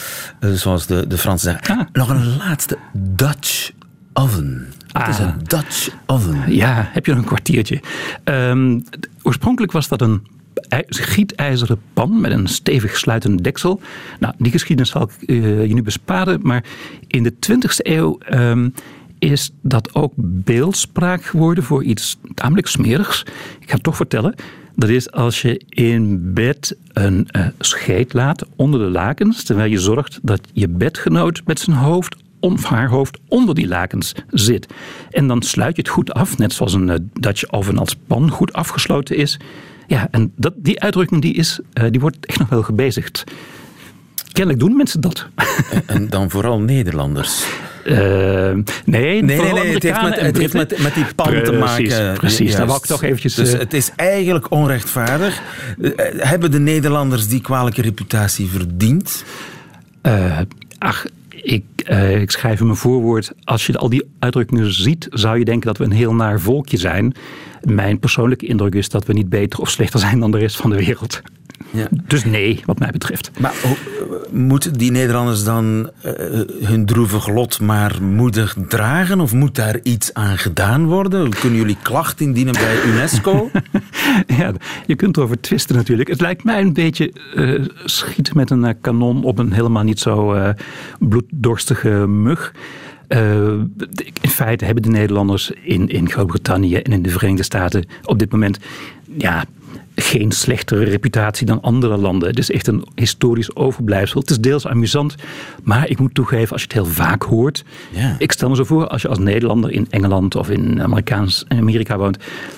eh, 0.41 0.51
zoals 0.51 0.87
de, 0.87 1.07
de 1.07 1.19
Fransen 1.19 1.51
zeggen. 1.51 1.79
Ah. 1.79 1.87
Nog 1.93 2.09
een 2.09 2.37
laatste. 2.37 2.79
Dutch 2.93 3.71
oven. 4.13 4.69
Het 4.93 5.09
is 5.09 5.19
een 5.19 5.27
ah. 5.27 5.39
Dutch 5.43 5.89
oven. 6.07 6.55
Ja, 6.55 6.89
heb 6.93 7.07
je 7.07 7.13
nog 7.13 7.21
een 7.21 7.27
kwartiertje. 7.27 7.81
Ehm, 8.25 8.81
oorspronkelijk 9.23 9.73
was 9.73 9.89
dat 9.89 10.01
een 10.01 10.27
gietijzeren 10.89 11.81
pan 11.93 12.21
met 12.21 12.33
een 12.33 12.49
stevig 12.49 12.97
sluitend 12.97 13.45
deksel. 13.45 13.81
Nou, 14.21 14.35
die 14.39 14.53
geschiedenis 14.53 14.91
zal 14.91 15.03
ik 15.03 15.29
uh, 15.29 15.67
je 15.67 15.75
nu 15.75 15.83
besparen, 15.83 16.41
maar 16.43 16.65
in 17.07 17.23
de 17.23 17.33
20e 17.33 17.77
eeuw 17.77 18.19
um, 18.33 18.75
is 19.19 19.51
dat 19.61 19.95
ook 19.95 20.13
beeldspraak 20.17 21.25
geworden 21.25 21.65
voor 21.65 21.85
iets 21.85 22.19
tamelijk 22.35 22.67
smerigs. 22.67 23.23
Ik 23.61 23.69
ga 23.69 23.75
het 23.75 23.83
toch 23.83 23.97
vertellen. 23.97 24.35
Dat 24.77 24.89
is 24.89 25.11
als 25.11 25.43
je 25.43 25.63
in 25.69 26.33
bed 26.33 26.77
een 26.93 27.29
uh, 27.37 27.47
scheet 27.59 28.13
laat 28.13 28.47
onder 28.57 28.81
de 28.81 28.91
lakens, 28.91 29.43
terwijl 29.43 29.71
je 29.71 29.79
zorgt 29.79 30.19
dat 30.23 30.41
je 30.53 30.69
bedgenoot 30.69 31.43
met 31.45 31.61
zijn 31.61 31.77
hoofd 31.77 32.17
of 32.43 32.65
haar 32.65 32.89
hoofd 32.89 33.19
onder 33.29 33.55
die 33.55 33.69
lakens 33.69 34.15
zit. 34.31 34.67
En 35.11 35.27
dan 35.27 35.43
sluit 35.43 35.77
je 35.77 35.83
het 35.83 35.91
goed 35.91 36.13
af, 36.13 36.39
net 36.39 36.53
zoals 36.53 36.73
een 36.73 37.11
Dutch 37.13 37.53
oven 37.53 37.79
als 37.79 37.97
pan 38.07 38.31
goed 38.31 38.53
afgesloten 38.53 39.17
is. 39.17 39.39
Ja, 39.87 40.09
en 40.11 40.33
dat, 40.37 40.53
die 40.57 40.81
uitdrukking 40.81 41.23
die 41.23 41.35
is, 41.35 41.61
uh, 41.75 41.85
die 41.91 42.01
wordt 42.01 42.27
echt 42.27 42.39
nog 42.39 42.49
wel 42.49 42.63
gebezigd. 42.63 43.25
Kennelijk 44.33 44.65
doen 44.65 44.77
mensen 44.77 45.01
dat. 45.01 45.27
En 45.87 46.09
dan 46.09 46.31
vooral 46.31 46.61
Nederlanders. 46.61 47.45
Uh, 47.85 47.95
nee, 47.95 48.63
nee, 48.85 49.23
nee, 49.23 49.53
nee 49.53 49.75
het 49.75 49.83
heeft, 49.83 50.03
met, 50.03 50.21
het 50.21 50.37
heeft 50.37 50.53
met, 50.53 50.79
met 50.79 50.95
die 50.95 51.05
pan 51.15 51.27
precies, 51.27 51.49
te 51.49 51.53
maken. 51.53 52.19
Precies, 52.19 52.57
daar 52.57 52.67
wou 52.67 52.79
ik 52.79 52.87
toch 52.87 53.03
eventjes... 53.03 53.35
Dus 53.35 53.53
het 53.53 53.73
is 53.75 53.91
eigenlijk 53.97 54.51
onrechtvaardig. 54.51 55.41
hebben 56.17 56.51
de 56.51 56.59
Nederlanders 56.61 57.29
die 57.29 57.41
kwalijke 57.41 57.83
reputatie 57.83 58.49
verdiend? 58.49 59.25
Ach, 60.79 61.05
ik, 61.29 61.65
uh, 61.89 62.21
ik 62.21 62.31
schrijf 62.31 62.61
in 62.61 62.67
mijn 62.67 62.79
voorwoord, 62.79 63.33
als 63.45 63.67
je 63.67 63.79
al 63.79 63.89
die 63.89 64.03
uitdrukkingen 64.19 64.73
ziet, 64.73 65.07
zou 65.11 65.39
je 65.39 65.45
denken 65.45 65.67
dat 65.67 65.79
we 65.79 65.85
een 65.85 65.93
heel 65.93 66.15
naar 66.15 66.41
volkje 66.41 66.77
zijn. 66.77 67.15
Mijn 67.61 67.99
persoonlijke 67.99 68.47
indruk 68.47 68.75
is 68.75 68.89
dat 68.89 69.07
we 69.07 69.13
niet 69.13 69.29
beter 69.29 69.61
of 69.61 69.71
slechter 69.71 70.01
zijn 70.01 70.21
dan 70.21 70.31
de 70.31 70.39
rest 70.39 70.57
van 70.57 70.71
de 70.71 70.77
wereld. 70.77 71.23
Ja. 71.71 71.89
Dus 72.07 72.25
nee, 72.25 72.63
wat 72.65 72.79
mij 72.79 72.91
betreft. 72.91 73.31
Maar 73.39 73.55
moeten 74.31 74.73
die 74.73 74.91
Nederlanders 74.91 75.45
dan 75.45 75.91
uh, 76.05 76.13
hun 76.63 76.87
droevig 76.87 77.29
lot 77.29 77.61
maar 77.61 78.03
moedig 78.03 78.57
dragen? 78.69 79.21
Of 79.21 79.33
moet 79.33 79.55
daar 79.55 79.79
iets 79.83 80.15
aan 80.15 80.39
gedaan 80.39 80.87
worden? 80.87 81.31
Kunnen 81.31 81.59
jullie 81.59 81.77
klachten 81.83 82.27
indienen 82.27 82.53
bij 82.53 82.83
UNESCO? 82.85 83.51
ja, 84.39 84.53
je 84.87 84.97
kunt 84.97 85.17
erover 85.17 85.41
twisten 85.41 85.77
natuurlijk. 85.77 86.09
Het 86.09 86.21
lijkt 86.21 86.45
mij 86.45 86.61
een 86.61 86.73
beetje 86.73 87.13
uh, 87.35 87.65
schieten 87.85 88.37
met 88.37 88.51
een 88.51 88.81
kanon 88.81 89.25
op 89.25 89.39
een 89.39 89.53
helemaal 89.53 89.83
niet 89.83 90.01
zo 90.01 90.37
bloeddorstige 90.99 92.07
mug. 92.09 92.55
in 94.21 94.29
feite 94.29 94.65
hebben 94.65 94.83
de 94.83 94.89
Nederlanders 94.89 95.51
in, 95.51 95.89
in 95.89 96.11
Groot-Brittannië 96.11 96.77
en 96.77 96.93
in 96.93 97.03
de 97.03 97.11
Verenigde 97.11 97.43
Staten 97.43 97.85
op 98.03 98.19
dit 98.19 98.33
moment 98.33 98.59
ja, 99.19 99.45
geen 99.95 100.33
slechtere 100.33 100.85
reputatie 100.85 101.47
dan 101.47 101.61
andere 101.61 101.97
landen. 101.97 102.29
Het 102.29 102.39
is 102.39 102.51
echt 102.51 102.67
een 102.67 102.85
historisch 102.95 103.57
overblijfsel. 103.57 104.21
Het 104.21 104.31
is 104.31 104.39
deels 104.39 104.67
amusant, 104.67 105.15
maar 105.63 105.89
ik 105.89 105.99
moet 105.99 106.15
toegeven, 106.15 106.53
als 106.53 106.61
je 106.61 106.67
het 106.67 106.77
heel 106.77 106.93
vaak 106.93 107.23
hoort. 107.23 107.65
Ja. 107.91 108.17
Ik 108.19 108.33
stel 108.33 108.49
me 108.49 108.57
zo 108.57 108.65
voor, 108.65 108.89
als 108.89 109.03
je 109.03 109.09
als 109.09 109.19
Nederlander 109.19 109.71
in 109.71 109.87
Engeland 109.91 110.35
of 110.35 110.51
in 110.51 110.83
Amerikaans, 110.83 111.45
Amerika 111.49 111.97
woont, 111.97 112.17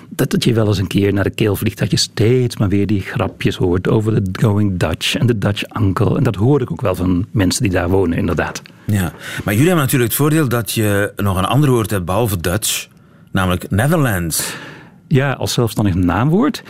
dat 0.08 0.32
het 0.32 0.44
je 0.44 0.54
wel 0.54 0.66
eens 0.66 0.78
een 0.78 0.86
keer 0.86 1.12
naar 1.12 1.24
de 1.24 1.30
keel 1.30 1.56
vliegt. 1.56 1.78
Dat 1.78 1.90
je 1.90 1.96
steeds 1.96 2.56
maar 2.56 2.68
weer 2.68 2.86
die 2.86 3.00
grapjes 3.00 3.56
hoort 3.56 3.88
over 3.88 4.24
de 4.24 4.40
going 4.40 4.78
Dutch 4.78 5.14
en 5.16 5.26
de 5.26 5.38
Dutch 5.38 5.62
uncle. 5.80 6.16
En 6.16 6.22
dat 6.22 6.34
hoor 6.34 6.60
ik 6.60 6.70
ook 6.70 6.80
wel 6.80 6.94
van 6.94 7.26
mensen 7.30 7.62
die 7.62 7.72
daar 7.72 7.88
wonen, 7.88 8.18
inderdaad. 8.18 8.62
Ja, 8.86 9.12
maar 9.44 9.54
jullie 9.54 9.68
hebben 9.68 9.84
natuurlijk 9.84 10.10
het 10.10 10.20
voordeel 10.20 10.48
dat 10.48 10.72
je 10.72 11.12
nog 11.16 11.36
een 11.36 11.44
ander 11.44 11.70
woord 11.70 11.90
hebt 11.90 12.04
behalve 12.04 12.40
Dutch, 12.40 12.88
namelijk 13.32 13.70
Netherlands. 13.70 14.56
Ja, 15.08 15.32
als 15.32 15.52
zelfstandig 15.52 15.94
naamwoord. 15.94 16.62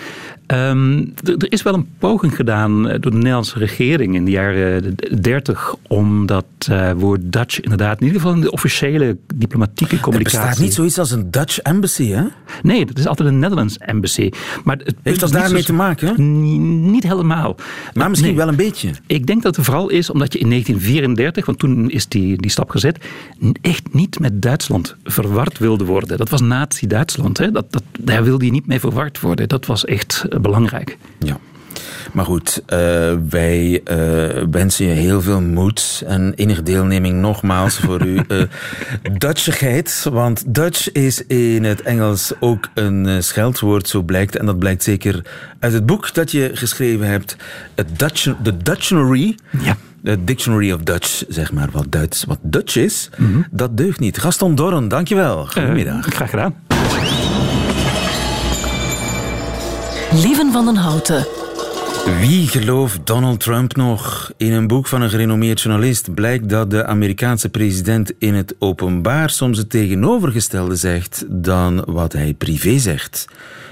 Um, 0.46 1.14
er 1.24 1.52
is 1.52 1.62
wel 1.62 1.74
een 1.74 1.88
poging 1.98 2.36
gedaan 2.36 2.88
eh, 2.88 3.00
door 3.00 3.10
de 3.10 3.16
Nederlandse 3.16 3.58
regering 3.58 4.14
in 4.14 4.24
de 4.24 4.30
jaren 4.30 4.96
30 5.20 5.74
om 5.88 6.26
dat 6.26 6.44
uh, 6.70 6.92
woord 6.92 7.20
Dutch 7.22 7.60
inderdaad, 7.60 8.00
in 8.00 8.06
ieder 8.06 8.20
geval 8.20 8.34
in 8.36 8.40
de 8.40 8.50
officiële 8.50 9.16
diplomatieke 9.34 10.00
communicatie. 10.00 10.38
Er 10.38 10.46
bestaat 10.46 10.64
niet 10.64 10.74
zoiets 10.74 10.98
als 10.98 11.10
een 11.10 11.30
Dutch 11.30 11.58
embassy, 11.58 12.08
hè? 12.10 12.24
Nee, 12.62 12.86
dat 12.86 12.98
is 12.98 13.06
altijd 13.06 13.28
een 13.28 13.38
Netherlands 13.38 13.78
embassy. 13.78 14.30
Maar 14.64 14.76
het 14.76 14.94
Heeft 15.02 15.20
dat 15.20 15.32
daarmee 15.32 15.64
te 15.64 15.72
maken? 15.72 16.40
Niet 16.90 17.02
helemaal. 17.02 17.56
Maar 17.94 18.10
misschien 18.10 18.36
wel 18.36 18.48
een 18.48 18.56
beetje. 18.56 18.90
Ik 19.06 19.26
denk 19.26 19.42
dat 19.42 19.56
het 19.56 19.64
vooral 19.64 19.88
is 19.88 20.10
omdat 20.10 20.32
je 20.32 20.38
in 20.38 20.48
1934, 20.48 21.46
want 21.46 21.58
toen 21.58 21.90
is 21.90 22.08
die, 22.08 22.36
die 22.36 22.50
stap 22.50 22.70
gezet, 22.70 23.04
echt 23.60 23.94
niet 23.94 24.18
met 24.18 24.42
Duitsland 24.42 24.96
verward 25.04 25.58
wilde 25.58 25.84
worden. 25.84 26.18
Dat 26.18 26.28
was 26.28 26.40
Nazi-Duitsland. 26.40 27.36
Dat, 27.36 27.52
dat, 27.52 27.82
daar 28.00 28.24
wilde 28.24 28.44
je 28.44 28.50
niet 28.50 28.66
mee 28.66 28.80
verward 28.80 29.20
worden. 29.20 29.48
Dat 29.48 29.66
was 29.66 29.84
echt 29.84 30.26
belangrijk. 30.40 30.98
Ja. 31.18 31.38
Maar 32.12 32.24
goed, 32.24 32.62
uh, 32.66 32.78
wij 33.28 33.80
uh, 33.90 34.44
wensen 34.50 34.86
je 34.86 34.92
heel 34.92 35.22
veel 35.22 35.40
moed 35.40 36.02
en 36.06 36.32
enige 36.34 36.62
deelneming 36.62 37.20
nogmaals 37.20 37.78
voor 37.78 38.02
uw 38.02 38.22
uh, 38.28 38.42
Dutchigheid. 39.18 40.06
Want 40.10 40.54
Dutch 40.54 40.92
is 40.92 41.26
in 41.26 41.64
het 41.64 41.82
Engels 41.82 42.32
ook 42.40 42.68
een 42.74 43.22
scheldwoord, 43.22 43.88
zo 43.88 44.02
blijkt. 44.02 44.36
En 44.36 44.46
dat 44.46 44.58
blijkt 44.58 44.82
zeker 44.82 45.24
uit 45.58 45.72
het 45.72 45.86
boek 45.86 46.14
dat 46.14 46.30
je 46.30 46.50
geschreven 46.54 47.06
hebt, 47.06 47.36
het 47.74 47.98
Dutch, 47.98 48.34
The 48.42 48.56
Dutchionary. 48.56 49.38
Ja. 49.62 49.76
De 50.00 50.24
Dictionary 50.24 50.72
of 50.72 50.80
Dutch, 50.80 51.22
zeg 51.28 51.52
maar, 51.52 51.68
wat 51.72 51.92
Duits, 51.92 52.24
wat 52.24 52.38
Dutch 52.42 52.76
is, 52.76 53.10
mm 53.16 53.32
-hmm. 53.32 53.46
dat 53.50 53.76
deugt 53.76 54.00
niet. 54.00 54.18
Gaston 54.18 54.54
Dorren, 54.54 54.88
dankjewel. 54.88 55.46
Goedemiddag. 55.46 56.06
graag 56.06 56.30
gedaan. 56.30 56.73
Lieven 60.22 60.52
van 60.52 60.64
den 60.64 60.76
Houten. 60.76 61.26
Wie 62.20 62.48
gelooft 62.48 63.00
Donald 63.04 63.40
Trump 63.40 63.76
nog? 63.76 64.32
In 64.36 64.52
een 64.52 64.66
boek 64.66 64.86
van 64.86 65.02
een 65.02 65.10
gerenommeerd 65.10 65.60
journalist 65.60 66.14
blijkt 66.14 66.48
dat 66.48 66.70
de 66.70 66.86
Amerikaanse 66.86 67.48
president 67.48 68.12
in 68.18 68.34
het 68.34 68.54
openbaar 68.58 69.30
soms 69.30 69.58
het 69.58 69.70
tegenovergestelde 69.70 70.76
zegt 70.76 71.24
dan 71.28 71.84
wat 71.86 72.12
hij 72.12 72.34
privé 72.34 72.78
zegt. 72.78 73.26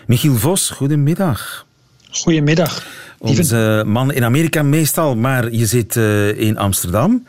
Michiel 0.07 0.35
Vos, 0.35 0.71
goedemiddag. 0.71 1.67
Goedemiddag. 2.11 2.87
Onze 3.19 3.83
man 3.87 4.13
in 4.13 4.25
Amerika 4.25 4.63
meestal, 4.63 5.17
maar 5.17 5.51
je 5.51 5.67
zit 5.67 5.97
uh, 5.97 6.39
in 6.41 6.59
Amsterdam. 6.59 7.27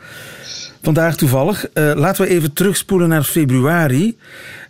Vandaag 0.82 1.16
toevallig. 1.16 1.66
Uh, 1.74 1.92
laten 1.94 2.24
we 2.24 2.30
even 2.30 2.52
terugspoelen 2.52 3.08
naar 3.08 3.22
februari. 3.22 4.16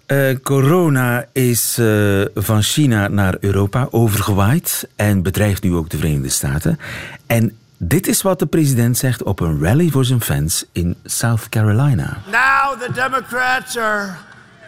Uh, 0.06 0.34
corona 0.42 1.24
is 1.32 1.78
uh, 1.78 2.24
van 2.34 2.62
China 2.62 3.08
naar 3.08 3.36
Europa 3.40 3.88
overgewaaid 3.90 4.88
en 4.96 5.22
bedreigt 5.22 5.62
nu 5.62 5.74
ook 5.74 5.88
de 5.90 5.96
Verenigde 5.96 6.28
Staten. 6.28 6.78
En 7.26 7.56
dit 7.76 8.06
is 8.06 8.22
wat 8.22 8.38
de 8.38 8.46
president 8.46 8.98
zegt 8.98 9.22
op 9.22 9.40
een 9.40 9.62
rally 9.62 9.90
voor 9.90 10.04
zijn 10.04 10.20
fans 10.20 10.64
in 10.72 10.96
South 11.04 11.48
Carolina. 11.48 12.18
Now 12.30 12.80
the 12.80 12.92
Democrats 12.92 13.78
are 13.78 14.14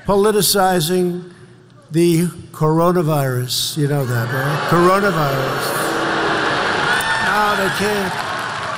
politicizing 0.05 1.23
the 1.91 2.29
coronavirus. 2.51 3.75
You 3.77 3.89
know 3.89 4.07
that, 4.07 4.29
right? 4.31 4.69
Coronavirus. 4.69 5.65
No, 7.25 7.57
they 7.57 7.71
can't. 7.79 8.13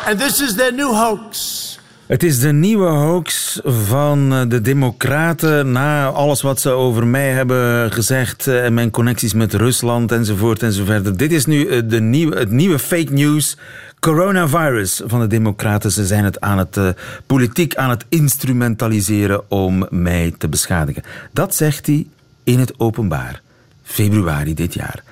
And 0.07 0.19
this 0.19 0.41
is 0.41 0.55
their 0.55 0.73
new 0.73 0.93
hoax. 0.95 1.68
Het 2.09 2.23
is 2.23 2.41
de 2.41 2.53
nieuwe 2.53 2.87
hoax 2.87 3.61
van 3.65 4.33
eh, 4.33 4.43
de 4.49 4.61
Democraten 4.61 5.73
na 5.73 6.07
alles 6.07 6.43
wat 6.43 6.61
ze 6.61 6.71
over 6.71 7.07
mij 7.07 7.31
hebben 7.31 7.93
gezegd 7.93 8.47
eh, 8.47 8.65
en 8.65 8.75
mijn 8.75 8.91
connecties 8.91 9.33
met 9.33 9.55
Rusland 9.55 10.13
enzovoort 10.13 10.63
enzovoort. 10.63 11.19
Dit 11.19 11.33
is 11.33 11.47
nu 11.47 11.67
eh, 11.67 11.83
de 11.85 12.01
nieuwe, 12.01 12.39
het 12.39 12.51
nieuwe 12.51 12.79
fake 12.79 13.13
news 13.13 13.57
coronavirus 14.01 15.03
van 15.07 15.21
de 15.21 15.27
Democraten. 15.27 15.91
Ze 15.91 16.07
zijn 16.07 16.25
het 16.25 16.41
aan 16.41 16.59
het 16.59 16.79
politiek 17.27 17.77
aan 17.77 17.91
het 17.91 18.05
instrumentaliseren 18.09 19.51
om 19.51 19.87
mij 19.91 20.35
te 20.39 20.49
beschadigen. 20.49 21.03
Dat 21.33 21.55
zegt 21.55 21.87
hij 21.87 22.07
in 22.45 22.59
het 22.59 22.81
openbaar, 22.81 23.43
februari 23.83 24.55
dit 24.55 24.75
jaar. 24.75 25.03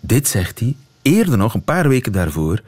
Dit 0.00 0.28
zegt 0.28 0.58
hij 0.58 0.76
eerder 1.02 1.36
nog, 1.38 1.54
een 1.54 1.62
paar 1.62 1.88
weken 1.88 2.12
daarvoor, 2.12 2.60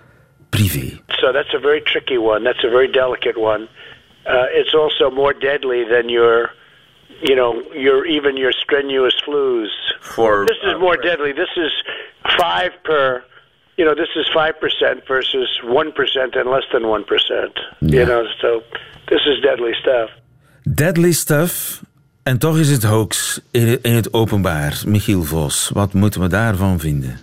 privé. 0.50 0.98
So 1.20 1.32
that's 1.32 1.54
a 1.54 1.58
very 1.58 1.80
tricky 1.80 2.18
one. 2.18 2.44
That's 2.44 2.64
a 2.64 2.70
very 2.70 2.90
delicate 2.90 3.36
one. 3.36 3.68
Uh, 4.26 4.46
it's 4.50 4.74
also 4.74 5.10
more 5.10 5.32
deadly 5.32 5.84
than 5.84 6.08
your 6.08 6.50
you 7.22 7.34
know, 7.34 7.62
your 7.72 8.06
even 8.06 8.36
your 8.36 8.52
strenuous 8.52 9.14
flus. 9.26 9.70
For 10.00 10.46
This 10.46 10.58
is 10.62 10.78
more 10.78 10.96
deadly. 10.96 11.32
This 11.32 11.50
is 11.56 11.72
five 12.38 12.72
per. 12.84 13.24
You 13.76 13.84
know, 13.84 13.94
this 13.94 14.08
is 14.16 14.28
five 14.34 14.54
percent 14.60 15.06
versus 15.06 15.48
one 15.64 15.92
percent 15.92 16.34
and 16.34 16.50
less 16.50 16.64
than 16.72 16.88
one 16.88 17.04
percent. 17.04 17.58
Yeah. 17.80 18.00
You 18.00 18.06
know, 18.06 18.26
so 18.40 18.62
this 19.08 19.20
is 19.26 19.40
deadly 19.42 19.72
stuff. 19.80 20.10
deadly 20.74 21.12
stuff. 21.12 21.80
En 22.22 22.38
toch 22.38 22.58
is 22.58 22.70
het 22.70 22.82
hoax 22.82 23.40
in 23.50 23.78
het 23.82 24.12
openbaar. 24.12 24.82
Michiel 24.86 25.22
Vos, 25.22 25.70
wat 25.72 25.92
moeten 25.92 26.20
we 26.20 26.28
daarvan 26.28 26.80
vinden? 26.80 27.20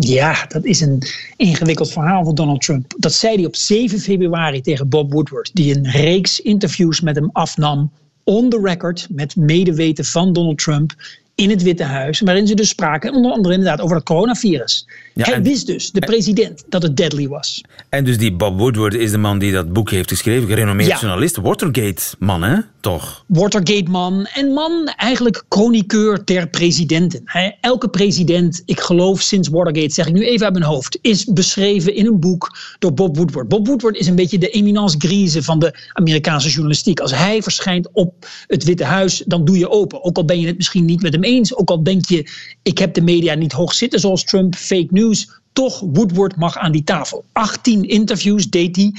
Ja, 0.00 0.46
dat 0.48 0.64
is 0.64 0.80
een 0.80 1.02
ingewikkeld 1.36 1.92
verhaal 1.92 2.24
van 2.24 2.34
Donald 2.34 2.60
Trump. 2.60 2.94
Dat 2.98 3.12
zei 3.12 3.34
hij 3.36 3.44
op 3.44 3.56
7 3.56 3.98
februari 3.98 4.60
tegen 4.60 4.88
Bob 4.88 5.12
Woodward, 5.12 5.50
die 5.52 5.76
een 5.76 5.90
reeks 5.90 6.40
interviews 6.40 7.00
met 7.00 7.16
hem 7.16 7.30
afnam. 7.32 7.90
On 8.24 8.48
the 8.48 8.60
record, 8.62 9.06
met 9.10 9.36
medeweten 9.36 10.04
van 10.04 10.32
Donald 10.32 10.58
Trump 10.58 10.94
in 11.36 11.50
het 11.50 11.62
Witte 11.62 11.82
Huis. 11.84 12.20
Waarin 12.20 12.46
ze 12.46 12.54
dus 12.54 12.68
spraken, 12.68 13.14
onder 13.14 13.32
andere 13.32 13.54
inderdaad, 13.54 13.80
over 13.80 13.96
het 13.96 14.04
coronavirus. 14.04 14.86
Ja, 15.14 15.24
Hij 15.24 15.34
en- 15.34 15.42
wist 15.42 15.66
dus, 15.66 15.90
de 15.90 16.00
president, 16.00 16.64
dat 16.68 16.82
het 16.82 16.96
deadly 16.96 17.28
was. 17.28 17.64
En 17.88 18.04
dus 18.04 18.18
die 18.18 18.32
Bob 18.36 18.58
Woodward 18.58 18.94
is 18.94 19.10
de 19.10 19.18
man 19.18 19.38
die 19.38 19.52
dat 19.52 19.72
boek 19.72 19.90
heeft 19.90 20.08
geschreven. 20.10 20.48
Gerenommeerd 20.48 20.88
Ja. 20.90 20.98
journalist. 21.00 21.36
Watergate-man, 21.36 22.42
hè? 22.42 22.56
Toch? 22.80 23.24
Watergate-man 23.26 24.26
en 24.34 24.52
man 24.52 24.86
eigenlijk 24.96 25.44
chroniqueur 25.48 26.24
ter 26.24 26.48
presidenten. 26.48 27.20
Hij- 27.24 27.58
elke 27.60 27.88
president, 27.88 28.62
ik 28.64 28.80
geloof 28.80 29.20
sinds 29.20 29.48
Watergate, 29.48 29.94
zeg 29.94 30.06
ik 30.06 30.12
nu 30.12 30.26
even 30.26 30.44
uit 30.44 30.54
mijn 30.54 30.64
hoofd, 30.66 30.98
is 31.02 31.24
beschreven 31.24 31.94
in 31.94 32.06
een 32.06 32.20
boek 32.20 32.56
door 32.78 32.94
Bob 32.94 33.16
Woodward. 33.16 33.48
Bob 33.48 33.66
Woodward 33.66 33.96
is 33.96 34.06
een 34.06 34.14
beetje 34.14 34.38
de 34.38 34.48
eminence 34.48 34.96
grise 34.98 35.42
van 35.42 35.58
de 35.58 35.74
Amerikaanse 35.92 36.48
journalistiek. 36.48 37.00
Als 37.00 37.14
hij 37.14 37.42
verschijnt 37.42 37.88
op 37.92 38.26
het 38.46 38.64
Witte 38.64 38.84
Huis, 38.84 39.22
dan 39.26 39.44
doe 39.44 39.58
je 39.58 39.70
open. 39.70 40.04
Ook 40.04 40.16
al 40.16 40.24
ben 40.24 40.40
je 40.40 40.46
het 40.46 40.56
misschien 40.56 40.84
niet 40.84 41.02
met 41.02 41.12
hem 41.12 41.22
eens, 41.26 41.56
ook 41.56 41.70
al 41.70 41.82
denk 41.82 42.08
je, 42.08 42.30
ik 42.62 42.78
heb 42.78 42.94
de 42.94 43.02
media 43.02 43.34
niet 43.34 43.52
hoog 43.52 43.74
zitten 43.74 44.00
zoals 44.00 44.24
Trump, 44.24 44.54
fake 44.54 44.88
news. 44.90 45.30
Toch, 45.52 45.80
Woodward 45.80 46.36
mag 46.36 46.58
aan 46.58 46.72
die 46.72 46.84
tafel. 46.84 47.24
18 47.32 47.88
interviews 47.88 48.50
deed 48.50 48.76
hij 48.76 48.92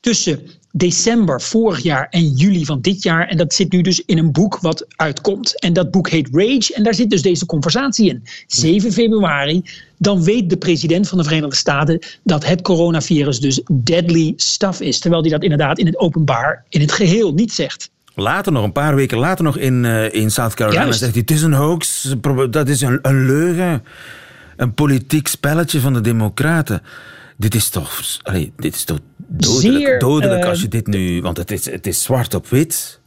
tussen 0.00 0.46
december 0.72 1.40
vorig 1.40 1.82
jaar 1.82 2.06
en 2.10 2.28
juli 2.28 2.64
van 2.64 2.80
dit 2.80 3.02
jaar. 3.02 3.28
En 3.28 3.36
dat 3.36 3.54
zit 3.54 3.72
nu 3.72 3.80
dus 3.80 4.04
in 4.04 4.18
een 4.18 4.32
boek 4.32 4.58
wat 4.58 4.86
uitkomt. 4.96 5.60
En 5.60 5.72
dat 5.72 5.90
boek 5.90 6.08
heet 6.08 6.28
Rage. 6.32 6.74
En 6.74 6.82
daar 6.82 6.94
zit 6.94 7.10
dus 7.10 7.22
deze 7.22 7.46
conversatie 7.46 8.08
in. 8.08 8.22
7 8.46 8.92
februari. 8.92 9.62
Dan 9.98 10.22
weet 10.22 10.50
de 10.50 10.56
president 10.56 11.08
van 11.08 11.18
de 11.18 11.24
Verenigde 11.24 11.56
Staten 11.56 11.98
dat 12.22 12.46
het 12.46 12.62
coronavirus 12.62 13.40
dus 13.40 13.60
deadly 13.72 14.32
stuff 14.36 14.80
is. 14.80 14.98
Terwijl 14.98 15.22
hij 15.22 15.30
dat 15.30 15.42
inderdaad 15.42 15.78
in 15.78 15.86
het 15.86 15.98
openbaar, 15.98 16.64
in 16.68 16.80
het 16.80 16.92
geheel 16.92 17.32
niet 17.32 17.52
zegt. 17.52 17.90
Later 18.20 18.52
nog, 18.52 18.64
een 18.64 18.72
paar 18.72 18.94
weken 18.94 19.18
later 19.18 19.44
nog 19.44 19.56
in, 19.56 19.84
eh, 19.84 20.14
in 20.14 20.30
South 20.30 20.54
Carolina, 20.54 20.82
Juist. 20.82 20.98
zegt 20.98 21.12
hij: 21.12 21.20
Het 21.20 21.30
is 21.30 21.42
een 21.42 21.52
hoax, 21.52 22.14
dat 22.50 22.68
is 22.68 22.80
een, 22.80 22.98
een 23.02 23.26
leugen. 23.26 23.84
Een 24.56 24.74
politiek 24.74 25.28
spelletje 25.28 25.80
van 25.80 25.92
de 25.92 26.00
Democraten. 26.00 26.82
Dit 27.36 27.54
is 27.54 27.68
toch, 27.68 28.02
allee, 28.22 28.52
dit 28.56 28.74
is 28.74 28.84
toch 28.84 28.98
dodelijk, 29.16 29.76
Zeer, 29.86 29.98
dodelijk 29.98 30.42
eh, 30.42 30.48
als 30.48 30.60
je 30.60 30.68
dit 30.68 30.86
nu. 30.86 31.22
Want 31.22 31.36
het 31.36 31.50
is, 31.50 31.70
het 31.70 31.86
is 31.86 32.02
zwart 32.02 32.34
op 32.34 32.48
wit. 32.48 33.00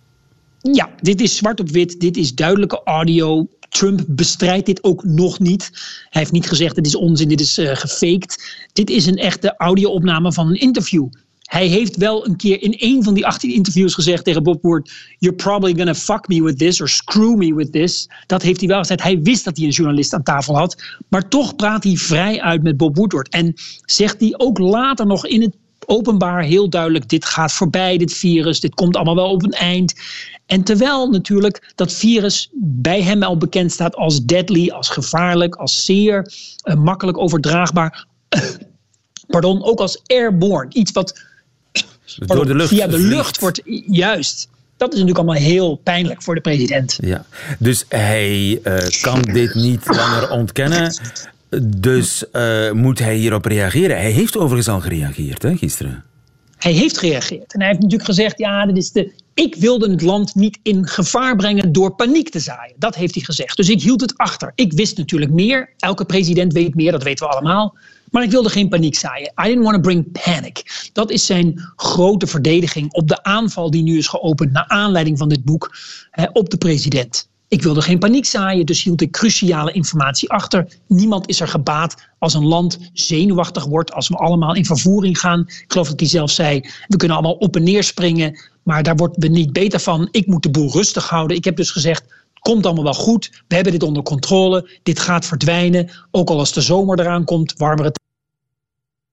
Ja, 0.59 0.89
dit 1.01 1.21
is 1.21 1.35
zwart 1.35 1.59
op 1.59 1.69
wit. 1.69 1.99
Dit 1.99 2.17
is 2.17 2.35
duidelijke 2.35 2.81
audio. 2.83 3.47
Trump 3.69 4.03
bestrijdt 4.07 4.65
dit 4.65 4.83
ook 4.83 5.03
nog 5.03 5.39
niet. 5.39 5.69
Hij 6.09 6.21
heeft 6.21 6.31
niet 6.31 6.47
gezegd: 6.47 6.75
het 6.75 6.85
is 6.85 6.95
onzin, 6.95 7.27
dit 7.27 7.39
is 7.39 7.57
eh, 7.57 7.75
gefaked. 7.75 8.55
Dit 8.73 8.89
is 8.89 9.05
een 9.05 9.17
echte 9.17 9.55
audio-opname 9.57 10.33
van 10.33 10.47
een 10.47 10.59
interview. 10.59 11.07
Hij 11.51 11.67
heeft 11.67 11.95
wel 11.95 12.25
een 12.25 12.35
keer 12.35 12.61
in 12.61 12.73
een 12.77 13.03
van 13.03 13.13
die 13.13 13.25
18 13.25 13.53
interviews 13.53 13.93
gezegd 13.93 14.23
tegen 14.23 14.43
Bob 14.43 14.61
Wood: 14.61 14.91
You're 15.17 15.35
probably 15.35 15.73
gonna 15.75 15.95
fuck 15.95 16.27
me 16.27 16.43
with 16.43 16.57
this 16.57 16.81
or 16.81 16.89
screw 16.89 17.35
me 17.35 17.53
with 17.53 17.71
this. 17.71 18.09
Dat 18.27 18.41
heeft 18.41 18.59
hij 18.59 18.69
wel 18.69 18.79
gezegd. 18.79 19.01
Hij 19.01 19.21
wist 19.21 19.43
dat 19.43 19.57
hij 19.57 19.65
een 19.65 19.71
journalist 19.71 20.13
aan 20.13 20.23
tafel 20.23 20.57
had. 20.57 20.83
Maar 21.09 21.27
toch 21.27 21.55
praat 21.55 21.83
hij 21.83 21.95
vrij 21.95 22.41
uit 22.41 22.63
met 22.63 22.77
Bob 22.77 22.95
Woodward. 22.95 23.29
En 23.29 23.53
zegt 23.85 24.19
hij 24.19 24.33
ook 24.37 24.57
later 24.57 25.05
nog 25.05 25.25
in 25.25 25.41
het 25.41 25.55
openbaar 25.85 26.43
heel 26.43 26.69
duidelijk: 26.69 27.09
dit 27.09 27.25
gaat 27.25 27.51
voorbij, 27.51 27.97
dit 27.97 28.13
virus, 28.13 28.59
dit 28.59 28.73
komt 28.73 28.95
allemaal 28.95 29.15
wel 29.15 29.31
op 29.31 29.43
een 29.43 29.51
eind. 29.51 29.93
En 30.45 30.63
terwijl 30.63 31.09
natuurlijk 31.09 31.71
dat 31.75 31.93
virus 31.93 32.49
bij 32.61 33.01
hem 33.01 33.23
al 33.23 33.37
bekend 33.37 33.71
staat 33.71 33.95
als 33.95 34.25
deadly, 34.25 34.69
als 34.69 34.89
gevaarlijk, 34.89 35.55
als 35.55 35.85
zeer 35.85 36.33
eh, 36.61 36.75
makkelijk 36.75 37.17
overdraagbaar. 37.17 38.05
Pardon, 39.27 39.63
ook 39.63 39.79
als 39.79 40.01
airborne. 40.05 40.73
Iets 40.73 40.91
wat 40.91 41.29
Door 42.19 42.45
de 42.45 42.55
lucht. 42.55 42.69
via 42.69 42.87
de 42.87 42.99
lucht 42.99 43.39
wordt. 43.39 43.61
Juist. 43.87 44.49
Dat 44.77 44.93
is 44.93 44.99
natuurlijk 44.99 45.27
allemaal 45.27 45.43
heel 45.43 45.75
pijnlijk 45.75 46.21
voor 46.21 46.35
de 46.35 46.41
president. 46.41 46.97
Ja, 47.01 47.25
dus 47.59 47.85
hij 47.89 48.59
eh, 48.63 48.77
kan 49.01 49.21
dit 49.21 49.55
niet 49.55 49.85
langer 49.85 50.29
ontkennen. 50.29 50.93
Dus 51.63 52.29
eh, 52.31 52.71
moet 52.71 52.99
hij 52.99 53.15
hierop 53.15 53.45
reageren. 53.45 53.97
Hij 53.97 54.11
heeft 54.11 54.37
overigens 54.37 54.67
al 54.67 54.79
gereageerd 54.79 55.41
hè, 55.41 55.57
gisteren. 55.57 56.03
Hij 56.57 56.71
heeft 56.71 56.97
gereageerd. 56.97 57.53
En 57.53 57.59
hij 57.59 57.67
heeft 57.67 57.81
natuurlijk 57.81 58.09
gezegd: 58.09 58.37
ja, 58.39 58.65
dit 58.65 58.77
is 58.77 58.91
de. 58.91 59.11
Ik 59.33 59.55
wilde 59.55 59.91
het 59.91 60.01
land 60.01 60.35
niet 60.35 60.59
in 60.63 60.87
gevaar 60.87 61.35
brengen 61.35 61.71
door 61.71 61.95
paniek 61.95 62.29
te 62.29 62.39
zaaien. 62.39 62.75
Dat 62.77 62.95
heeft 62.95 63.15
hij 63.15 63.23
gezegd. 63.23 63.57
Dus 63.57 63.69
ik 63.69 63.81
hield 63.81 64.01
het 64.01 64.17
achter. 64.17 64.51
Ik 64.55 64.73
wist 64.73 64.97
natuurlijk 64.97 65.31
meer. 65.31 65.69
Elke 65.77 66.05
president 66.05 66.53
weet 66.53 66.75
meer, 66.75 66.91
dat 66.91 67.03
weten 67.03 67.27
we 67.27 67.33
allemaal. 67.33 67.75
Maar 68.11 68.23
ik 68.23 68.31
wilde 68.31 68.49
geen 68.49 68.69
paniek 68.69 68.95
zaaien. 68.95 69.33
I 69.43 69.47
didn't 69.47 69.63
want 69.63 69.75
to 69.75 69.81
bring 69.81 70.11
panic. 70.23 70.89
Dat 70.93 71.11
is 71.11 71.25
zijn 71.25 71.71
grote 71.75 72.27
verdediging 72.27 72.93
op 72.93 73.07
de 73.07 73.23
aanval 73.23 73.71
die 73.71 73.83
nu 73.83 73.97
is 73.97 74.07
geopend 74.07 74.51
naar 74.51 74.67
aanleiding 74.67 75.17
van 75.17 75.29
dit 75.29 75.43
boek 75.43 75.77
hè, 76.11 76.25
op 76.33 76.49
de 76.49 76.57
president. 76.57 77.29
Ik 77.47 77.63
wilde 77.63 77.81
geen 77.81 77.99
paniek 77.99 78.25
zaaien, 78.25 78.65
dus 78.65 78.83
hield 78.83 79.01
ik 79.01 79.11
cruciale 79.11 79.71
informatie 79.71 80.29
achter. 80.29 80.67
Niemand 80.87 81.27
is 81.27 81.39
er 81.39 81.47
gebaat 81.47 81.95
als 82.19 82.33
een 82.33 82.45
land 82.45 82.77
zenuwachtig 82.93 83.65
wordt, 83.65 83.93
als 83.93 84.07
we 84.07 84.15
allemaal 84.15 84.55
in 84.55 84.65
vervoering 84.65 85.19
gaan. 85.19 85.39
Ik 85.39 85.65
geloof 85.67 85.87
dat 85.87 85.99
hij 85.99 86.09
zelf 86.09 86.31
zei, 86.31 86.61
we 86.87 86.97
kunnen 86.97 87.17
allemaal 87.17 87.35
op 87.35 87.55
en 87.55 87.63
neer 87.63 87.83
springen, 87.83 88.39
maar 88.63 88.83
daar 88.83 88.95
worden 88.95 89.19
we 89.19 89.27
niet 89.27 89.53
beter 89.53 89.79
van. 89.79 90.07
Ik 90.11 90.27
moet 90.27 90.43
de 90.43 90.49
boel 90.49 90.71
rustig 90.71 91.09
houden. 91.09 91.37
Ik 91.37 91.43
heb 91.43 91.55
dus 91.55 91.71
gezegd, 91.71 92.03
komt 92.41 92.65
allemaal 92.65 92.83
wel 92.83 92.93
goed. 92.93 93.43
We 93.47 93.55
hebben 93.55 93.73
dit 93.73 93.83
onder 93.83 94.03
controle. 94.03 94.79
Dit 94.83 94.99
gaat 94.99 95.25
verdwijnen. 95.25 95.89
Ook 96.11 96.29
al 96.29 96.39
als 96.39 96.53
de 96.53 96.61
zomer 96.61 96.99
eraan 96.99 97.23
komt, 97.23 97.53
warmere 97.57 97.93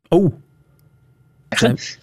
Oh. 0.08 0.32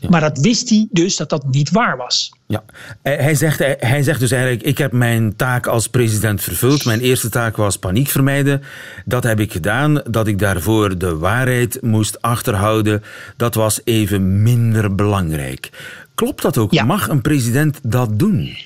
Maar 0.10 0.22
dat 0.22 0.38
wist 0.38 0.70
hij 0.70 0.88
dus 0.92 1.16
dat 1.16 1.30
dat 1.30 1.48
niet 1.48 1.72
waar 1.72 1.98
was. 1.98 2.32
ja. 2.48 2.64
Hij, 3.02 3.16
hij 3.16 3.36
zegt, 3.36 3.60
hij, 3.60 3.76
hij 3.80 4.04
zegt 4.04 4.20
dus 4.20 4.32
eigenlijk, 4.32 4.64
ik 4.64 4.78
heb 4.78 4.92
mijn 4.92 5.36
taak 5.36 5.68
als 5.68 5.88
president 5.88 6.42
vervuld. 6.42 6.86
Mijn 6.86 7.00
eerste 7.00 7.30
taak 7.30 7.56
was 7.56 7.78
paniek 7.78 8.10
vermijden. 8.10 8.62
Dat 9.06 9.24
heb 9.24 9.40
ik 9.40 9.52
gedaan. 9.52 10.02
Dat 10.10 10.28
ik 10.28 10.40
daarvoor 10.40 10.98
de 10.98 11.18
waarheid 11.18 11.82
moest 11.82 12.22
achterhouden, 12.22 13.04
dat 13.38 13.56
was 13.56 13.82
even 13.84 14.44
minder 14.44 14.96
belangrijk. 14.96 15.70
Klopt 16.16 16.42
dat 16.42 16.58
ook? 16.58 16.72
Ja. 16.72 16.84
Mag 16.84 17.08
een 17.08 17.22
president 17.22 17.80
dat 17.84 18.20
doen? 18.20 18.58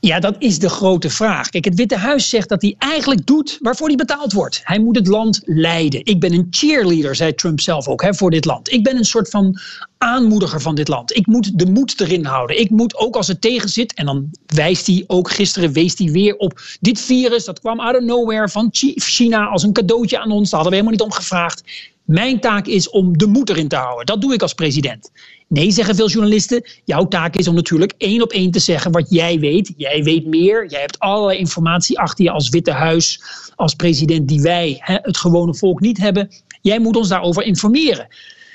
Ja, 0.00 0.20
dat 0.20 0.36
is 0.38 0.58
de 0.58 0.68
grote 0.68 1.10
vraag. 1.10 1.48
Kijk, 1.48 1.64
het 1.64 1.74
Witte 1.74 1.96
Huis 1.96 2.28
zegt 2.28 2.48
dat 2.48 2.62
hij 2.62 2.74
eigenlijk 2.78 3.26
doet 3.26 3.58
waarvoor 3.60 3.86
hij 3.86 3.96
betaald 3.96 4.32
wordt. 4.32 4.60
Hij 4.64 4.78
moet 4.78 4.96
het 4.96 5.06
land 5.06 5.40
leiden. 5.44 6.04
Ik 6.04 6.20
ben 6.20 6.32
een 6.32 6.46
cheerleader, 6.50 7.14
zei 7.14 7.34
Trump 7.34 7.60
zelf 7.60 7.88
ook, 7.88 8.02
hè, 8.02 8.14
voor 8.14 8.30
dit 8.30 8.44
land. 8.44 8.72
Ik 8.72 8.82
ben 8.84 8.96
een 8.96 9.04
soort 9.04 9.30
van 9.30 9.58
aanmoediger 9.98 10.60
van 10.60 10.74
dit 10.74 10.88
land. 10.88 11.16
Ik 11.16 11.26
moet 11.26 11.58
de 11.58 11.66
moed 11.66 12.00
erin 12.00 12.24
houden. 12.24 12.60
Ik 12.60 12.70
moet 12.70 12.96
ook 12.96 13.16
als 13.16 13.26
het 13.28 13.40
tegen 13.40 13.68
zit, 13.68 13.94
en 13.94 14.06
dan 14.06 14.30
wijst 14.46 14.86
hij 14.86 15.04
ook, 15.06 15.30
gisteren 15.30 15.72
wees 15.72 15.98
hij 15.98 16.10
weer 16.10 16.36
op 16.36 16.60
dit 16.80 17.00
virus. 17.00 17.44
Dat 17.44 17.60
kwam 17.60 17.80
out 17.80 17.96
of 17.96 18.02
nowhere 18.02 18.48
van 18.48 18.68
Chi- 18.72 18.94
China 18.96 19.46
als 19.46 19.62
een 19.62 19.72
cadeautje 19.72 20.18
aan 20.18 20.30
ons. 20.30 20.50
Daar 20.50 20.60
hadden 20.60 20.78
we 20.78 20.84
helemaal 20.84 21.06
niet 21.06 21.14
om 21.14 21.22
gevraagd. 21.22 21.62
Mijn 22.08 22.40
taak 22.40 22.66
is 22.66 22.90
om 22.90 23.18
de 23.18 23.26
moed 23.26 23.48
erin 23.48 23.68
te 23.68 23.76
houden. 23.76 24.06
Dat 24.06 24.20
doe 24.20 24.32
ik 24.32 24.42
als 24.42 24.54
president. 24.54 25.10
Nee, 25.48 25.70
zeggen 25.70 25.94
veel 25.94 26.08
journalisten. 26.08 26.64
Jouw 26.84 27.08
taak 27.08 27.36
is 27.36 27.48
om 27.48 27.54
natuurlijk 27.54 27.94
één 27.98 28.22
op 28.22 28.32
één 28.32 28.50
te 28.50 28.58
zeggen 28.58 28.92
wat 28.92 29.06
jij 29.10 29.38
weet. 29.38 29.72
Jij 29.76 30.02
weet 30.02 30.26
meer. 30.26 30.68
Jij 30.68 30.80
hebt 30.80 30.98
allerlei 30.98 31.38
informatie 31.38 31.98
achter 31.98 32.24
je 32.24 32.30
als 32.30 32.48
Witte 32.48 32.70
Huis, 32.70 33.22
als 33.56 33.74
president 33.74 34.28
die 34.28 34.40
wij, 34.40 34.78
het 34.80 35.16
gewone 35.16 35.54
volk, 35.54 35.80
niet 35.80 35.98
hebben. 35.98 36.28
Jij 36.62 36.78
moet 36.78 36.96
ons 36.96 37.08
daarover 37.08 37.42
informeren. 37.42 38.06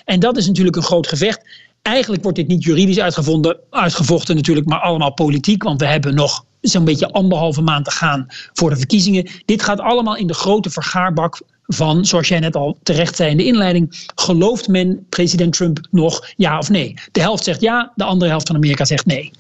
En 0.06 0.20
dat 0.20 0.38
is 0.38 0.48
natuurlijk 0.48 0.76
een 0.76 0.84
groot 0.84 1.08
gevecht. 1.08 1.42
Eigenlijk 1.82 2.24
wordt 2.24 2.38
dit 2.38 2.48
niet 2.48 2.64
juridisch 2.64 3.00
uitgevonden, 3.00 3.58
uitgevochten 3.70 4.36
natuurlijk, 4.36 4.68
maar 4.68 4.80
allemaal 4.80 5.14
politiek. 5.14 5.64
Want 5.64 5.80
we 5.80 5.88
hebben 5.88 6.16
nog 6.16 6.46
zo'n 6.62 6.86
beetje 6.86 7.12
anderhalve 7.12 7.62
maand 7.62 7.86
te 7.86 7.92
gaan 7.92 8.26
voor 8.54 8.70
de 8.70 8.78
verkiezingen. 8.78 9.30
Dit 9.46 9.64
gaat 9.64 9.80
allemaal 9.80 10.16
in 10.16 10.28
de 10.28 10.34
grote 10.34 10.70
vergaarbak 10.70 11.42
van, 11.68 12.06
zoals 12.06 12.28
jij 12.28 12.40
net 12.40 12.56
al 12.56 12.78
terecht 12.84 13.16
zei 13.16 13.30
in 13.30 13.38
de 13.38 13.46
inleiding, 13.46 14.08
gelooft 14.16 14.68
men 14.68 15.06
president 15.10 15.54
Trump 15.54 15.88
nog 15.92 16.32
ja 16.36 16.58
of 16.58 16.70
nee? 16.70 16.94
De 17.12 17.20
helft 17.20 17.44
zegt 17.44 17.62
ja, 17.62 17.92
de 17.96 18.04
andere 18.04 18.30
helft 18.30 18.48
van 18.48 18.56
Amerika 18.56 18.86
zegt 18.86 19.06
nee. 19.06 19.32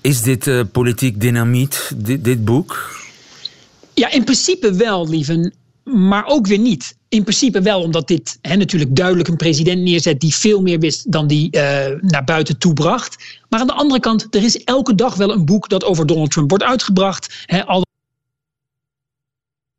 Is 0.00 0.22
dit 0.22 0.46
eh, 0.46 0.60
politiek 0.72 1.20
dynamiet, 1.20 1.92
dit, 1.96 2.24
dit 2.24 2.44
boek? 2.44 3.00
Ja, 3.94 4.10
in 4.10 4.24
principe 4.24 4.74
wel, 4.74 5.08
lieven, 5.08 5.54
maar 5.84 6.26
ook 6.26 6.46
weer 6.46 6.58
niet. 6.58 6.96
in 7.08 7.22
principe 7.22 7.62
wel, 7.62 7.82
omdat 7.82 8.08
dit 8.08 8.38
hè, 8.40 8.56
natuurlijk 8.56 8.96
duidelijk 8.96 9.28
een 9.28 9.36
president 9.36 9.82
neerzet 9.82 10.20
die 10.20 10.34
veel 10.34 10.60
meer 10.60 10.78
wist 10.78 11.12
dan 11.12 11.26
die 11.26 11.48
uh, 11.56 11.60
naar 12.00 12.24
buiten 12.24 12.58
toe 12.58 12.72
bracht. 12.72 13.38
Maar 13.48 13.60
aan 13.60 13.66
de 13.66 13.72
andere 13.72 14.00
kant, 14.00 14.34
er 14.34 14.42
is 14.42 14.64
elke 14.64 14.94
dag 14.94 15.14
wel 15.14 15.32
een 15.32 15.44
boek 15.44 15.68
dat 15.68 15.84
over 15.84 16.06
Donald 16.06 16.30
Trump 16.30 16.48
wordt 16.48 16.64
uitgebracht. 16.64 17.44
Hè, 17.46 17.66
al 17.66 17.82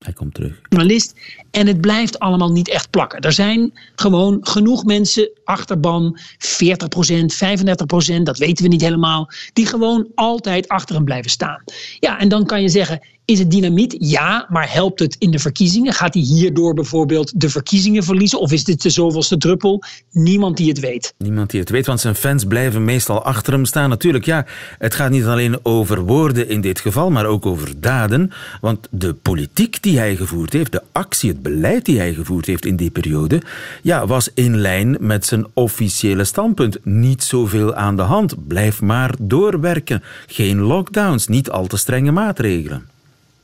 hij 0.03 0.13
komt 0.13 0.33
terug. 0.33 0.59
Journalist. 0.69 1.15
En 1.53 1.67
het 1.67 1.81
blijft 1.81 2.19
allemaal 2.19 2.51
niet 2.51 2.69
echt 2.69 2.89
plakken. 2.89 3.19
Er 3.19 3.31
zijn 3.31 3.73
gewoon 3.95 4.37
genoeg 4.41 4.83
mensen, 4.85 5.29
achterban, 5.43 6.19
40% 6.19 8.17
35% 8.17 8.21
dat 8.23 8.37
weten 8.37 8.63
we 8.63 8.69
niet 8.69 8.81
helemaal, 8.81 9.29
die 9.53 9.65
gewoon 9.65 10.07
altijd 10.15 10.67
achter 10.67 10.95
hem 10.95 11.05
blijven 11.05 11.31
staan. 11.31 11.63
Ja, 11.99 12.19
en 12.19 12.29
dan 12.29 12.45
kan 12.45 12.61
je 12.61 12.69
zeggen, 12.69 13.01
is 13.25 13.39
het 13.39 13.51
dynamiet? 13.51 13.95
Ja, 13.99 14.47
maar 14.49 14.71
helpt 14.71 14.99
het 14.99 15.15
in 15.19 15.31
de 15.31 15.39
verkiezingen? 15.39 15.93
Gaat 15.93 16.13
hij 16.13 16.23
hierdoor 16.23 16.73
bijvoorbeeld 16.73 17.41
de 17.41 17.49
verkiezingen 17.49 18.03
verliezen? 18.03 18.39
Of 18.39 18.51
is 18.51 18.63
dit 18.63 18.81
de 18.81 18.89
zoveelste 18.89 19.37
druppel? 19.37 19.83
Niemand 20.11 20.57
die 20.57 20.69
het 20.69 20.79
weet. 20.79 21.13
Niemand 21.17 21.49
die 21.49 21.59
het 21.59 21.69
weet, 21.69 21.85
want 21.85 21.99
zijn 21.99 22.15
fans 22.15 22.43
blijven 22.45 22.85
meestal 22.85 23.23
achter 23.23 23.53
hem 23.53 23.65
staan. 23.65 23.89
Natuurlijk, 23.89 24.25
ja, 24.25 24.45
het 24.77 24.93
gaat 24.93 25.11
niet 25.11 25.25
alleen 25.25 25.65
over 25.65 26.05
woorden 26.05 26.49
in 26.49 26.61
dit 26.61 26.79
geval, 26.79 27.09
maar 27.09 27.25
ook 27.25 27.45
over 27.45 27.81
daden. 27.81 28.31
Want 28.61 28.87
de 28.91 29.13
politiek 29.13 29.81
die 29.81 29.97
hij 29.97 30.15
gevoerd 30.15 30.53
heeft, 30.53 30.71
de 30.71 30.81
actie, 30.91 31.29
het 31.29 31.41
beleid 31.43 31.85
die 31.85 31.97
hij 31.97 32.13
gevoerd 32.13 32.45
heeft 32.45 32.65
in 32.65 32.75
die 32.75 32.91
periode, 32.91 33.41
ja, 33.81 34.07
was 34.07 34.29
in 34.33 34.57
lijn 34.57 34.97
met 34.99 35.25
zijn 35.25 35.45
officiële 35.53 36.23
standpunt. 36.23 36.85
Niet 36.85 37.23
zoveel 37.23 37.75
aan 37.75 37.95
de 37.95 38.01
hand. 38.01 38.47
Blijf 38.47 38.81
maar 38.81 39.15
doorwerken. 39.19 40.03
Geen 40.27 40.59
lockdowns, 40.59 41.27
niet 41.27 41.49
al 41.49 41.67
te 41.67 41.77
strenge 41.77 42.11
maatregelen. 42.11 42.92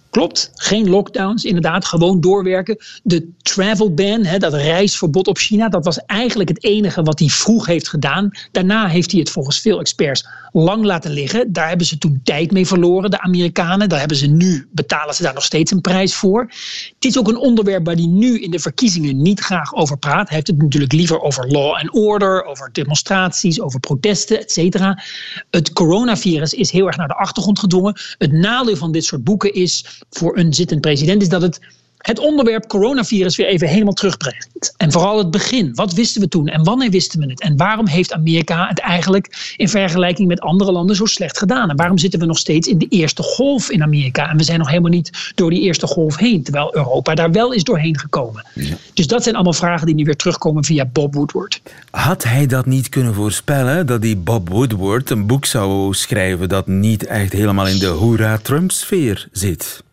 Klopt, 0.09 0.51
geen 0.53 0.89
lockdowns, 0.89 1.43
inderdaad, 1.43 1.85
gewoon 1.85 2.21
doorwerken. 2.21 2.77
De 3.03 3.29
travel 3.37 3.93
ban, 3.93 4.25
hè, 4.25 4.37
dat 4.37 4.53
reisverbod 4.53 5.27
op 5.27 5.37
China, 5.37 5.69
dat 5.69 5.85
was 5.85 5.97
eigenlijk 6.05 6.49
het 6.49 6.63
enige 6.63 7.03
wat 7.03 7.19
hij 7.19 7.27
vroeg 7.27 7.65
heeft 7.65 7.87
gedaan. 7.87 8.31
Daarna 8.51 8.87
heeft 8.87 9.11
hij 9.11 9.19
het 9.19 9.29
volgens 9.29 9.59
veel 9.59 9.79
experts 9.79 10.27
lang 10.51 10.83
laten 10.85 11.11
liggen. 11.11 11.53
Daar 11.53 11.67
hebben 11.67 11.87
ze 11.87 11.97
toen 11.97 12.21
tijd 12.23 12.51
mee 12.51 12.67
verloren, 12.67 13.11
de 13.11 13.21
Amerikanen. 13.21 13.89
Daar 13.89 13.99
hebben 13.99 14.17
ze 14.17 14.27
nu, 14.27 14.67
betalen 14.71 15.15
ze 15.15 15.23
daar 15.23 15.33
nog 15.33 15.43
steeds 15.43 15.71
een 15.71 15.81
prijs 15.81 16.15
voor. 16.15 16.41
Het 16.95 17.05
is 17.05 17.17
ook 17.17 17.27
een 17.27 17.37
onderwerp 17.37 17.85
waar 17.85 17.95
hij 17.95 18.05
nu 18.05 18.39
in 18.39 18.51
de 18.51 18.59
verkiezingen 18.59 19.21
niet 19.21 19.39
graag 19.39 19.73
over 19.73 19.97
praat. 19.97 20.27
Hij 20.27 20.35
heeft 20.35 20.47
het 20.47 20.61
natuurlijk 20.61 20.93
liever 20.93 21.21
over 21.21 21.47
law 21.47 21.73
and 21.73 21.93
order, 21.93 22.43
over 22.45 22.69
demonstraties, 22.71 23.61
over 23.61 23.79
protesten, 23.79 24.39
et 24.39 24.51
cetera. 24.51 25.03
Het 25.49 25.73
coronavirus 25.73 26.53
is 26.53 26.71
heel 26.71 26.87
erg 26.87 26.97
naar 26.97 27.07
de 27.07 27.15
achtergrond 27.15 27.59
gedwongen. 27.59 27.99
Het 28.17 28.31
nadeel 28.31 28.75
van 28.75 28.91
dit 28.91 29.03
soort 29.03 29.23
boeken 29.23 29.53
is 29.53 29.98
voor 30.09 30.37
een 30.37 30.53
zittend 30.53 30.81
president 30.81 31.21
is 31.21 31.29
dat 31.29 31.41
het 31.41 31.59
het 31.99 32.19
onderwerp 32.19 32.67
coronavirus 32.67 33.35
weer 33.35 33.47
even 33.47 33.67
helemaal 33.67 33.93
terugbrengt. 33.93 34.73
En 34.77 34.91
vooral 34.91 35.17
het 35.17 35.31
begin. 35.31 35.71
Wat 35.73 35.93
wisten 35.93 36.21
we 36.21 36.27
toen 36.27 36.47
en 36.47 36.63
wanneer 36.63 36.89
wisten 36.89 37.19
we 37.19 37.25
het? 37.25 37.41
En 37.41 37.57
waarom 37.57 37.87
heeft 37.87 38.13
Amerika 38.13 38.67
het 38.67 38.79
eigenlijk 38.79 39.53
in 39.57 39.69
vergelijking 39.69 40.27
met 40.27 40.39
andere 40.39 40.71
landen 40.71 40.95
zo 40.95 41.05
slecht 41.05 41.37
gedaan? 41.37 41.69
En 41.69 41.75
waarom 41.75 41.97
zitten 41.97 42.19
we 42.19 42.25
nog 42.25 42.37
steeds 42.37 42.67
in 42.67 42.77
de 42.77 42.87
eerste 42.89 43.23
golf 43.23 43.69
in 43.69 43.83
Amerika? 43.83 44.29
En 44.29 44.37
we 44.37 44.43
zijn 44.43 44.59
nog 44.59 44.67
helemaal 44.67 44.91
niet 44.91 45.31
door 45.35 45.49
die 45.49 45.61
eerste 45.61 45.87
golf 45.87 46.17
heen, 46.17 46.43
terwijl 46.43 46.75
Europa 46.75 47.15
daar 47.15 47.31
wel 47.31 47.53
is 47.53 47.63
doorheen 47.63 47.99
gekomen. 47.99 48.45
Dus 48.93 49.07
dat 49.07 49.23
zijn 49.23 49.35
allemaal 49.35 49.53
vragen 49.53 49.85
die 49.85 49.95
nu 49.95 50.03
weer 50.03 50.15
terugkomen 50.15 50.63
via 50.63 50.85
Bob 50.85 51.13
Woodward. 51.13 51.61
Had 51.91 52.23
hij 52.23 52.45
dat 52.45 52.65
niet 52.65 52.89
kunnen 52.89 53.13
voorspellen, 53.13 53.85
dat 53.85 54.01
die 54.01 54.17
Bob 54.17 54.49
Woodward 54.49 55.09
een 55.09 55.27
boek 55.27 55.45
zou 55.45 55.93
schrijven 55.93 56.49
dat 56.49 56.67
niet 56.67 57.05
echt 57.05 57.33
helemaal 57.33 57.67
in 57.67 57.79
de 57.79 57.85
hoera-Trump-sfeer 57.85 59.27
zit? 59.31 59.83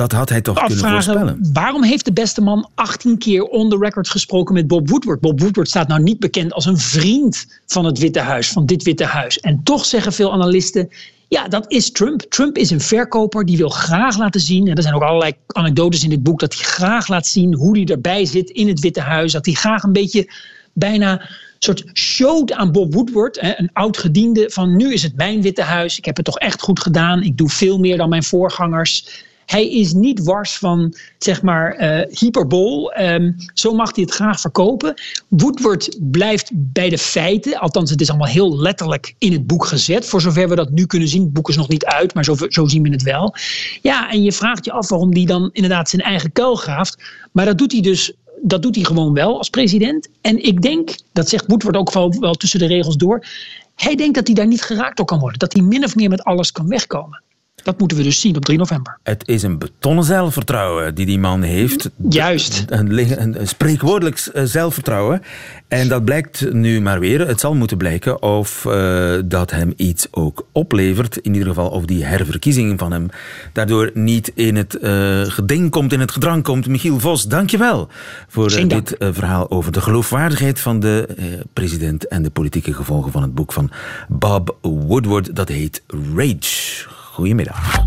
Dat 0.00 0.12
had 0.12 0.28
hij 0.28 0.40
toch 0.40 0.58
kunnen 0.58 0.78
voorspellen. 0.78 1.50
Waarom 1.52 1.82
heeft 1.82 2.04
de 2.04 2.12
beste 2.12 2.40
man 2.40 2.68
18 2.74 3.18
keer 3.18 3.42
on 3.42 3.70
the 3.70 3.76
record 3.76 4.08
gesproken 4.08 4.54
met 4.54 4.66
Bob 4.66 4.88
Woodward? 4.88 5.20
Bob 5.20 5.40
Woodward 5.40 5.68
staat 5.68 5.88
nou 5.88 6.02
niet 6.02 6.18
bekend 6.18 6.52
als 6.52 6.66
een 6.66 6.78
vriend 6.78 7.46
van 7.66 7.84
het 7.84 7.98
Witte 7.98 8.20
Huis, 8.20 8.48
van 8.48 8.66
dit 8.66 8.82
Witte 8.82 9.04
Huis. 9.04 9.40
En 9.40 9.60
toch 9.62 9.84
zeggen 9.84 10.12
veel 10.12 10.32
analisten. 10.32 10.88
Ja, 11.28 11.48
dat 11.48 11.64
is 11.70 11.92
Trump. 11.92 12.20
Trump 12.20 12.56
is 12.56 12.70
een 12.70 12.80
verkoper 12.80 13.44
die 13.44 13.56
wil 13.56 13.68
graag 13.68 14.18
laten 14.18 14.40
zien. 14.40 14.68
En 14.68 14.76
er 14.76 14.82
zijn 14.82 14.94
ook 14.94 15.02
allerlei 15.02 15.32
anekdotes 15.46 16.02
in 16.02 16.10
dit 16.10 16.22
boek 16.22 16.40
dat 16.40 16.54
hij 16.54 16.64
graag 16.64 17.08
laat 17.08 17.26
zien 17.26 17.54
hoe 17.54 17.76
hij 17.76 17.86
erbij 17.86 18.24
zit 18.24 18.50
in 18.50 18.68
het 18.68 18.80
Witte 18.80 19.00
Huis. 19.00 19.32
Dat 19.32 19.46
hij 19.46 19.54
graag 19.54 19.82
een 19.82 19.92
beetje 19.92 20.32
bijna 20.72 21.28
soort 21.58 21.84
showt 21.92 22.52
aan 22.52 22.72
Bob 22.72 22.94
Woodward, 22.94 23.38
een 23.42 23.70
oud 23.72 23.98
gediende, 23.98 24.50
van 24.50 24.76
nu 24.76 24.92
is 24.92 25.02
het 25.02 25.16
mijn 25.16 25.42
Witte 25.42 25.62
Huis. 25.62 25.98
Ik 25.98 26.04
heb 26.04 26.16
het 26.16 26.24
toch 26.24 26.38
echt 26.38 26.62
goed 26.62 26.80
gedaan. 26.80 27.22
Ik 27.22 27.36
doe 27.36 27.48
veel 27.48 27.78
meer 27.78 27.96
dan 27.96 28.08
mijn 28.08 28.22
voorgangers. 28.22 29.28
Hij 29.50 29.70
is 29.70 29.92
niet 29.92 30.22
wars 30.22 30.58
van, 30.58 30.94
zeg 31.18 31.42
maar, 31.42 31.80
uh, 31.80 32.16
hyperbol. 32.18 32.98
Um, 33.00 33.36
zo 33.54 33.74
mag 33.74 33.94
hij 33.94 34.04
het 34.04 34.12
graag 34.12 34.40
verkopen. 34.40 34.94
Woodward 35.28 35.96
blijft 36.00 36.50
bij 36.54 36.88
de 36.88 36.98
feiten. 36.98 37.58
Althans, 37.58 37.90
het 37.90 38.00
is 38.00 38.08
allemaal 38.08 38.28
heel 38.28 38.58
letterlijk 38.58 39.14
in 39.18 39.32
het 39.32 39.46
boek 39.46 39.64
gezet. 39.64 40.06
Voor 40.06 40.20
zover 40.20 40.48
we 40.48 40.54
dat 40.54 40.70
nu 40.70 40.86
kunnen 40.86 41.08
zien. 41.08 41.22
Het 41.22 41.32
boek 41.32 41.48
is 41.48 41.56
nog 41.56 41.68
niet 41.68 41.84
uit, 41.84 42.14
maar 42.14 42.24
zo, 42.24 42.34
zo 42.48 42.66
zien 42.66 42.82
we 42.82 42.88
het 42.88 43.02
wel. 43.02 43.34
Ja, 43.82 44.10
en 44.10 44.22
je 44.22 44.32
vraagt 44.32 44.64
je 44.64 44.72
af 44.72 44.88
waarom 44.88 45.14
hij 45.14 45.24
dan 45.24 45.50
inderdaad 45.52 45.88
zijn 45.88 46.02
eigen 46.02 46.32
kuil 46.32 46.54
graaft. 46.54 47.02
Maar 47.32 47.44
dat 47.44 47.58
doet 47.58 47.72
hij 47.72 47.80
dus 47.80 48.12
dat 48.42 48.62
doet 48.62 48.74
hij 48.74 48.84
gewoon 48.84 49.12
wel 49.12 49.38
als 49.38 49.50
president. 49.50 50.08
En 50.20 50.44
ik 50.44 50.62
denk, 50.62 50.90
dat 51.12 51.28
zegt 51.28 51.44
Woodward 51.46 51.76
ook 51.76 51.92
wel, 51.92 52.18
wel 52.20 52.34
tussen 52.34 52.58
de 52.58 52.66
regels 52.66 52.96
door. 52.96 53.26
Hij 53.74 53.96
denkt 53.96 54.14
dat 54.14 54.26
hij 54.26 54.36
daar 54.36 54.46
niet 54.46 54.62
geraakt 54.62 54.96
door 54.96 55.06
kan 55.06 55.18
worden. 55.18 55.38
Dat 55.38 55.52
hij 55.52 55.62
min 55.62 55.84
of 55.84 55.96
meer 55.96 56.08
met 56.08 56.24
alles 56.24 56.52
kan 56.52 56.68
wegkomen. 56.68 57.22
Dat 57.62 57.78
moeten 57.78 57.96
we 57.96 58.02
dus 58.02 58.20
zien 58.20 58.36
op 58.36 58.44
3 58.44 58.58
november. 58.58 58.98
Het 59.02 59.28
is 59.28 59.42
een 59.42 59.58
betonnen 59.58 60.04
zelfvertrouwen 60.04 60.94
die 60.94 61.06
die 61.06 61.18
man 61.18 61.42
heeft. 61.42 61.90
Juist. 62.08 62.64
Een, 62.68 63.20
een, 63.20 63.48
spreekwoordelijk 63.48 64.18
eh, 64.18 64.44
zelfvertrouwen. 64.44 65.22
En 65.68 65.88
dat 65.88 66.04
blijkt 66.04 66.52
nu 66.52 66.80
maar 66.80 67.00
weer. 67.00 67.26
Het 67.26 67.40
zal 67.40 67.54
moeten 67.54 67.76
blijken 67.76 68.22
of 68.22 68.64
uh, 68.64 69.18
dat 69.24 69.50
hem 69.50 69.72
iets 69.76 70.06
ook 70.10 70.46
oplevert. 70.52 71.16
In 71.16 71.32
ieder 71.32 71.48
geval 71.48 71.68
of 71.68 71.84
die 71.84 72.04
herverkiezing 72.04 72.78
van 72.78 72.92
hem 72.92 73.08
daardoor 73.52 73.90
niet 73.94 74.32
in 74.34 74.56
het 74.56 74.78
uh, 74.82 75.22
geding 75.22 75.70
komt, 75.70 75.92
in 75.92 76.00
het 76.00 76.12
gedrang 76.12 76.42
komt. 76.42 76.66
Michiel 76.66 77.00
Vos, 77.00 77.24
dankjewel 77.24 77.88
voor 78.28 78.66
dit 78.68 78.96
verhaal 78.98 79.50
over 79.50 79.72
de 79.72 79.80
geloofwaardigheid 79.80 80.60
van 80.60 80.80
de 80.80 81.08
president 81.52 82.08
en 82.08 82.22
de 82.22 82.30
politieke 82.30 82.74
gevolgen 82.74 83.12
van 83.12 83.22
het 83.22 83.34
boek 83.34 83.52
van 83.52 83.70
Bob 84.08 84.56
Woodward. 84.60 85.36
Dat 85.36 85.48
heet 85.48 85.82
Rage. 86.16 86.98
Goedemiddag. 87.20 87.86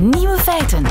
Nieuwe 0.00 0.36
feiten. 0.38 0.84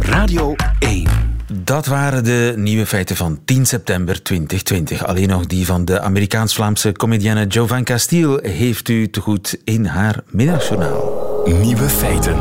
Radio 0.00 0.54
1. 0.78 1.08
Dat 1.52 1.86
waren 1.86 2.24
de 2.24 2.54
nieuwe 2.56 2.86
feiten 2.86 3.16
van 3.16 3.38
10 3.44 3.66
september 3.66 4.22
2020. 4.22 5.06
Alleen 5.06 5.28
nog 5.28 5.46
die 5.46 5.66
van 5.66 5.84
de 5.84 6.00
Amerikaans-Vlaamse 6.00 6.92
comedienne 6.92 7.46
Jovan 7.46 7.84
Castile 7.84 8.48
heeft 8.48 8.88
u 8.88 9.10
te 9.10 9.20
goed 9.20 9.58
in 9.64 9.86
haar 9.86 10.22
middagjournaal. 10.26 11.42
Nieuwe 11.44 11.88
feiten. 11.88 12.36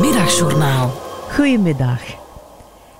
Middagjournaal. 0.00 1.00
Goedemiddag. 1.30 2.19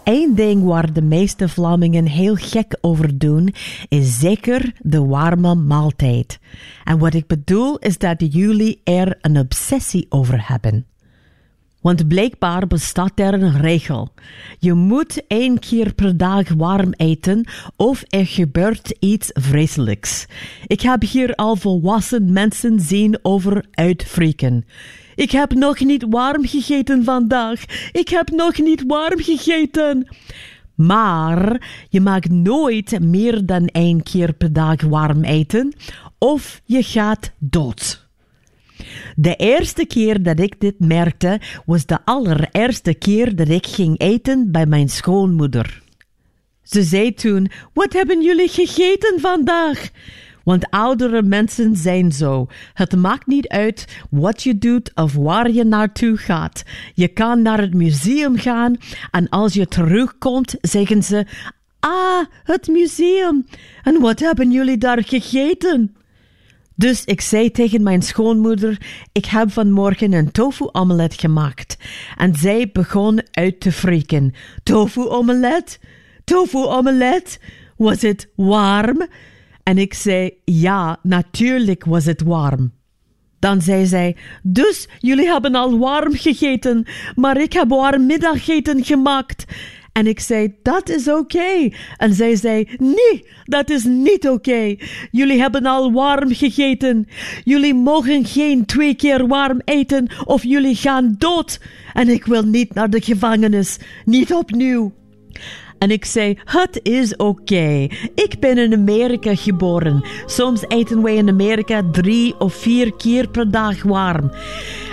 Eén 0.04 0.34
ding 0.34 0.64
waar 0.64 0.92
de 0.92 1.02
meeste 1.02 1.48
Vlamingen 1.48 2.06
heel 2.06 2.34
gek 2.34 2.78
over 2.80 3.18
doen, 3.18 3.54
is 3.88 4.18
zeker 4.18 4.72
de 4.78 5.04
warme 5.04 5.54
maaltijd. 5.54 6.38
En 6.84 6.98
wat 6.98 7.14
ik 7.14 7.26
bedoel 7.26 7.78
is 7.78 7.98
dat 7.98 8.32
jullie 8.32 8.80
er 8.84 9.18
een 9.20 9.38
obsessie 9.38 10.06
over 10.08 10.48
hebben. 10.48 10.86
Want 11.80 12.08
blijkbaar 12.08 12.66
bestaat 12.66 13.18
er 13.18 13.34
een 13.34 13.60
regel. 13.60 14.08
Je 14.58 14.72
moet 14.72 15.22
één 15.26 15.58
keer 15.58 15.94
per 15.94 16.16
dag 16.16 16.48
warm 16.48 16.92
eten 16.96 17.48
of 17.76 18.02
er 18.08 18.26
gebeurt 18.26 18.94
iets 18.98 19.30
vreselijks. 19.32 20.26
Ik 20.66 20.80
heb 20.80 21.02
hier 21.02 21.34
al 21.34 21.56
volwassen 21.56 22.32
mensen 22.32 22.80
zien 22.80 23.18
over 23.22 23.64
uitfrieken. 23.70 24.64
Ik 25.20 25.30
heb 25.30 25.54
nog 25.54 25.80
niet 25.80 26.04
warm 26.08 26.46
gegeten 26.46 27.04
vandaag. 27.04 27.64
Ik 27.92 28.08
heb 28.08 28.30
nog 28.30 28.58
niet 28.58 28.84
warm 28.86 29.22
gegeten. 29.22 30.08
Maar 30.74 31.68
je 31.88 32.00
mag 32.00 32.24
nooit 32.28 33.00
meer 33.00 33.46
dan 33.46 33.66
één 33.66 34.02
keer 34.02 34.32
per 34.32 34.52
dag 34.52 34.82
warm 34.82 35.24
eten, 35.24 35.72
of 36.18 36.60
je 36.64 36.82
gaat 36.82 37.32
dood. 37.38 38.08
De 39.16 39.36
eerste 39.36 39.86
keer 39.86 40.22
dat 40.22 40.40
ik 40.40 40.60
dit 40.60 40.78
merkte, 40.78 41.40
was 41.66 41.86
de 41.86 41.98
allereerste 42.04 42.94
keer 42.94 43.36
dat 43.36 43.48
ik 43.48 43.66
ging 43.66 43.98
eten 43.98 44.52
bij 44.52 44.66
mijn 44.66 44.88
schoonmoeder. 44.88 45.82
Ze 46.62 46.82
zei 46.82 47.14
toen: 47.14 47.50
Wat 47.74 47.92
hebben 47.92 48.22
jullie 48.22 48.48
gegeten 48.48 49.20
vandaag? 49.20 49.90
Want 50.44 50.70
oudere 50.70 51.22
mensen 51.22 51.76
zijn 51.76 52.12
zo. 52.12 52.46
Het 52.74 52.96
maakt 52.96 53.26
niet 53.26 53.48
uit 53.48 54.02
wat 54.10 54.42
je 54.42 54.58
doet 54.58 54.90
of 54.94 55.14
waar 55.14 55.50
je 55.50 55.64
naartoe 55.64 56.16
gaat. 56.16 56.62
Je 56.94 57.08
kan 57.08 57.42
naar 57.42 57.60
het 57.60 57.74
museum 57.74 58.36
gaan 58.36 58.76
en 59.10 59.28
als 59.28 59.54
je 59.54 59.66
terugkomt, 59.66 60.54
zeggen 60.60 61.02
ze: 61.02 61.26
Ah, 61.80 62.24
het 62.44 62.68
museum. 62.68 63.46
En 63.82 64.00
wat 64.00 64.20
hebben 64.20 64.50
jullie 64.50 64.78
daar 64.78 65.04
gegeten? 65.04 65.94
Dus 66.80 67.04
ik 67.04 67.20
zei 67.20 67.50
tegen 67.50 67.82
mijn 67.82 68.02
schoonmoeder: 68.02 68.80
Ik 69.12 69.24
heb 69.24 69.50
vanmorgen 69.50 70.12
een 70.12 70.30
tofu-omelet 70.30 71.14
gemaakt. 71.14 71.76
En 72.16 72.34
zij 72.34 72.70
begon 72.72 73.22
uit 73.30 73.60
te 73.60 73.72
frieken. 73.72 74.34
Tofu-omelet? 74.62 75.80
Tofu-omelet? 76.24 77.40
Was 77.76 78.02
het 78.02 78.28
warm? 78.34 79.06
En 79.70 79.78
ik 79.78 79.94
zei: 79.94 80.30
Ja, 80.44 80.98
natuurlijk 81.02 81.84
was 81.84 82.04
het 82.04 82.22
warm. 82.22 82.72
Dan 83.38 83.62
zei 83.62 83.86
zij: 83.86 84.16
Dus 84.42 84.88
jullie 84.98 85.26
hebben 85.26 85.54
al 85.54 85.78
warm 85.78 86.14
gegeten, 86.14 86.86
maar 87.14 87.40
ik 87.40 87.52
heb 87.52 87.68
warm 87.68 88.06
middageten 88.06 88.84
gemaakt. 88.84 89.44
En 89.92 90.06
ik 90.06 90.20
zei, 90.20 90.54
dat 90.62 90.88
is 90.88 91.08
oké. 91.08 91.68
En 91.96 92.14
zij 92.14 92.36
zei, 92.36 92.68
nee, 92.78 93.26
dat 93.44 93.70
is 93.70 93.84
niet 93.84 94.28
oké. 94.28 94.76
Jullie 95.10 95.40
hebben 95.40 95.66
al 95.66 95.92
warm 95.92 96.34
gegeten. 96.34 97.08
Jullie 97.44 97.74
mogen 97.74 98.24
geen 98.24 98.66
twee 98.66 98.94
keer 98.94 99.26
warm 99.26 99.60
eten 99.64 100.08
of 100.24 100.42
jullie 100.42 100.74
gaan 100.74 101.14
dood. 101.18 101.60
En 101.92 102.08
ik 102.08 102.24
wil 102.24 102.42
niet 102.42 102.74
naar 102.74 102.90
de 102.90 103.00
gevangenis. 103.00 103.78
Niet 104.04 104.34
opnieuw. 104.34 104.92
En 105.80 105.90
ik 105.90 106.04
zei: 106.04 106.38
Het 106.44 106.80
is 106.82 107.16
oké. 107.16 107.86
Ik 108.14 108.34
ben 108.40 108.58
in 108.58 108.72
Amerika 108.72 109.34
geboren. 109.34 110.04
Soms 110.26 110.64
eten 110.68 111.02
wij 111.02 111.14
in 111.14 111.28
Amerika 111.28 111.82
drie 111.92 112.34
of 112.38 112.54
vier 112.54 112.94
keer 112.94 113.28
per 113.28 113.50
dag 113.50 113.82
warm. 113.82 114.30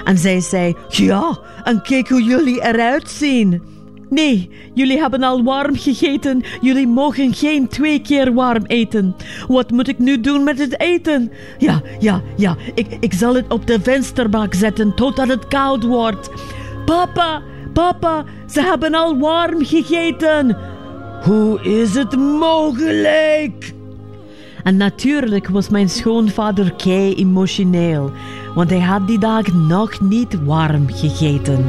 En 0.03 0.17
zij 0.17 0.39
zei: 0.39 0.75
Ja, 0.89 1.39
en 1.63 1.81
kijk 1.81 2.09
hoe 2.09 2.23
jullie 2.23 2.61
eruit 2.61 3.09
zien. 3.09 3.61
Nee, 4.09 4.49
jullie 4.73 4.99
hebben 4.99 5.23
al 5.23 5.43
warm 5.43 5.75
gegeten. 5.75 6.43
Jullie 6.61 6.87
mogen 6.87 7.33
geen 7.33 7.67
twee 7.67 8.01
keer 8.01 8.33
warm 8.33 8.65
eten. 8.65 9.15
Wat 9.47 9.71
moet 9.71 9.87
ik 9.87 9.99
nu 9.99 10.19
doen 10.19 10.43
met 10.43 10.59
het 10.59 10.79
eten? 10.79 11.31
Ja, 11.57 11.81
ja, 11.99 12.21
ja. 12.37 12.55
Ik, 12.73 12.87
ik 12.99 13.13
zal 13.13 13.35
het 13.35 13.45
op 13.53 13.67
de 13.67 13.79
vensterbank 13.81 14.53
zetten 14.53 14.95
totdat 14.95 15.27
het 15.27 15.47
koud 15.47 15.83
wordt. 15.83 16.29
Papa, 16.85 17.41
papa, 17.73 18.23
ze 18.49 18.61
hebben 18.61 18.93
al 18.93 19.17
warm 19.17 19.65
gegeten. 19.65 20.57
Hoe 21.23 21.61
is 21.61 21.93
het 21.93 22.15
mogelijk? 22.15 23.73
En 24.63 24.77
natuurlijk 24.77 25.47
was 25.47 25.69
mijn 25.69 25.89
schoonvader 25.89 26.73
kei 26.73 27.13
emotioneel, 27.15 28.11
want 28.55 28.69
hij 28.69 28.79
had 28.79 29.07
die 29.07 29.19
dag 29.19 29.53
nog 29.53 30.01
niet 30.01 30.43
warm 30.43 30.87
gegeten. 30.89 31.65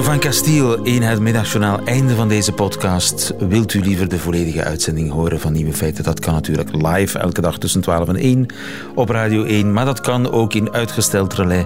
Jovan 0.00 0.18
Castiel 0.18 0.82
in 0.82 1.02
het 1.02 1.20
middagjournaal. 1.20 1.80
Einde 1.84 2.14
van 2.14 2.28
deze 2.28 2.52
podcast. 2.52 3.34
Wilt 3.38 3.74
u 3.74 3.80
liever 3.80 4.08
de 4.08 4.18
volledige 4.18 4.64
uitzending 4.64 5.10
horen 5.10 5.40
van 5.40 5.52
Nieuwe 5.52 5.72
Feiten? 5.72 6.04
Dat 6.04 6.20
kan 6.20 6.34
natuurlijk 6.34 6.72
live 6.72 7.18
elke 7.18 7.40
dag 7.40 7.58
tussen 7.58 7.80
12 7.80 8.08
en 8.08 8.16
1 8.16 8.46
op 8.94 9.08
Radio 9.08 9.44
1. 9.44 9.72
Maar 9.72 9.84
dat 9.84 10.00
kan 10.00 10.30
ook 10.30 10.54
in 10.54 10.72
uitgesteld 10.72 11.34
relais 11.34 11.64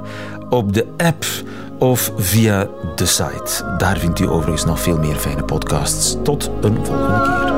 op 0.51 0.73
de 0.73 0.87
app 0.97 1.25
of 1.79 2.13
via 2.17 2.69
de 2.97 3.07
site. 3.07 3.75
Daar 3.79 3.99
vindt 3.99 4.21
u 4.21 4.29
overigens 4.29 4.65
nog 4.65 4.81
veel 4.81 4.99
meer 4.99 5.17
fijne 5.17 5.45
podcasts. 5.45 6.17
Tot 6.23 6.51
een 6.61 6.87
volgende 6.87 7.23
keer. 7.23 7.54